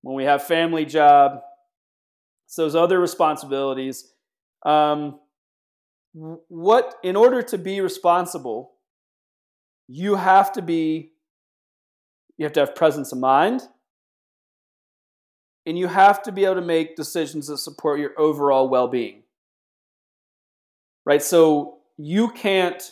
when 0.02 0.16
we 0.16 0.24
have 0.24 0.44
family 0.44 0.84
job, 0.84 1.42
it's 2.48 2.56
those 2.56 2.76
other 2.76 3.00
responsibilities. 3.00 4.12
Um, 4.66 5.20
what, 6.14 6.96
in 7.04 7.16
order 7.16 7.44
to 7.44 7.58
be 7.60 7.82
responsible, 7.82 8.74
you 9.88 10.16
have 10.16 10.52
to 10.54 10.64
be, 10.64 11.12
you 12.38 12.46
have 12.46 12.54
to 12.54 12.62
have 12.62 12.74
presence 12.74 13.12
of 13.12 13.20
mind, 13.20 13.62
and 15.68 15.78
you 15.78 15.88
have 15.88 16.24
to 16.24 16.32
be 16.32 16.46
able 16.46 16.56
to 16.56 16.62
make 16.62 16.96
decisions 16.96 17.48
that 17.48 17.60
support 17.60 18.00
your 18.00 18.20
overall 18.20 18.70
well 18.70 18.88
being. 18.88 19.22
Right? 21.06 21.22
So, 21.22 21.78
you 21.98 22.30
can't 22.30 22.92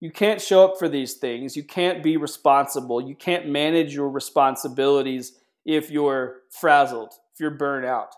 you 0.00 0.10
can't 0.10 0.40
show 0.40 0.64
up 0.64 0.78
for 0.78 0.88
these 0.88 1.14
things. 1.14 1.56
You 1.56 1.64
can't 1.64 2.02
be 2.02 2.16
responsible. 2.16 3.00
You 3.00 3.16
can't 3.16 3.48
manage 3.48 3.94
your 3.94 4.08
responsibilities 4.08 5.32
if 5.64 5.90
you're 5.90 6.42
frazzled, 6.50 7.12
if 7.34 7.40
you're 7.40 7.50
burnt 7.50 7.84
out. 7.84 8.14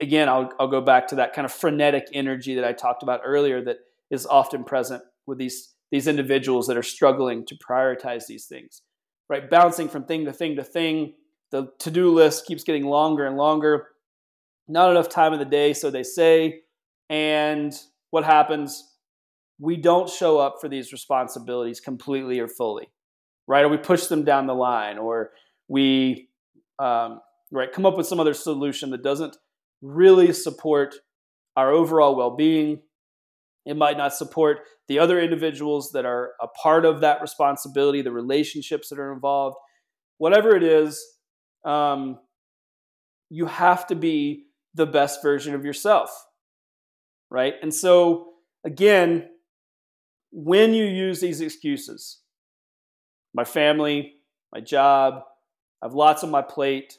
Again, 0.00 0.28
I'll, 0.28 0.52
I'll 0.58 0.68
go 0.68 0.80
back 0.80 1.08
to 1.08 1.16
that 1.16 1.34
kind 1.34 1.44
of 1.44 1.52
frenetic 1.52 2.08
energy 2.12 2.54
that 2.54 2.64
I 2.64 2.72
talked 2.72 3.02
about 3.02 3.20
earlier 3.24 3.62
that 3.64 3.78
is 4.10 4.26
often 4.26 4.64
present 4.64 5.02
with 5.26 5.38
these, 5.38 5.74
these 5.90 6.06
individuals 6.06 6.66
that 6.68 6.76
are 6.76 6.82
struggling 6.82 7.44
to 7.46 7.56
prioritize 7.56 8.26
these 8.26 8.46
things, 8.46 8.82
right? 9.28 9.50
Bouncing 9.50 9.88
from 9.88 10.04
thing 10.04 10.24
to 10.24 10.32
thing 10.32 10.56
to 10.56 10.64
thing. 10.64 11.14
The 11.50 11.72
to 11.80 11.90
do 11.90 12.12
list 12.12 12.46
keeps 12.46 12.64
getting 12.64 12.86
longer 12.86 13.26
and 13.26 13.36
longer. 13.36 13.88
Not 14.66 14.90
enough 14.90 15.08
time 15.08 15.32
in 15.32 15.38
the 15.38 15.44
day, 15.44 15.72
so 15.72 15.90
they 15.90 16.02
say. 16.02 16.60
And 17.10 17.74
what 18.10 18.24
happens? 18.24 18.87
We 19.58 19.76
don't 19.76 20.08
show 20.08 20.38
up 20.38 20.56
for 20.60 20.68
these 20.68 20.92
responsibilities 20.92 21.80
completely 21.80 22.38
or 22.40 22.48
fully, 22.48 22.90
right? 23.46 23.64
Or 23.64 23.68
we 23.68 23.76
push 23.76 24.06
them 24.06 24.24
down 24.24 24.46
the 24.46 24.54
line, 24.54 24.98
or 24.98 25.30
we 25.66 26.28
um, 26.78 27.20
right 27.50 27.72
come 27.72 27.86
up 27.86 27.96
with 27.96 28.06
some 28.06 28.20
other 28.20 28.34
solution 28.34 28.90
that 28.90 29.02
doesn't 29.02 29.36
really 29.82 30.32
support 30.32 30.94
our 31.56 31.72
overall 31.72 32.14
well-being. 32.16 32.80
It 33.66 33.76
might 33.76 33.98
not 33.98 34.14
support 34.14 34.60
the 34.86 34.98
other 34.98 35.20
individuals 35.20 35.92
that 35.92 36.06
are 36.06 36.32
a 36.40 36.48
part 36.48 36.84
of 36.84 37.00
that 37.00 37.20
responsibility, 37.20 38.00
the 38.00 38.12
relationships 38.12 38.88
that 38.88 38.98
are 38.98 39.12
involved, 39.12 39.56
whatever 40.18 40.56
it 40.56 40.62
is. 40.62 41.04
Um, 41.64 42.18
you 43.28 43.46
have 43.46 43.86
to 43.88 43.94
be 43.94 44.46
the 44.74 44.86
best 44.86 45.20
version 45.20 45.54
of 45.54 45.64
yourself, 45.64 46.10
right? 47.30 47.54
And 47.60 47.74
so 47.74 48.28
again, 48.64 49.28
when 50.30 50.74
you 50.74 50.84
use 50.84 51.20
these 51.20 51.40
excuses, 51.40 52.18
my 53.34 53.44
family, 53.44 54.14
my 54.52 54.60
job, 54.60 55.22
I 55.82 55.86
have 55.86 55.94
lots 55.94 56.24
on 56.24 56.30
my 56.30 56.42
plate, 56.42 56.98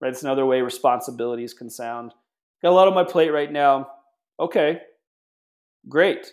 right? 0.00 0.12
It's 0.12 0.22
another 0.22 0.46
way 0.46 0.62
responsibilities 0.62 1.54
can 1.54 1.70
sound. 1.70 2.12
Got 2.62 2.70
a 2.70 2.72
lot 2.72 2.88
on 2.88 2.94
my 2.94 3.04
plate 3.04 3.30
right 3.30 3.50
now. 3.50 3.88
Okay, 4.40 4.80
great. 5.88 6.32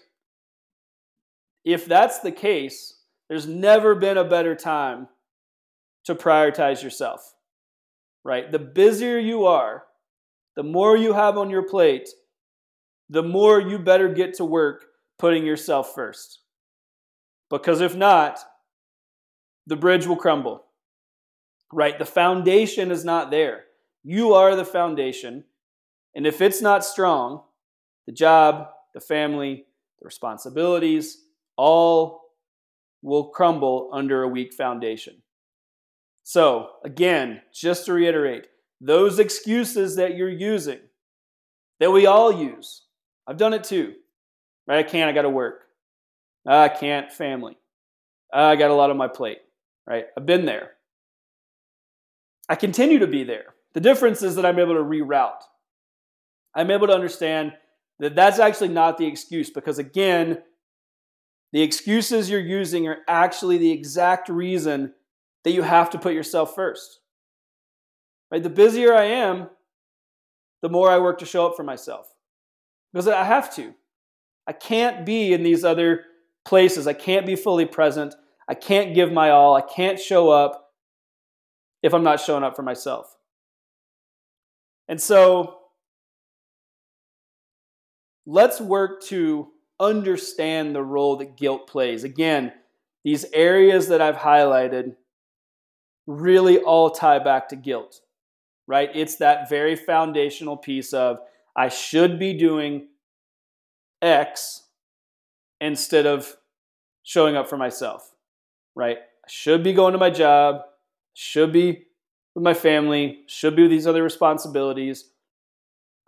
If 1.65 1.85
that's 1.85 2.19
the 2.19 2.31
case, 2.31 2.99
there's 3.29 3.47
never 3.47 3.95
been 3.95 4.17
a 4.17 4.23
better 4.23 4.55
time 4.55 5.07
to 6.05 6.15
prioritize 6.15 6.83
yourself, 6.83 7.33
right? 8.23 8.51
The 8.51 8.59
busier 8.59 9.17
you 9.17 9.45
are, 9.45 9.83
the 10.55 10.63
more 10.63 10.97
you 10.97 11.13
have 11.13 11.37
on 11.37 11.49
your 11.49 11.63
plate, 11.63 12.09
the 13.09 13.23
more 13.23 13.59
you 13.59 13.79
better 13.79 14.09
get 14.09 14.35
to 14.35 14.45
work 14.45 14.85
putting 15.23 15.45
yourself 15.45 15.95
first. 15.95 16.39
Because 17.49 17.79
if 17.79 17.95
not, 17.95 18.39
the 19.65 19.77
bridge 19.77 20.05
will 20.05 20.17
crumble. 20.17 20.65
Right? 21.71 21.97
The 21.97 22.03
foundation 22.03 22.91
is 22.91 23.05
not 23.05 23.31
there. 23.31 23.63
You 24.03 24.33
are 24.33 24.53
the 24.57 24.65
foundation. 24.65 25.45
And 26.13 26.27
if 26.27 26.41
it's 26.41 26.61
not 26.61 26.83
strong, 26.83 27.41
the 28.05 28.11
job, 28.11 28.67
the 28.93 28.99
family, 28.99 29.65
the 30.01 30.05
responsibilities, 30.05 31.23
all 31.55 32.23
will 33.01 33.29
crumble 33.29 33.91
under 33.93 34.23
a 34.23 34.27
weak 34.27 34.53
foundation. 34.53 35.21
So, 36.23 36.67
again, 36.83 37.39
just 37.53 37.85
to 37.85 37.93
reiterate, 37.93 38.47
those 38.81 39.19
excuses 39.19 39.95
that 39.95 40.17
you're 40.17 40.27
using, 40.27 40.81
that 41.79 41.91
we 41.91 42.07
all 42.07 42.29
use, 42.29 42.81
I've 43.25 43.37
done 43.37 43.53
it 43.53 43.63
too. 43.63 43.93
Right? 44.67 44.79
I 44.79 44.83
can't, 44.83 45.09
I 45.09 45.13
got 45.13 45.23
to 45.23 45.29
work. 45.29 45.61
Ah, 46.47 46.63
I 46.63 46.69
can't, 46.69 47.11
family. 47.11 47.57
Ah, 48.33 48.49
I 48.49 48.55
got 48.55 48.71
a 48.71 48.73
lot 48.73 48.89
on 48.89 48.97
my 48.97 49.07
plate. 49.07 49.39
Right? 49.87 50.05
I've 50.17 50.25
been 50.25 50.45
there. 50.45 50.71
I 52.49 52.55
continue 52.55 52.99
to 52.99 53.07
be 53.07 53.23
there. 53.23 53.53
The 53.73 53.81
difference 53.81 54.21
is 54.21 54.35
that 54.35 54.45
I'm 54.45 54.59
able 54.59 54.75
to 54.75 54.83
reroute. 54.83 55.41
I'm 56.55 56.71
able 56.71 56.87
to 56.87 56.93
understand 56.93 57.53
that 57.99 58.15
that's 58.15 58.39
actually 58.39 58.69
not 58.69 58.97
the 58.97 59.07
excuse 59.07 59.49
because, 59.49 59.79
again, 59.79 60.39
the 61.51 61.61
excuses 61.61 62.29
you're 62.29 62.39
using 62.39 62.87
are 62.87 62.99
actually 63.07 63.57
the 63.57 63.71
exact 63.71 64.29
reason 64.29 64.93
that 65.43 65.51
you 65.51 65.61
have 65.61 65.89
to 65.91 65.99
put 65.99 66.13
yourself 66.13 66.55
first. 66.55 66.99
Right? 68.31 68.41
The 68.41 68.49
busier 68.49 68.93
I 68.93 69.05
am, 69.05 69.49
the 70.61 70.69
more 70.69 70.89
I 70.89 70.97
work 70.97 71.19
to 71.19 71.25
show 71.25 71.45
up 71.45 71.55
for 71.55 71.63
myself 71.63 72.07
because 72.91 73.07
I 73.07 73.23
have 73.23 73.53
to. 73.55 73.73
I 74.47 74.53
can't 74.53 75.05
be 75.05 75.33
in 75.33 75.43
these 75.43 75.63
other 75.63 76.05
places. 76.45 76.87
I 76.87 76.93
can't 76.93 77.25
be 77.25 77.35
fully 77.35 77.65
present. 77.65 78.15
I 78.47 78.53
can't 78.53 78.93
give 78.93 79.11
my 79.11 79.29
all. 79.29 79.55
I 79.55 79.61
can't 79.61 79.99
show 79.99 80.29
up 80.29 80.71
if 81.81 81.93
I'm 81.93 82.03
not 82.03 82.19
showing 82.19 82.43
up 82.43 82.55
for 82.55 82.63
myself. 82.63 83.15
And 84.87 84.99
so 84.99 85.59
let's 88.25 88.59
work 88.59 89.01
to 89.03 89.47
understand 89.79 90.75
the 90.75 90.83
role 90.83 91.17
that 91.17 91.37
guilt 91.37 91.67
plays. 91.67 92.03
Again, 92.03 92.53
these 93.03 93.25
areas 93.33 93.87
that 93.89 94.01
I've 94.01 94.15
highlighted 94.15 94.95
really 96.07 96.59
all 96.59 96.89
tie 96.89 97.19
back 97.19 97.49
to 97.49 97.55
guilt, 97.55 98.01
right? 98.67 98.89
It's 98.93 99.17
that 99.17 99.49
very 99.49 99.75
foundational 99.75 100.57
piece 100.57 100.93
of 100.93 101.19
I 101.55 101.69
should 101.69 102.19
be 102.19 102.33
doing 102.33 102.87
X, 104.03 104.63
instead 105.61 106.05
of 106.05 106.35
showing 107.03 107.35
up 107.35 107.49
for 107.49 107.57
myself, 107.57 108.13
right? 108.75 108.97
I 108.97 109.29
should 109.29 109.63
be 109.63 109.73
going 109.73 109.93
to 109.93 109.97
my 109.97 110.09
job, 110.09 110.61
should 111.13 111.53
be 111.53 111.85
with 112.35 112.43
my 112.43 112.53
family, 112.53 113.19
should 113.27 113.55
be 113.55 113.63
with 113.63 113.71
these 113.71 113.87
other 113.87 114.03
responsibilities. 114.03 115.09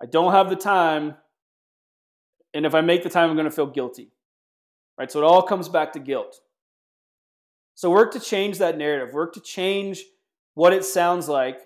I 0.01 0.05
don't 0.05 0.33
have 0.33 0.49
the 0.49 0.55
time. 0.55 1.15
And 2.53 2.65
if 2.65 2.75
I 2.75 2.81
make 2.81 3.03
the 3.03 3.09
time, 3.09 3.29
I'm 3.29 3.35
going 3.35 3.49
to 3.49 3.51
feel 3.51 3.67
guilty. 3.67 4.11
Right? 4.97 5.11
So 5.11 5.19
it 5.19 5.25
all 5.25 5.41
comes 5.41 5.69
back 5.69 5.93
to 5.93 5.99
guilt. 5.99 6.39
So 7.75 7.91
work 7.91 8.13
to 8.13 8.19
change 8.19 8.57
that 8.57 8.77
narrative. 8.77 9.13
Work 9.13 9.33
to 9.33 9.41
change 9.41 10.03
what 10.53 10.73
it 10.73 10.85
sounds 10.85 11.27
like 11.27 11.59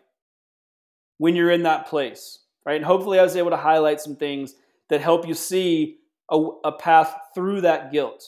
when 1.18 1.36
you're 1.36 1.52
in 1.52 1.64
that 1.64 1.88
place. 1.88 2.40
Right? 2.66 2.76
And 2.76 2.86
hopefully 2.86 3.20
I 3.20 3.24
was 3.24 3.36
able 3.36 3.52
to 3.52 3.58
highlight 3.58 4.02
some 4.02 4.16
things 4.16 4.56
that 4.90 5.02
help 5.02 5.28
you 5.28 5.36
see 5.36 5.99
a, 6.32 6.38
a 6.66 6.72
path 6.72 7.16
through 7.34 7.62
that 7.62 7.92
guilt. 7.92 8.24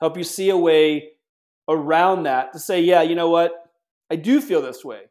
Help 0.00 0.16
you 0.16 0.24
see 0.24 0.50
a 0.50 0.56
way 0.56 1.10
around 1.68 2.24
that 2.24 2.52
to 2.52 2.58
say, 2.58 2.80
yeah, 2.80 3.02
you 3.02 3.14
know 3.14 3.30
what? 3.30 3.52
I 4.10 4.16
do 4.16 4.40
feel 4.40 4.62
this 4.62 4.84
way. 4.84 5.02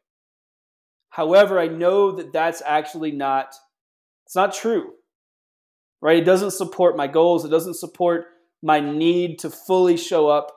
However, 1.10 1.58
I 1.58 1.68
know 1.68 2.12
that 2.12 2.32
that's 2.32 2.62
actually 2.64 3.12
not 3.12 3.54
it's 4.26 4.36
not 4.36 4.54
true. 4.54 4.92
Right? 6.00 6.18
It 6.18 6.24
doesn't 6.24 6.52
support 6.52 6.96
my 6.96 7.08
goals. 7.08 7.44
It 7.44 7.48
doesn't 7.48 7.74
support 7.74 8.26
my 8.62 8.78
need 8.78 9.40
to 9.40 9.50
fully 9.50 9.96
show 9.96 10.28
up 10.28 10.52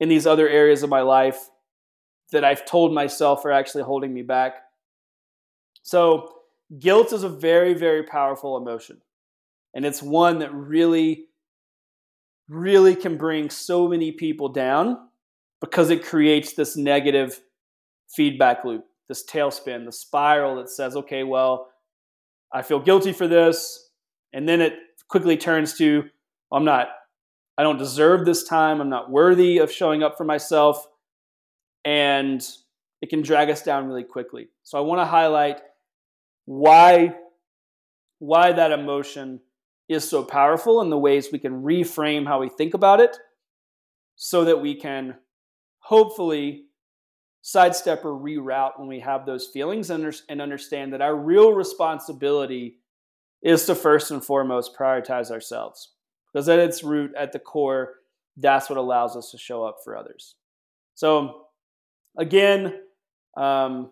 in 0.00 0.08
these 0.08 0.26
other 0.26 0.48
areas 0.48 0.82
of 0.82 0.88
my 0.88 1.02
life 1.02 1.50
that 2.32 2.44
I've 2.44 2.64
told 2.64 2.94
myself 2.94 3.44
are 3.44 3.52
actually 3.52 3.84
holding 3.84 4.14
me 4.14 4.22
back. 4.22 4.54
So, 5.82 6.32
guilt 6.78 7.12
is 7.12 7.22
a 7.22 7.28
very, 7.28 7.74
very 7.74 8.04
powerful 8.04 8.56
emotion. 8.56 9.02
And 9.74 9.84
it's 9.84 10.02
one 10.02 10.38
that 10.40 10.52
really, 10.52 11.26
really 12.48 12.94
can 12.94 13.16
bring 13.16 13.50
so 13.50 13.88
many 13.88 14.12
people 14.12 14.48
down 14.48 14.96
because 15.60 15.90
it 15.90 16.04
creates 16.04 16.54
this 16.54 16.76
negative 16.76 17.40
feedback 18.08 18.64
loop, 18.64 18.84
this 19.08 19.24
tailspin, 19.24 19.84
the 19.84 19.92
spiral 19.92 20.56
that 20.56 20.70
says, 20.70 20.96
okay, 20.96 21.24
well, 21.24 21.68
I 22.52 22.62
feel 22.62 22.80
guilty 22.80 23.12
for 23.12 23.28
this. 23.28 23.90
And 24.32 24.48
then 24.48 24.60
it 24.60 24.74
quickly 25.08 25.36
turns 25.36 25.76
to, 25.78 26.04
I'm 26.52 26.64
not, 26.64 26.88
I 27.56 27.62
don't 27.62 27.78
deserve 27.78 28.24
this 28.24 28.44
time. 28.44 28.80
I'm 28.80 28.88
not 28.88 29.10
worthy 29.10 29.58
of 29.58 29.70
showing 29.70 30.02
up 30.02 30.16
for 30.16 30.24
myself. 30.24 30.86
And 31.84 32.42
it 33.00 33.10
can 33.10 33.22
drag 33.22 33.50
us 33.50 33.62
down 33.62 33.86
really 33.86 34.04
quickly. 34.04 34.48
So 34.62 34.78
I 34.78 34.80
want 34.82 35.00
to 35.00 35.04
highlight 35.04 35.60
why, 36.46 37.14
why 38.18 38.52
that 38.52 38.72
emotion 38.72 39.40
is 39.88 40.08
so 40.08 40.22
powerful 40.22 40.80
and 40.80 40.92
the 40.92 40.98
ways 40.98 41.28
we 41.32 41.38
can 41.38 41.62
reframe 41.62 42.26
how 42.26 42.40
we 42.40 42.48
think 42.48 42.74
about 42.74 43.00
it 43.00 43.16
so 44.16 44.44
that 44.44 44.60
we 44.60 44.74
can 44.74 45.16
hopefully 45.80 46.64
sidestep 47.40 48.04
or 48.04 48.12
reroute 48.12 48.78
when 48.78 48.88
we 48.88 49.00
have 49.00 49.24
those 49.24 49.46
feelings 49.46 49.90
and, 49.90 50.14
and 50.28 50.42
understand 50.42 50.92
that 50.92 51.00
our 51.00 51.16
real 51.16 51.52
responsibility 51.52 52.76
is 53.42 53.64
to 53.64 53.74
first 53.74 54.10
and 54.10 54.24
foremost 54.24 54.76
prioritize 54.76 55.30
ourselves. 55.30 55.92
Because 56.32 56.48
at 56.48 56.58
its 56.58 56.84
root, 56.84 57.12
at 57.16 57.32
the 57.32 57.38
core, 57.38 57.94
that's 58.36 58.68
what 58.68 58.78
allows 58.78 59.16
us 59.16 59.30
to 59.30 59.38
show 59.38 59.64
up 59.64 59.78
for 59.82 59.96
others. 59.96 60.34
So, 60.94 61.46
again, 62.18 62.80
um, 63.36 63.90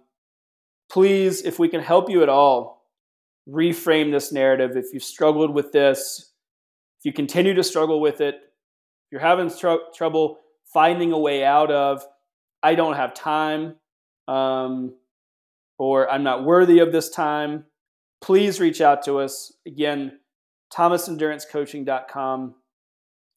please, 0.90 1.42
if 1.42 1.59
we 1.59 1.68
can 1.68 1.80
help 1.80 2.11
you 2.11 2.22
at 2.22 2.28
all, 2.28 2.76
reframe 3.49 4.11
this 4.12 4.32
narrative. 4.32 4.76
If 4.76 4.86
you've 4.92 5.03
struggled 5.03 5.55
with 5.55 5.72
this, 5.72 6.32
if 6.99 7.05
you 7.05 7.12
continue 7.12 7.55
to 7.55 7.62
struggle 7.62 8.01
with 8.01 8.20
it, 8.20 8.34
if 8.34 9.12
you're 9.12 9.20
having 9.20 9.51
tr- 9.51 9.84
trouble 9.94 10.38
finding 10.72 11.12
a 11.12 11.18
way 11.18 11.44
out 11.44 11.70
of 11.70 12.05
I 12.62 12.74
don't 12.74 12.97
have 12.97 13.14
time, 13.14 13.76
um, 14.26 14.94
or 15.78 16.11
I'm 16.11 16.24
not 16.24 16.44
worthy 16.44 16.80
of 16.80 16.90
this 16.90 17.11
time, 17.11 17.64
please 18.20 18.61
reach 18.61 18.80
out 18.80 19.05
to 19.05 19.18
us. 19.18 19.53
Again, 19.66 20.18
thomasendurancecoaching.com. 20.72 22.55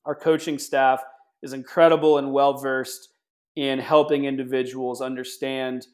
Our 0.05 0.16
coaching 0.16 0.57
staff 0.57 1.03
is 1.43 1.53
incredible 1.53 2.18
and 2.18 2.32
well 2.32 2.57
versed 2.57 3.10
in 3.55 3.80
helping 3.80 4.26
individuals 4.26 5.01
understand 5.01 5.86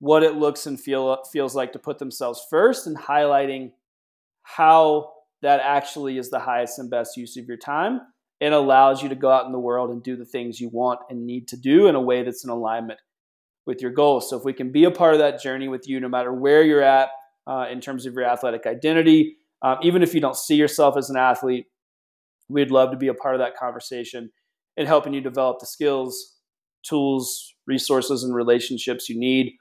what 0.00 0.22
it 0.22 0.34
looks 0.34 0.66
and 0.66 0.80
feel, 0.80 1.22
feels 1.32 1.54
like 1.54 1.72
to 1.72 1.78
put 1.78 1.98
themselves 1.98 2.44
first 2.50 2.86
and 2.86 2.96
highlighting 2.98 3.70
how 4.42 5.12
that 5.42 5.60
actually 5.60 6.18
is 6.18 6.30
the 6.30 6.40
highest 6.40 6.78
and 6.78 6.90
best 6.90 7.16
use 7.16 7.36
of 7.36 7.46
your 7.46 7.56
time 7.56 8.00
it 8.40 8.54
allows 8.54 9.02
you 9.02 9.10
to 9.10 9.14
go 9.14 9.30
out 9.30 9.46
in 9.46 9.52
the 9.52 9.58
world 9.58 9.90
and 9.90 10.02
do 10.02 10.16
the 10.16 10.24
things 10.24 10.60
you 10.60 10.70
want 10.70 11.00
and 11.10 11.26
need 11.26 11.46
to 11.48 11.56
do 11.56 11.86
in 11.86 11.94
a 11.94 12.00
way 12.00 12.22
that's 12.22 12.42
in 12.42 12.50
alignment 12.50 12.98
with 13.66 13.82
your 13.82 13.90
goals. 13.90 14.30
So 14.30 14.38
if 14.38 14.44
we 14.44 14.54
can 14.54 14.72
be 14.72 14.84
a 14.84 14.90
part 14.90 15.12
of 15.12 15.18
that 15.18 15.42
journey 15.42 15.68
with 15.68 15.86
you, 15.86 16.00
no 16.00 16.08
matter 16.08 16.32
where 16.32 16.62
you're 16.62 16.82
at 16.82 17.10
uh, 17.46 17.66
in 17.70 17.80
terms 17.80 18.06
of 18.06 18.14
your 18.14 18.24
athletic 18.24 18.66
identity, 18.66 19.36
um, 19.62 19.76
even 19.82 20.02
if 20.02 20.14
you 20.14 20.22
don't 20.22 20.36
see 20.36 20.54
yourself 20.54 20.96
as 20.96 21.10
an 21.10 21.18
athlete, 21.18 21.66
we'd 22.48 22.70
love 22.70 22.90
to 22.92 22.96
be 22.96 23.08
a 23.08 23.14
part 23.14 23.34
of 23.34 23.40
that 23.40 23.56
conversation 23.56 24.30
and 24.78 24.88
helping 24.88 25.12
you 25.12 25.20
develop 25.20 25.58
the 25.60 25.66
skills, 25.66 26.36
tools, 26.82 27.54
resources, 27.66 28.24
and 28.24 28.34
relationships 28.34 29.10
you 29.10 29.20
need 29.20 29.52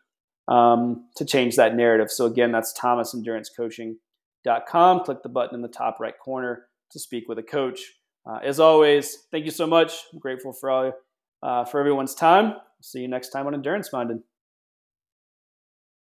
um, 0.50 1.06
to 1.16 1.24
change 1.24 1.56
that 1.56 1.74
narrative. 1.76 2.12
So 2.12 2.26
again, 2.26 2.52
that's 2.52 2.78
thomasendurancecoaching.com. 2.78 5.00
Click 5.02 5.24
the 5.24 5.30
button 5.30 5.56
in 5.56 5.62
the 5.62 5.70
top 5.70 6.00
right 6.00 6.16
corner 6.24 6.66
to 6.92 7.00
speak 7.00 7.30
with 7.30 7.38
a 7.38 7.44
coach. 7.44 7.94
Uh, 8.30 8.40
as 8.44 8.60
always, 8.60 9.28
thank 9.32 9.46
you 9.46 9.52
so 9.52 9.66
much. 9.66 9.94
I'm 10.12 10.20
grateful 10.20 10.52
for 10.52 10.70
all 10.70 10.92
uh, 11.42 11.64
for 11.66 11.80
everyone's 11.80 12.16
time. 12.16 12.56
See 12.82 13.00
you 13.00 13.08
next 13.08 13.30
time 13.30 13.48
on 13.48 13.54
Endurance 13.54 13.94
Minded. 13.94 14.20